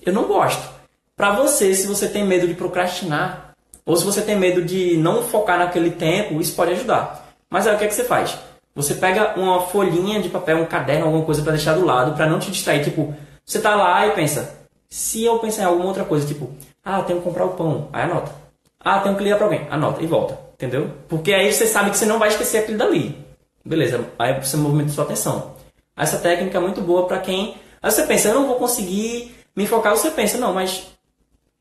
Eu 0.00 0.12
não 0.12 0.24
gosto. 0.24 0.66
Para 1.14 1.32
você, 1.32 1.74
se 1.74 1.86
você 1.86 2.08
tem 2.08 2.24
medo 2.24 2.46
de 2.46 2.54
procrastinar, 2.54 3.54
ou 3.84 3.96
se 3.96 4.04
você 4.04 4.22
tem 4.22 4.36
medo 4.36 4.62
de 4.62 4.96
não 4.96 5.24
focar 5.24 5.58
naquele 5.58 5.90
tempo, 5.90 6.40
isso 6.40 6.54
pode 6.54 6.72
ajudar. 6.72 7.34
Mas 7.50 7.66
aí 7.66 7.74
o 7.74 7.78
que, 7.78 7.84
é 7.84 7.88
que 7.88 7.94
você 7.94 8.04
faz? 8.04 8.38
Você 8.78 8.94
pega 8.94 9.34
uma 9.36 9.62
folhinha 9.62 10.22
de 10.22 10.28
papel, 10.28 10.58
um 10.58 10.64
caderno, 10.64 11.06
alguma 11.06 11.24
coisa 11.24 11.42
para 11.42 11.50
deixar 11.50 11.74
do 11.74 11.84
lado, 11.84 12.14
para 12.14 12.28
não 12.28 12.38
te 12.38 12.48
distrair. 12.48 12.84
Tipo, 12.84 13.12
você 13.44 13.60
tá 13.60 13.74
lá 13.74 14.06
e 14.06 14.12
pensa, 14.12 14.56
se 14.88 15.24
eu 15.24 15.36
pensar 15.40 15.62
em 15.62 15.64
alguma 15.64 15.86
outra 15.86 16.04
coisa, 16.04 16.24
tipo, 16.24 16.48
ah, 16.84 17.02
tenho 17.02 17.18
que 17.18 17.24
comprar 17.24 17.44
o 17.44 17.54
pão, 17.54 17.88
aí 17.92 18.04
anota. 18.04 18.30
Ah, 18.78 19.00
tenho 19.00 19.16
que 19.16 19.24
ligar 19.24 19.34
para 19.34 19.46
alguém. 19.46 19.66
Anota 19.68 20.00
e 20.00 20.06
volta. 20.06 20.38
Entendeu? 20.54 20.92
Porque 21.08 21.34
aí 21.34 21.52
você 21.52 21.66
sabe 21.66 21.90
que 21.90 21.96
você 21.96 22.06
não 22.06 22.20
vai 22.20 22.28
esquecer 22.28 22.58
aquilo 22.58 22.78
dali. 22.78 23.18
Beleza, 23.64 24.12
aí 24.16 24.40
você 24.40 24.56
movimenta 24.56 24.90
sua 24.90 25.02
atenção. 25.02 25.56
Essa 25.96 26.18
técnica 26.18 26.56
é 26.56 26.60
muito 26.60 26.80
boa 26.80 27.04
para 27.08 27.18
quem. 27.18 27.56
Aí 27.82 27.90
você 27.90 28.06
pensa, 28.06 28.28
eu 28.28 28.34
não 28.34 28.46
vou 28.46 28.60
conseguir 28.60 29.34
me 29.56 29.66
focar. 29.66 29.96
Você 29.96 30.12
pensa, 30.12 30.38
não, 30.38 30.54
mas 30.54 30.86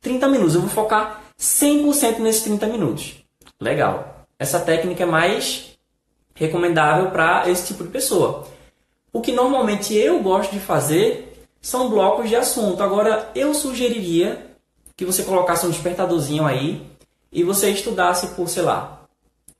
30 0.01 0.27
minutos, 0.27 0.53
eu 0.53 0.61
vou 0.61 0.69
focar 0.69 1.23
100% 1.39 2.19
nesses 2.19 2.43
30 2.43 2.67
minutos. 2.67 3.15
Legal. 3.59 4.27
Essa 4.37 4.59
técnica 4.59 5.01
é 5.01 5.07
mais 5.07 5.76
recomendável 6.37 7.11
para 7.11 7.49
esse 7.49 7.67
tipo 7.67 7.83
de 7.83 7.89
pessoa. 7.89 8.47
O 9.11 9.21
que 9.21 9.31
normalmente 9.31 9.95
eu 9.95 10.21
gosto 10.21 10.51
de 10.51 10.59
fazer 10.59 11.45
são 11.61 11.89
blocos 11.89 12.29
de 12.29 12.35
assunto. 12.35 12.81
Agora, 12.81 13.29
eu 13.35 13.53
sugeriria 13.53 14.47
que 14.95 15.05
você 15.05 15.23
colocasse 15.23 15.65
um 15.65 15.69
despertadorzinho 15.69 16.45
aí 16.45 16.85
e 17.31 17.43
você 17.43 17.69
estudasse 17.69 18.27
por, 18.35 18.47
sei 18.47 18.63
lá, 18.63 19.01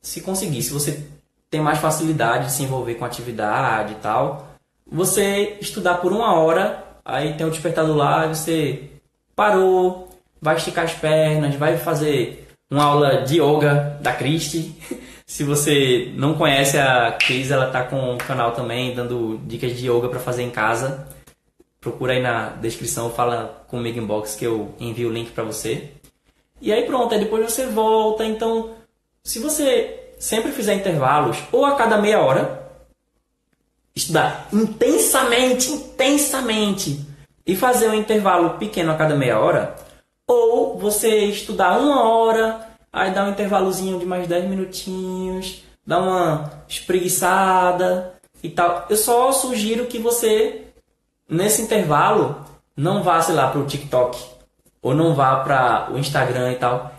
se 0.01 0.21
conseguisse, 0.21 0.71
você 0.71 1.05
tem 1.49 1.61
mais 1.61 1.80
facilidade 1.80 2.45
de 2.45 2.51
se 2.51 2.63
envolver 2.63 2.95
com 2.95 3.05
atividade 3.05 3.93
e 3.93 3.95
tal, 3.97 4.47
você 4.89 5.57
estudar 5.59 5.95
por 5.95 6.11
uma 6.11 6.34
hora, 6.34 6.84
aí 7.03 7.34
tem 7.34 7.45
o 7.45 7.51
despertador 7.51 7.95
lá, 7.95 8.28
você 8.28 8.89
parou, 9.36 10.09
vai 10.41 10.55
esticar 10.55 10.86
as 10.86 10.93
pernas, 10.93 11.55
vai 11.55 11.78
fazer 11.78 12.47
uma 12.69 12.84
aula 12.84 13.21
de 13.23 13.41
yoga 13.41 13.97
da 14.01 14.13
Cristi. 14.13 14.75
Se 15.28 15.43
você 15.43 16.09
não 16.15 16.36
conhece 16.36 16.78
a 16.78 17.11
Cris, 17.11 17.51
ela 17.51 17.69
tá 17.69 17.84
com 17.84 18.13
um 18.13 18.17
canal 18.17 18.53
também 18.53 18.95
dando 18.95 19.38
dicas 19.43 19.78
de 19.78 19.89
yoga 19.89 20.07
para 20.07 20.21
fazer 20.21 20.41
em 20.41 20.49
casa. 20.49 21.05
Procura 21.82 22.13
aí 22.13 22.21
na 22.21 22.51
descrição, 22.51 23.11
fala 23.11 23.65
comigo 23.67 23.99
inbox 23.99 24.36
que 24.36 24.45
eu 24.45 24.73
envio 24.80 25.09
o 25.09 25.11
link 25.11 25.32
para 25.32 25.43
você. 25.43 25.91
E 26.61 26.71
aí 26.71 26.86
pronto, 26.86 27.13
aí 27.13 27.19
depois 27.19 27.43
você 27.43 27.67
volta. 27.67 28.23
Então, 28.23 28.75
se 29.21 29.39
você 29.39 30.13
sempre 30.17 30.53
fizer 30.53 30.75
intervalos, 30.75 31.38
ou 31.51 31.65
a 31.65 31.75
cada 31.75 31.97
meia 31.97 32.21
hora, 32.21 32.71
estudar 33.93 34.47
intensamente, 34.53 35.69
intensamente 35.69 37.05
e 37.45 37.53
fazer 37.53 37.89
um 37.89 37.93
intervalo 37.93 38.51
pequeno 38.51 38.93
a 38.93 38.95
cada 38.95 39.13
meia 39.13 39.38
hora, 39.38 39.75
ou 40.25 40.80
você 40.80 41.25
estudar 41.25 41.78
uma 41.78 42.09
hora, 42.09 42.66
aí 42.98 43.12
dá 43.12 43.24
um 43.24 43.30
intervalozinho 43.30 44.00
de 44.00 44.06
mais 44.06 44.28
10 44.28 44.50
minutinhos, 44.50 45.64
dá 45.86 46.00
uma 46.02 46.64
espreguiçada 46.68 48.14
e 48.41 48.50
tal. 48.50 48.88
Eu 48.89 48.98
só 48.98 49.32
sugiro 49.32 49.86
que 49.86 50.00
você, 50.00 50.66
nesse 51.30 51.62
intervalo, 51.62 52.43
não 52.76 53.04
vá, 53.04 53.22
sei 53.22 53.36
lá, 53.36 53.48
para 53.48 53.62
o 53.62 53.66
TikTok 53.66 54.18
ou 54.82 54.95
não 54.95 55.14
vá 55.14 55.38
para 55.38 55.91
o 55.93 55.98
Instagram 55.98 56.54
e 56.54 56.56
tal. 56.56 56.91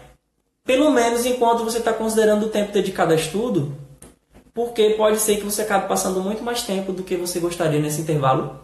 Pelo 0.65 0.91
menos 0.91 1.27
enquanto 1.27 1.65
você 1.65 1.79
está 1.79 1.93
considerando 1.93 2.47
o 2.47 2.51
tempo 2.51 2.73
dedicado 2.73 3.13
a 3.13 3.17
estudo, 3.17 3.75
porque 4.55 4.91
pode 4.91 5.19
ser 5.19 5.37
que 5.37 5.45
você 5.45 5.63
acabe 5.63 5.89
passando 5.89 6.21
muito 6.21 6.43
mais 6.43 6.63
tempo 6.63 6.93
do 6.93 7.03
que 7.03 7.17
você 7.17 7.41
gostaria 7.41 7.81
nesse 7.81 8.01
intervalo 8.01 8.61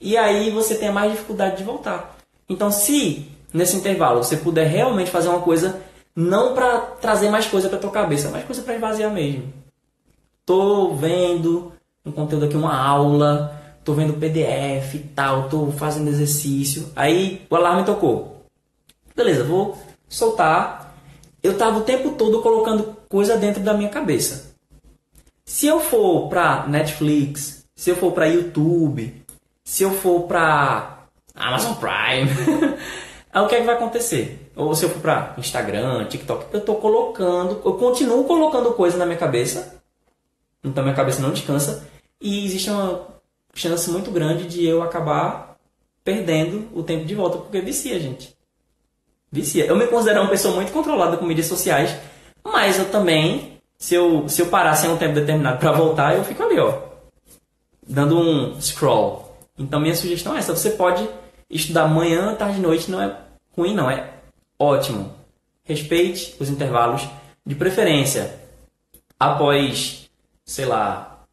e 0.00 0.16
aí 0.16 0.50
você 0.50 0.74
tenha 0.76 0.92
mais 0.92 1.12
dificuldade 1.12 1.56
de 1.56 1.64
voltar. 1.64 2.16
Então, 2.48 2.70
se 2.70 3.28
nesse 3.52 3.76
intervalo 3.76 4.22
você 4.22 4.36
puder 4.36 4.66
realmente 4.66 5.10
fazer 5.10 5.28
uma 5.28 5.40
coisa 5.40 5.80
não 6.14 6.54
para 6.54 6.80
trazer 7.00 7.30
mais 7.30 7.46
coisa 7.46 7.68
para 7.68 7.78
tua 7.78 7.90
cabeça, 7.90 8.30
mas 8.30 8.44
coisa 8.44 8.62
para 8.62 8.74
esvaziar 8.74 9.12
mesmo. 9.12 9.52
Tô 10.44 10.94
vendo 10.94 11.72
um 12.04 12.10
conteúdo 12.10 12.46
aqui, 12.46 12.56
uma 12.56 12.76
aula, 12.76 13.60
tô 13.84 13.94
vendo 13.94 14.14
PDF 14.14 14.94
e 14.94 14.98
tal, 15.14 15.48
tô 15.48 15.70
fazendo 15.72 16.08
exercício. 16.08 16.90
Aí 16.96 17.46
o 17.48 17.56
alarme 17.56 17.84
tocou. 17.84 18.44
Beleza, 19.14 19.44
vou 19.44 19.78
soltar. 20.08 20.94
Eu 21.42 21.56
tava 21.56 21.78
o 21.78 21.84
tempo 21.84 22.10
todo 22.12 22.42
colocando 22.42 22.96
coisa 23.08 23.36
dentro 23.36 23.62
da 23.62 23.74
minha 23.74 23.88
cabeça. 23.88 24.54
Se 25.44 25.66
eu 25.66 25.80
for 25.80 26.28
para 26.28 26.66
Netflix, 26.66 27.64
se 27.74 27.90
eu 27.90 27.96
for 27.96 28.12
para 28.12 28.26
YouTube, 28.26 29.24
se 29.64 29.82
eu 29.82 29.90
for 29.90 30.22
para 30.22 31.06
Amazon 31.34 31.74
Prime, 31.74 32.30
aí 33.32 33.42
o 33.42 33.48
que 33.48 33.54
é 33.54 33.60
que 33.60 33.66
vai 33.66 33.74
acontecer? 33.74 34.49
Ou 34.60 34.74
se 34.74 34.84
eu 34.84 34.90
for 34.90 35.00
para 35.00 35.34
Instagram, 35.38 36.04
TikTok, 36.04 36.46
eu 36.52 36.60
tô 36.60 36.74
colocando, 36.74 37.62
eu 37.64 37.74
continuo 37.74 38.24
colocando 38.24 38.72
coisa 38.72 38.98
na 38.98 39.06
minha 39.06 39.16
cabeça, 39.16 39.80
então 40.62 40.84
minha 40.84 40.94
cabeça 40.94 41.22
não 41.22 41.32
descansa, 41.32 41.88
e 42.20 42.44
existe 42.44 42.68
uma 42.68 43.06
chance 43.54 43.90
muito 43.90 44.10
grande 44.10 44.46
de 44.46 44.66
eu 44.66 44.82
acabar 44.82 45.56
perdendo 46.04 46.68
o 46.74 46.82
tempo 46.82 47.06
de 47.06 47.14
volta, 47.14 47.38
porque 47.38 47.60
vicia, 47.62 47.98
gente. 47.98 48.36
Vicia. 49.32 49.64
Eu 49.64 49.76
me 49.76 49.86
considero 49.86 50.20
uma 50.20 50.28
pessoa 50.28 50.54
muito 50.54 50.72
controlada 50.72 51.16
com 51.16 51.24
mídias 51.24 51.46
sociais, 51.46 51.96
mas 52.44 52.78
eu 52.78 52.90
também, 52.90 53.58
se 53.78 53.94
eu, 53.94 54.28
se 54.28 54.42
eu 54.42 54.48
parar 54.48 54.74
sem 54.74 54.90
um 54.90 54.98
tempo 54.98 55.14
determinado 55.14 55.58
para 55.58 55.72
voltar, 55.72 56.16
eu 56.16 56.24
fico 56.24 56.42
ali, 56.42 56.60
ó, 56.60 56.82
dando 57.86 58.18
um 58.18 58.60
scroll. 58.60 59.34
Então 59.58 59.80
minha 59.80 59.94
sugestão 59.94 60.34
é 60.34 60.38
essa. 60.38 60.54
Você 60.54 60.70
pode 60.70 61.08
estudar 61.48 61.88
manhã, 61.88 62.34
tarde 62.34 62.58
e 62.58 62.62
noite, 62.62 62.90
não 62.90 63.00
é 63.00 63.16
ruim, 63.56 63.74
não. 63.74 63.90
É 63.90 64.19
ótimo. 64.60 65.14
Respeite 65.64 66.36
os 66.38 66.50
intervalos 66.50 67.08
de 67.46 67.54
preferência. 67.54 68.38
Após, 69.18 70.10
sei 70.44 70.66
lá, 70.66 71.24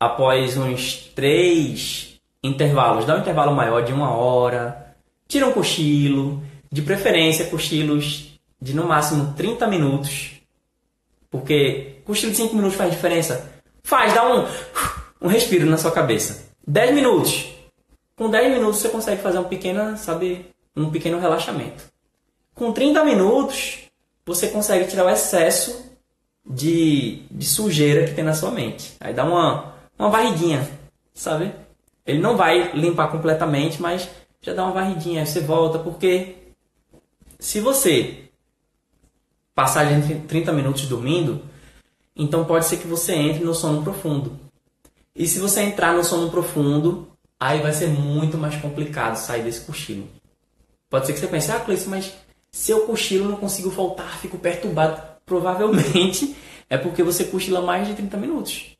após 0.00 0.56
uns 0.56 1.10
três 1.14 2.18
intervalos, 2.42 3.04
dá 3.04 3.16
um 3.16 3.20
intervalo 3.20 3.54
maior 3.54 3.84
de 3.84 3.92
uma 3.92 4.10
hora, 4.10 4.96
tira 5.28 5.46
um 5.46 5.52
cochilo, 5.52 6.42
de 6.72 6.82
preferência 6.82 7.46
cochilos 7.46 8.38
de 8.60 8.74
no 8.74 8.86
máximo 8.86 9.34
30 9.34 9.66
minutos, 9.66 10.32
porque 11.30 12.00
cochilo 12.04 12.32
de 12.32 12.38
5 12.38 12.54
minutos 12.54 12.76
faz 12.76 12.90
diferença. 12.90 13.52
Faz, 13.82 14.14
dá 14.14 14.26
um, 14.26 14.46
um 15.20 15.28
respiro 15.28 15.66
na 15.66 15.76
sua 15.76 15.90
cabeça. 15.90 16.48
10 16.66 16.94
minutos. 16.94 17.52
Com 18.16 18.30
10 18.30 18.54
minutos 18.54 18.80
você 18.80 18.88
consegue 18.88 19.22
fazer 19.22 19.38
um 19.38 19.44
pequeno, 19.44 19.96
sabe, 19.96 20.46
um 20.74 20.90
pequeno 20.90 21.20
relaxamento. 21.20 21.95
Com 22.56 22.72
30 22.72 23.04
minutos 23.04 23.82
você 24.24 24.48
consegue 24.48 24.88
tirar 24.88 25.04
o 25.04 25.10
excesso 25.10 25.92
de, 26.48 27.22
de 27.30 27.44
sujeira 27.44 28.06
que 28.06 28.14
tem 28.14 28.24
na 28.24 28.32
sua 28.32 28.50
mente. 28.50 28.96
Aí 28.98 29.12
dá 29.12 29.24
uma, 29.24 29.74
uma 29.98 30.08
varridinha, 30.08 30.66
sabe? 31.12 31.52
Ele 32.06 32.18
não 32.18 32.34
vai 32.34 32.72
limpar 32.72 33.08
completamente, 33.08 33.80
mas 33.80 34.08
já 34.40 34.54
dá 34.54 34.64
uma 34.64 34.72
varridinha. 34.72 35.20
Aí 35.20 35.26
você 35.26 35.40
volta, 35.40 35.78
porque 35.78 36.34
se 37.38 37.60
você 37.60 38.30
passar 39.54 39.84
de 39.84 40.20
30 40.20 40.50
minutos 40.50 40.86
dormindo, 40.86 41.42
então 42.16 42.46
pode 42.46 42.64
ser 42.64 42.78
que 42.78 42.86
você 42.86 43.14
entre 43.14 43.44
no 43.44 43.54
sono 43.54 43.82
profundo. 43.82 44.40
E 45.14 45.26
se 45.26 45.38
você 45.38 45.60
entrar 45.60 45.92
no 45.92 46.02
sono 46.02 46.30
profundo, 46.30 47.06
aí 47.38 47.60
vai 47.60 47.74
ser 47.74 47.88
muito 47.88 48.38
mais 48.38 48.56
complicado 48.56 49.16
sair 49.16 49.42
desse 49.42 49.60
cochilo. 49.60 50.08
Pode 50.88 51.04
ser 51.04 51.12
que 51.12 51.18
você 51.18 51.26
pense, 51.26 51.52
ah, 51.52 51.60
Cleiton, 51.60 51.90
mas 51.90 52.14
se 52.56 52.72
eu 52.72 52.86
cochilo 52.86 53.28
não 53.28 53.36
consigo 53.36 53.68
voltar, 53.68 54.16
fico 54.18 54.38
perturbado. 54.38 54.98
Provavelmente 55.26 56.34
é 56.70 56.78
porque 56.78 57.02
você 57.02 57.24
cochila 57.24 57.60
mais 57.60 57.86
de 57.86 57.92
30 57.92 58.16
minutos. 58.16 58.78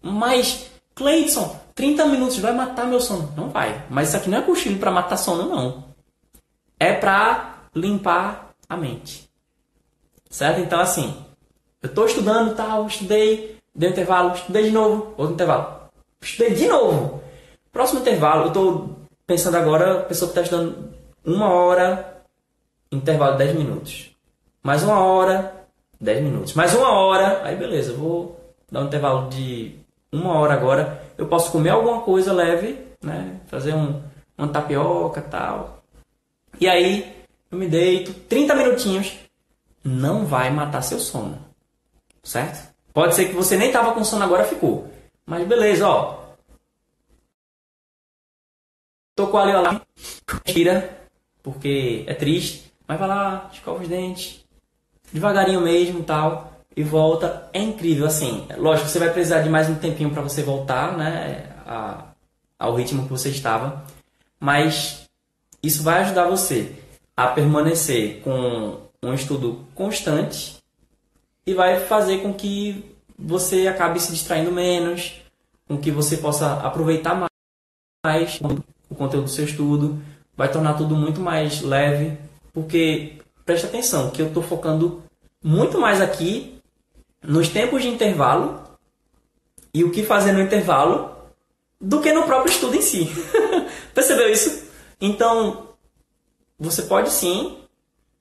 Mas, 0.00 0.70
Cleiton, 0.94 1.58
30 1.74 2.06
minutos 2.06 2.38
vai 2.38 2.52
matar 2.52 2.86
meu 2.86 3.00
sono. 3.00 3.34
Não 3.36 3.48
vai. 3.48 3.84
Mas 3.90 4.08
isso 4.08 4.16
aqui 4.16 4.30
não 4.30 4.38
é 4.38 4.42
cochilo 4.42 4.78
para 4.78 4.92
matar 4.92 5.16
sono, 5.16 5.48
não. 5.48 5.84
É 6.78 6.92
para 6.92 7.64
limpar 7.74 8.54
a 8.68 8.76
mente. 8.76 9.28
Certo? 10.30 10.60
Então, 10.60 10.78
assim, 10.78 11.16
eu 11.82 11.88
estou 11.88 12.06
estudando 12.06 12.54
tal, 12.54 12.86
estudei, 12.86 13.58
dei 13.74 13.88
um 13.88 13.92
intervalo, 13.92 14.34
estudei 14.34 14.62
de 14.62 14.70
novo, 14.70 15.14
outro 15.16 15.34
intervalo. 15.34 15.90
Estudei 16.22 16.54
de 16.54 16.68
novo. 16.68 17.20
Próximo 17.72 18.02
intervalo, 18.02 18.42
eu 18.42 18.48
estou 18.48 18.96
pensando 19.26 19.56
agora, 19.56 19.98
a 19.98 20.04
pessoa 20.04 20.30
que 20.30 20.38
está 20.38 20.42
estudando 20.42 20.94
uma 21.24 21.52
hora, 21.52 22.13
intervalo 22.96 23.32
de 23.32 23.38
10 23.38 23.56
minutos. 23.56 24.10
Mais 24.62 24.82
uma 24.82 24.98
hora, 24.98 25.66
10 26.00 26.22
minutos. 26.22 26.54
Mais 26.54 26.74
uma 26.74 26.92
hora, 26.92 27.42
aí 27.44 27.56
beleza, 27.56 27.92
vou 27.92 28.40
dar 28.70 28.82
um 28.82 28.86
intervalo 28.86 29.28
de 29.28 29.76
uma 30.12 30.38
hora 30.38 30.54
agora. 30.54 31.02
Eu 31.18 31.26
posso 31.26 31.50
comer 31.52 31.70
alguma 31.70 32.02
coisa 32.02 32.32
leve, 32.32 32.78
né? 33.02 33.40
Fazer 33.46 33.74
um, 33.74 34.02
uma 34.36 34.48
tapioca 34.48 35.20
tal. 35.22 35.82
E 36.60 36.68
aí 36.68 37.24
eu 37.50 37.58
me 37.58 37.68
deito, 37.68 38.12
30 38.12 38.54
minutinhos, 38.54 39.18
não 39.82 40.24
vai 40.24 40.50
matar 40.50 40.82
seu 40.82 40.98
sono. 40.98 41.38
Certo? 42.22 42.72
Pode 42.92 43.14
ser 43.14 43.26
que 43.26 43.34
você 43.34 43.56
nem 43.56 43.72
tava 43.72 43.92
com 43.92 44.04
sono 44.04 44.24
agora, 44.24 44.44
ficou. 44.44 44.90
Mas 45.26 45.46
beleza, 45.46 45.88
ó. 45.88 46.24
Tocou 49.14 49.40
ali, 49.40 49.52
ó 49.52 49.60
lá. 49.60 49.80
Tira, 50.44 51.08
porque 51.42 52.04
é 52.06 52.14
triste. 52.14 52.72
Mas 52.86 52.98
vai 52.98 53.08
lá, 53.08 53.50
escova 53.52 53.82
os 53.82 53.88
dentes. 53.88 54.44
Devagarinho 55.12 55.60
mesmo 55.60 56.02
tal. 56.02 56.52
E 56.76 56.82
volta. 56.82 57.48
É 57.52 57.60
incrível, 57.60 58.06
assim. 58.06 58.46
Lógico, 58.56 58.88
você 58.88 58.98
vai 58.98 59.12
precisar 59.12 59.42
de 59.42 59.48
mais 59.48 59.68
um 59.68 59.76
tempinho 59.76 60.10
para 60.10 60.22
você 60.22 60.42
voltar, 60.42 60.96
né? 60.96 61.50
A, 61.66 62.06
ao 62.58 62.74
ritmo 62.74 63.04
que 63.04 63.10
você 63.10 63.28
estava. 63.28 63.84
Mas 64.40 65.08
isso 65.62 65.82
vai 65.82 66.02
ajudar 66.02 66.28
você 66.28 66.74
a 67.16 67.28
permanecer 67.28 68.20
com 68.22 68.80
um 69.02 69.14
estudo 69.14 69.64
constante 69.74 70.56
e 71.46 71.54
vai 71.54 71.80
fazer 71.80 72.18
com 72.18 72.32
que 72.32 72.94
você 73.18 73.66
acabe 73.66 74.00
se 74.00 74.12
distraindo 74.12 74.50
menos, 74.50 75.22
com 75.68 75.78
que 75.78 75.90
você 75.90 76.16
possa 76.16 76.54
aproveitar 76.60 77.26
mais 78.04 78.40
o 78.90 78.94
conteúdo 78.94 79.24
do 79.24 79.30
seu 79.30 79.44
estudo, 79.44 80.02
vai 80.36 80.50
tornar 80.50 80.74
tudo 80.74 80.96
muito 80.96 81.20
mais 81.20 81.62
leve, 81.62 82.18
porque 82.54 83.18
preste 83.44 83.66
atenção 83.66 84.10
que 84.10 84.22
eu 84.22 84.28
estou 84.28 84.42
focando 84.42 85.02
muito 85.42 85.78
mais 85.78 86.00
aqui 86.00 86.58
nos 87.20 87.48
tempos 87.48 87.82
de 87.82 87.88
intervalo 87.88 88.62
e 89.74 89.82
o 89.82 89.90
que 89.90 90.04
fazer 90.04 90.32
no 90.32 90.40
intervalo 90.40 91.14
do 91.80 92.00
que 92.00 92.12
no 92.12 92.22
próprio 92.22 92.52
estudo 92.52 92.76
em 92.76 92.82
si. 92.82 93.10
Percebeu 93.92 94.30
isso? 94.30 94.64
Então, 95.00 95.68
você 96.58 96.82
pode 96.82 97.10
sim 97.10 97.58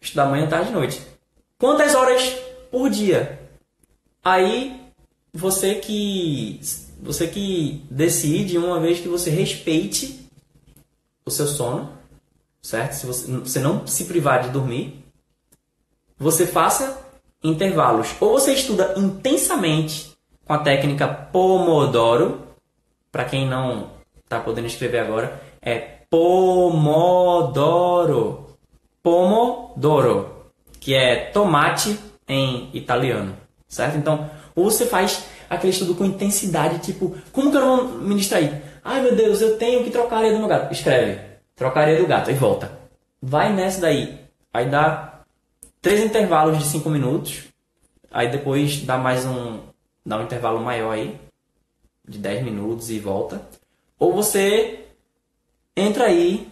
estudar 0.02 0.26
manhã, 0.26 0.48
tarde 0.48 0.72
e 0.72 0.74
noite. 0.74 1.02
Quantas 1.58 1.96
horas 1.96 2.36
por 2.72 2.90
dia. 2.90 3.40
Aí 4.24 4.82
você 5.32 5.76
que 5.76 6.60
você 7.00 7.28
que 7.28 7.86
decide 7.90 8.58
uma 8.58 8.80
vez 8.80 9.00
que 9.00 9.08
você 9.08 9.30
respeite 9.30 10.28
o 11.26 11.32
seu 11.32 11.48
sono, 11.48 11.92
certo? 12.64 12.94
Se 12.94 13.06
você, 13.06 13.32
você 13.32 13.60
não 13.60 13.86
se 13.86 14.06
privar 14.06 14.42
de 14.42 14.50
dormir, 14.50 15.06
você 16.18 16.48
faça 16.48 16.98
intervalos. 17.44 18.16
Ou 18.20 18.32
você 18.32 18.54
estuda 18.54 18.94
intensamente 18.98 20.14
com 20.46 20.54
a 20.54 20.60
técnica 20.60 21.08
Pomodoro, 21.08 22.48
para 23.12 23.26
quem 23.26 23.48
não 23.48 23.92
está 24.24 24.40
podendo 24.40 24.68
escrever 24.68 25.00
agora, 25.00 25.42
é 25.62 25.80
Pomodoro. 26.10 27.60
Pomodoro, 29.04 30.48
que 30.80 30.96
é 30.96 31.16
tomate 31.32 32.00
em 32.28 32.70
italiano, 32.74 33.36
certo? 33.68 33.98
Então, 33.98 34.30
ou 34.56 34.72
você 34.72 34.86
faz 34.86 35.26
aquele 35.50 35.74
estudo 35.74 35.96
com 35.96 36.06
intensidade, 36.06 36.80
tipo, 36.80 37.18
como 37.34 37.52
que 37.52 37.58
eu 37.58 37.62
não 37.62 37.88
vou 37.88 37.98
me 38.00 38.16
distrair? 38.16 38.62
Ai 38.84 39.02
meu 39.02 39.14
Deus, 39.16 39.42
eu 39.42 39.58
tenho 39.58 39.84
que 39.84 39.92
trocar 39.92 40.16
a 40.16 40.20
areia 40.20 40.34
do 40.34 40.40
meu 40.40 40.48
gato. 40.48 40.72
Escreve, 40.72 41.33
trocar 41.64 41.80
a 41.80 41.84
areia 41.84 42.00
do 42.00 42.08
gato, 42.08 42.30
e 42.30 42.34
volta. 42.34 42.78
Vai 43.22 43.54
nessa 43.54 43.80
daí. 43.80 44.20
Aí 44.54 44.70
dá 44.70 45.22
três 45.82 46.02
intervalos 46.02 46.58
de 46.58 46.66
cinco 46.66 46.90
minutos. 46.90 47.46
Aí 48.12 48.30
depois 48.30 48.82
dá 48.82 48.98
mais 48.98 49.26
um. 49.26 49.60
dá 50.06 50.18
um 50.18 50.24
intervalo 50.24 50.60
maior 50.60 50.92
aí. 50.92 51.18
De 52.06 52.18
10 52.18 52.44
minutos 52.44 52.90
e 52.90 53.00
volta. 53.00 53.42
Ou 53.98 54.12
você 54.12 54.88
entra 55.76 56.04
aí, 56.04 56.50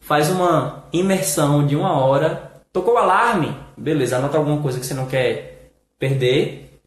faz 0.00 0.28
uma 0.28 0.84
imersão 0.92 1.64
de 1.64 1.76
uma 1.76 1.92
hora. 1.92 2.50
Tocou 2.72 2.94
o 2.94 2.98
alarme? 2.98 3.56
Beleza, 3.76 4.16
anota 4.16 4.36
alguma 4.36 4.60
coisa 4.60 4.80
que 4.80 4.86
você 4.86 4.94
não 4.94 5.06
quer 5.06 5.70
perder. 5.96 6.80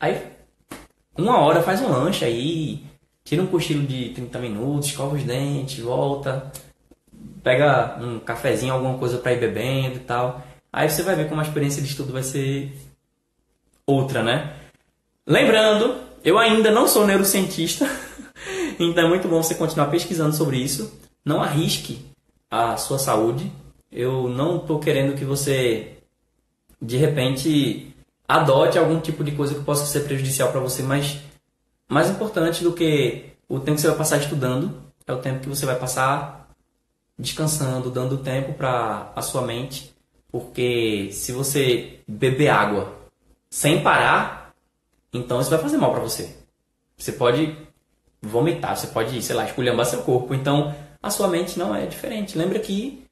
Aí, 0.00 0.20
uma 1.16 1.38
hora 1.38 1.62
faz 1.62 1.80
um 1.80 1.88
lanche 1.88 2.24
aí, 2.24 2.84
tira 3.22 3.42
um 3.42 3.46
cochilo 3.46 3.86
de 3.86 4.08
30 4.10 4.38
minutos, 4.40 4.88
escova 4.88 5.14
os 5.14 5.22
dentes, 5.22 5.78
volta, 5.78 6.52
pega 7.44 7.98
um 8.00 8.18
cafezinho, 8.18 8.72
alguma 8.72 8.98
coisa 8.98 9.18
para 9.18 9.34
ir 9.34 9.38
bebendo 9.38 9.96
e 9.96 10.00
tal. 10.00 10.42
Aí 10.72 10.88
você 10.88 11.02
vai 11.02 11.14
ver 11.14 11.28
como 11.28 11.40
a 11.40 11.44
experiência 11.44 11.82
de 11.82 11.88
estudo 11.88 12.12
vai 12.12 12.22
ser 12.22 12.74
outra, 13.86 14.22
né? 14.22 14.54
Lembrando, 15.26 16.00
eu 16.24 16.38
ainda 16.38 16.70
não 16.70 16.88
sou 16.88 17.06
neurocientista, 17.06 17.86
então 18.80 19.04
é 19.04 19.08
muito 19.08 19.28
bom 19.28 19.42
você 19.42 19.54
continuar 19.54 19.88
pesquisando 19.88 20.34
sobre 20.34 20.56
isso. 20.56 20.98
Não 21.24 21.42
arrisque 21.42 22.04
a 22.50 22.76
sua 22.76 22.98
saúde. 22.98 23.52
Eu 23.92 24.28
não 24.28 24.56
estou 24.56 24.80
querendo 24.80 25.14
que 25.14 25.24
você, 25.24 25.98
de 26.80 26.96
repente, 26.96 27.94
adote 28.26 28.78
algum 28.78 28.98
tipo 29.00 29.22
de 29.22 29.32
coisa 29.32 29.54
que 29.54 29.62
possa 29.62 29.86
ser 29.86 30.00
prejudicial 30.00 30.50
para 30.50 30.60
você, 30.60 30.82
mas 30.82 31.18
mais 31.88 32.10
importante 32.10 32.64
do 32.64 32.72
que 32.72 33.26
o 33.48 33.60
tempo 33.60 33.76
que 33.76 33.82
você 33.82 33.88
vai 33.88 33.98
passar 33.98 34.16
estudando 34.16 34.82
é 35.06 35.12
o 35.12 35.18
tempo 35.18 35.40
que 35.40 35.48
você 35.48 35.66
vai 35.66 35.78
passar 35.78 36.43
descansando, 37.18 37.90
dando 37.90 38.18
tempo 38.18 38.54
para 38.54 39.12
a 39.14 39.22
sua 39.22 39.42
mente, 39.42 39.94
porque 40.30 41.10
se 41.12 41.32
você 41.32 42.00
beber 42.08 42.48
água 42.48 42.92
sem 43.48 43.82
parar, 43.82 44.52
então 45.12 45.40
isso 45.40 45.50
vai 45.50 45.58
fazer 45.58 45.76
mal 45.76 45.92
para 45.92 46.00
você. 46.00 46.36
Você 46.96 47.12
pode 47.12 47.56
vomitar, 48.20 48.76
você 48.76 48.88
pode, 48.88 49.22
sei 49.22 49.36
lá, 49.36 49.44
esculhambar 49.44 49.86
seu 49.86 50.02
corpo. 50.02 50.34
Então, 50.34 50.74
a 51.02 51.10
sua 51.10 51.28
mente 51.28 51.58
não 51.58 51.74
é 51.74 51.86
diferente. 51.86 52.36
Lembra 52.36 52.58
que 52.58 53.04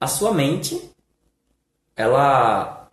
a 0.00 0.06
sua 0.06 0.32
mente 0.32 0.90
ela 1.94 2.88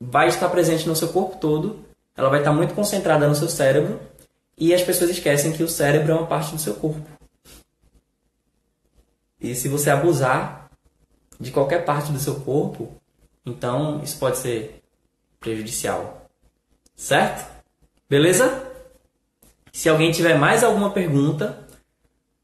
vai 0.00 0.28
estar 0.28 0.48
presente 0.48 0.88
no 0.88 0.96
seu 0.96 1.08
corpo 1.08 1.36
todo, 1.36 1.84
ela 2.16 2.28
vai 2.28 2.40
estar 2.40 2.52
muito 2.52 2.74
concentrada 2.74 3.28
no 3.28 3.34
seu 3.34 3.48
cérebro 3.48 4.00
e 4.56 4.74
as 4.74 4.82
pessoas 4.82 5.10
esquecem 5.10 5.52
que 5.52 5.62
o 5.62 5.68
cérebro 5.68 6.12
é 6.12 6.14
uma 6.14 6.26
parte 6.26 6.54
do 6.54 6.60
seu 6.60 6.74
corpo. 6.74 7.19
E 9.40 9.54
se 9.54 9.68
você 9.68 9.90
abusar 9.90 10.70
de 11.38 11.50
qualquer 11.50 11.84
parte 11.84 12.12
do 12.12 12.18
seu 12.18 12.40
corpo, 12.40 12.94
então 13.44 14.02
isso 14.02 14.18
pode 14.18 14.36
ser 14.38 14.82
prejudicial. 15.38 16.28
Certo? 16.94 17.50
Beleza? 18.08 18.70
Se 19.72 19.88
alguém 19.88 20.12
tiver 20.12 20.38
mais 20.38 20.62
alguma 20.62 20.90
pergunta 20.90 21.66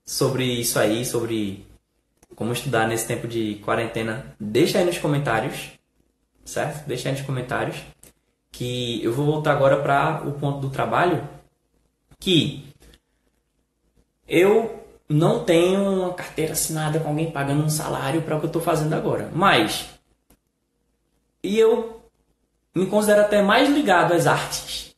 sobre 0.04 0.44
isso 0.44 0.78
aí, 0.78 1.04
sobre 1.04 1.66
como 2.34 2.52
estudar 2.52 2.86
nesse 2.86 3.06
tempo 3.06 3.26
de 3.26 3.56
quarentena, 3.56 4.34
deixa 4.38 4.78
aí 4.78 4.84
nos 4.84 4.98
comentários, 4.98 5.72
certo? 6.44 6.86
Deixa 6.86 7.08
aí 7.08 7.14
nos 7.14 7.26
comentários 7.26 7.76
que 8.50 9.02
eu 9.04 9.12
vou 9.12 9.26
voltar 9.26 9.52
agora 9.52 9.82
para 9.82 10.26
o 10.26 10.32
ponto 10.32 10.60
do 10.60 10.70
trabalho, 10.70 11.28
que 12.18 12.66
eu 14.26 14.85
não 15.08 15.44
tenho 15.44 15.80
uma 15.80 16.14
carteira 16.14 16.52
assinada 16.52 16.98
com 16.98 17.08
alguém 17.08 17.30
pagando 17.30 17.64
um 17.64 17.70
salário 17.70 18.22
para 18.22 18.36
o 18.36 18.40
que 18.40 18.46
eu 18.46 18.48
estou 18.48 18.62
fazendo 18.62 18.94
agora. 18.94 19.30
Mas, 19.34 19.86
e 21.42 21.58
eu 21.58 22.00
me 22.74 22.86
considero 22.86 23.22
até 23.22 23.40
mais 23.40 23.68
ligado 23.68 24.12
às 24.12 24.26
artes. 24.26 24.94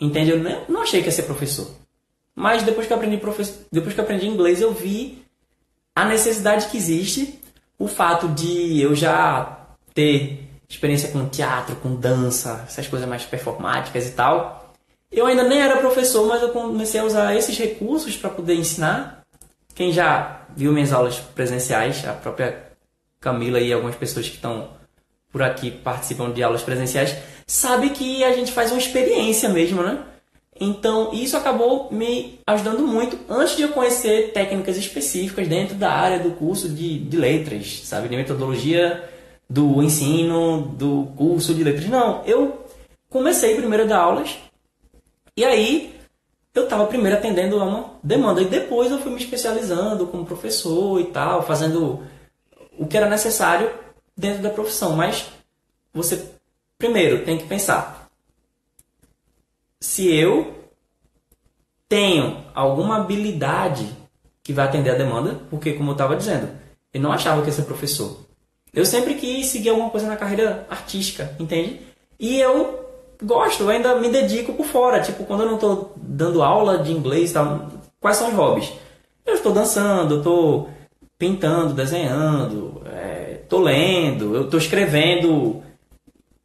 Entende? 0.00 0.32
Eu 0.32 0.68
não 0.68 0.82
achei 0.82 1.00
que 1.00 1.06
ia 1.06 1.12
ser 1.12 1.22
professor. 1.22 1.70
Mas 2.34 2.62
depois 2.62 2.86
que 2.86 2.92
aprendi, 2.92 3.20
depois 3.70 3.94
que 3.94 4.00
aprendi 4.00 4.26
inglês, 4.26 4.60
eu 4.60 4.72
vi 4.72 5.24
a 5.94 6.04
necessidade 6.04 6.66
que 6.66 6.76
existe, 6.76 7.38
o 7.78 7.86
fato 7.86 8.28
de 8.28 8.80
eu 8.80 8.94
já 8.94 9.58
ter 9.94 10.48
experiência 10.68 11.10
com 11.10 11.28
teatro, 11.28 11.76
com 11.76 11.94
dança, 11.94 12.64
essas 12.66 12.88
coisas 12.88 13.08
mais 13.08 13.24
performáticas 13.24 14.08
e 14.08 14.12
tal. 14.12 14.72
Eu 15.10 15.26
ainda 15.26 15.44
nem 15.44 15.60
era 15.60 15.76
professor, 15.76 16.26
mas 16.26 16.42
eu 16.42 16.48
comecei 16.48 17.00
a 17.00 17.04
usar 17.04 17.36
esses 17.36 17.56
recursos 17.56 18.16
para 18.16 18.30
poder 18.30 18.54
ensinar 18.54 19.21
quem 19.74 19.92
já 19.92 20.42
viu 20.56 20.72
minhas 20.72 20.92
aulas 20.92 21.16
presenciais, 21.18 22.06
a 22.06 22.12
própria 22.12 22.72
Camila 23.20 23.60
e 23.60 23.72
algumas 23.72 23.94
pessoas 23.96 24.28
que 24.28 24.34
estão 24.34 24.68
por 25.30 25.42
aqui 25.42 25.70
participam 25.70 26.30
de 26.30 26.42
aulas 26.42 26.62
presenciais, 26.62 27.16
sabe 27.46 27.90
que 27.90 28.22
a 28.24 28.32
gente 28.32 28.52
faz 28.52 28.70
uma 28.70 28.78
experiência 28.78 29.48
mesmo, 29.48 29.82
né? 29.82 29.98
Então, 30.60 31.12
isso 31.12 31.36
acabou 31.36 31.88
me 31.90 32.38
ajudando 32.46 32.86
muito 32.86 33.18
antes 33.28 33.56
de 33.56 33.62
eu 33.62 33.70
conhecer 33.70 34.32
técnicas 34.32 34.76
específicas 34.76 35.48
dentro 35.48 35.74
da 35.74 35.90
área 35.90 36.18
do 36.18 36.32
curso 36.32 36.68
de, 36.68 36.98
de 36.98 37.16
letras, 37.16 37.82
sabe? 37.84 38.08
De 38.08 38.16
metodologia 38.16 39.08
do 39.48 39.82
ensino, 39.82 40.60
do 40.76 41.08
curso 41.16 41.54
de 41.54 41.64
letras. 41.64 41.88
Não, 41.88 42.22
eu 42.26 42.64
comecei 43.08 43.54
primeiro 43.54 43.84
a 43.84 43.86
dar 43.86 43.98
aulas 43.98 44.36
e 45.36 45.44
aí 45.44 45.94
eu 46.54 46.64
estava 46.64 46.86
primeiro 46.86 47.16
atendendo 47.16 47.60
a 47.60 47.64
uma 47.64 47.94
demanda 48.02 48.42
e 48.42 48.48
depois 48.48 48.90
eu 48.90 48.98
fui 48.98 49.10
me 49.10 49.22
especializando 49.22 50.06
como 50.06 50.26
professor 50.26 51.00
e 51.00 51.06
tal, 51.06 51.42
fazendo 51.42 52.02
o 52.78 52.86
que 52.86 52.96
era 52.96 53.08
necessário 53.08 53.72
dentro 54.16 54.42
da 54.42 54.50
profissão. 54.50 54.94
Mas 54.94 55.26
você 55.92 56.30
primeiro 56.78 57.24
tem 57.24 57.38
que 57.38 57.46
pensar 57.46 58.10
se 59.80 60.14
eu 60.14 60.54
tenho 61.88 62.44
alguma 62.54 62.98
habilidade 62.98 63.88
que 64.42 64.52
vai 64.52 64.66
atender 64.66 64.90
a 64.90 64.98
demanda, 64.98 65.40
porque 65.50 65.72
como 65.72 65.90
eu 65.90 65.92
estava 65.92 66.16
dizendo, 66.16 66.48
eu 66.92 67.00
não 67.00 67.12
achava 67.12 67.42
que 67.42 67.48
ia 67.48 67.52
ser 67.52 67.62
professor. 67.62 68.20
Eu 68.72 68.86
sempre 68.86 69.14
quis 69.14 69.46
seguir 69.46 69.70
alguma 69.70 69.90
coisa 69.90 70.06
na 70.06 70.16
carreira 70.16 70.66
artística, 70.70 71.34
entende? 71.38 71.80
E 72.18 72.38
eu 72.38 72.81
gosto, 73.22 73.68
ainda 73.68 73.96
me 73.96 74.08
dedico 74.08 74.52
por 74.52 74.66
fora. 74.66 75.00
Tipo, 75.00 75.24
quando 75.24 75.42
eu 75.42 75.46
não 75.46 75.54
estou 75.54 75.92
dando 75.96 76.42
aula 76.42 76.78
de 76.78 76.92
inglês, 76.92 77.32
tá, 77.32 77.68
quais 78.00 78.16
são 78.16 78.28
os 78.28 78.34
hobbies? 78.34 78.72
Eu 79.24 79.34
estou 79.34 79.52
dançando, 79.52 80.18
estou 80.18 80.68
pintando, 81.18 81.74
desenhando, 81.74 82.82
estou 83.42 83.60
é, 83.60 83.64
lendo, 83.64 84.34
eu 84.34 84.44
estou 84.44 84.58
escrevendo 84.58 85.62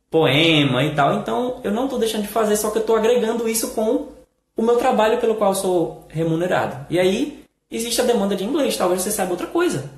poema 0.09 0.83
e 0.83 0.93
tal. 0.93 1.15
Então, 1.15 1.59
eu 1.63 1.71
não 1.71 1.85
estou 1.85 1.99
deixando 1.99 2.21
de 2.23 2.27
fazer, 2.27 2.55
só 2.55 2.69
que 2.69 2.77
eu 2.77 2.81
estou 2.81 2.95
agregando 2.95 3.49
isso 3.49 3.71
com 3.71 4.09
o 4.55 4.61
meu 4.61 4.77
trabalho 4.77 5.19
pelo 5.19 5.35
qual 5.35 5.53
sou 5.55 6.05
remunerado. 6.09 6.85
E 6.89 6.99
aí, 6.99 7.43
existe 7.69 8.01
a 8.01 8.05
demanda 8.05 8.35
de 8.35 8.43
inglês. 8.43 8.77
Talvez 8.77 9.01
você 9.01 9.11
saiba 9.11 9.31
outra 9.31 9.47
coisa, 9.47 9.89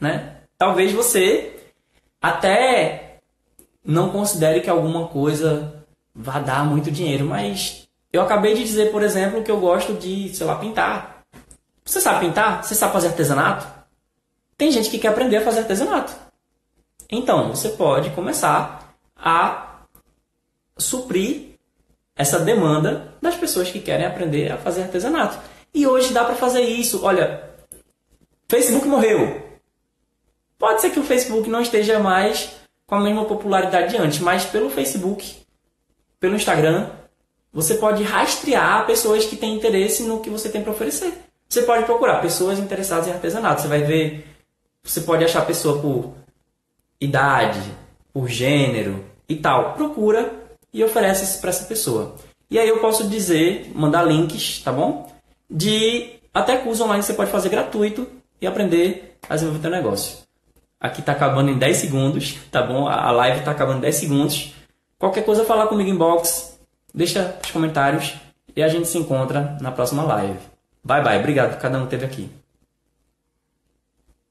né? 0.00 0.36
Talvez 0.56 0.92
você 0.92 1.54
até 2.20 3.18
não 3.84 4.10
considere 4.10 4.60
que 4.60 4.68
alguma 4.68 5.08
coisa 5.08 5.77
vá 6.18 6.40
dar 6.40 6.64
muito 6.64 6.90
dinheiro, 6.90 7.24
mas 7.24 7.88
eu 8.12 8.20
acabei 8.20 8.54
de 8.54 8.64
dizer, 8.64 8.90
por 8.90 9.04
exemplo, 9.04 9.44
que 9.44 9.50
eu 9.50 9.60
gosto 9.60 9.94
de, 9.94 10.34
sei 10.34 10.44
lá, 10.44 10.56
pintar. 10.56 11.22
Você 11.84 12.00
sabe 12.00 12.26
pintar? 12.26 12.64
Você 12.64 12.74
sabe 12.74 12.92
fazer 12.92 13.08
artesanato? 13.08 13.66
Tem 14.56 14.72
gente 14.72 14.90
que 14.90 14.98
quer 14.98 15.08
aprender 15.08 15.36
a 15.36 15.44
fazer 15.44 15.60
artesanato. 15.60 16.12
Então, 17.08 17.50
você 17.54 17.70
pode 17.70 18.10
começar 18.10 18.96
a 19.16 19.84
suprir 20.76 21.56
essa 22.16 22.40
demanda 22.40 23.14
das 23.22 23.36
pessoas 23.36 23.70
que 23.70 23.78
querem 23.78 24.04
aprender 24.04 24.50
a 24.50 24.58
fazer 24.58 24.82
artesanato. 24.82 25.38
E 25.72 25.86
hoje 25.86 26.12
dá 26.12 26.24
para 26.24 26.34
fazer 26.34 26.62
isso. 26.62 27.04
Olha, 27.04 27.48
Facebook 28.48 28.88
morreu. 28.88 29.40
Pode 30.58 30.80
ser 30.80 30.90
que 30.90 30.98
o 30.98 31.04
Facebook 31.04 31.48
não 31.48 31.62
esteja 31.62 32.00
mais 32.00 32.56
com 32.86 32.96
a 32.96 33.00
mesma 33.00 33.24
popularidade 33.24 33.90
de 33.90 33.96
antes, 33.96 34.18
mas 34.18 34.44
pelo 34.44 34.68
Facebook 34.68 35.46
pelo 36.20 36.36
Instagram, 36.36 36.90
você 37.52 37.74
pode 37.74 38.02
rastrear 38.02 38.86
pessoas 38.86 39.24
que 39.24 39.36
têm 39.36 39.54
interesse 39.54 40.02
no 40.02 40.20
que 40.20 40.30
você 40.30 40.48
tem 40.48 40.62
para 40.62 40.72
oferecer. 40.72 41.12
Você 41.48 41.62
pode 41.62 41.84
procurar 41.84 42.20
pessoas 42.20 42.58
interessadas 42.58 43.08
em 43.08 43.12
artesanato. 43.12 43.62
Você 43.62 43.68
vai 43.68 43.82
ver, 43.82 44.26
você 44.82 45.00
pode 45.00 45.24
achar 45.24 45.46
pessoa 45.46 45.80
por 45.80 46.14
idade, 47.00 47.62
por 48.12 48.28
gênero 48.28 49.04
e 49.28 49.36
tal. 49.36 49.74
Procura 49.74 50.32
e 50.72 50.84
oferece 50.84 51.24
isso 51.24 51.40
para 51.40 51.50
essa 51.50 51.64
pessoa. 51.64 52.16
E 52.50 52.58
aí 52.58 52.68
eu 52.68 52.78
posso 52.78 53.08
dizer, 53.08 53.70
mandar 53.74 54.02
links, 54.02 54.60
tá 54.62 54.72
bom? 54.72 55.12
De 55.50 56.18
até 56.32 56.56
curso 56.58 56.84
online 56.84 57.02
você 57.02 57.14
pode 57.14 57.30
fazer 57.30 57.48
gratuito 57.48 58.06
e 58.40 58.46
aprender 58.46 59.16
a 59.28 59.34
desenvolver 59.34 59.60
teu 59.60 59.70
negócio. 59.70 60.18
Aqui 60.80 61.00
está 61.00 61.12
acabando 61.12 61.50
em 61.50 61.58
10 61.58 61.76
segundos, 61.76 62.38
tá 62.50 62.62
bom? 62.62 62.86
A 62.86 63.10
live 63.10 63.40
está 63.40 63.50
acabando 63.50 63.78
em 63.78 63.82
10 63.82 63.94
segundos. 63.96 64.54
Qualquer 64.98 65.24
coisa, 65.24 65.44
falar 65.44 65.68
comigo 65.68 65.88
em 65.88 65.96
box. 65.96 66.58
deixa 66.92 67.38
os 67.44 67.50
comentários 67.50 68.14
e 68.56 68.62
a 68.62 68.68
gente 68.68 68.88
se 68.88 68.98
encontra 68.98 69.56
na 69.60 69.70
próxima 69.70 70.02
live. 70.02 70.38
Bye 70.82 71.02
bye, 71.02 71.18
obrigado 71.18 71.52
por 71.52 71.60
cada 71.60 71.78
um 71.78 71.86
que 71.86 71.94
esteve 71.94 72.04
aqui. 72.04 72.37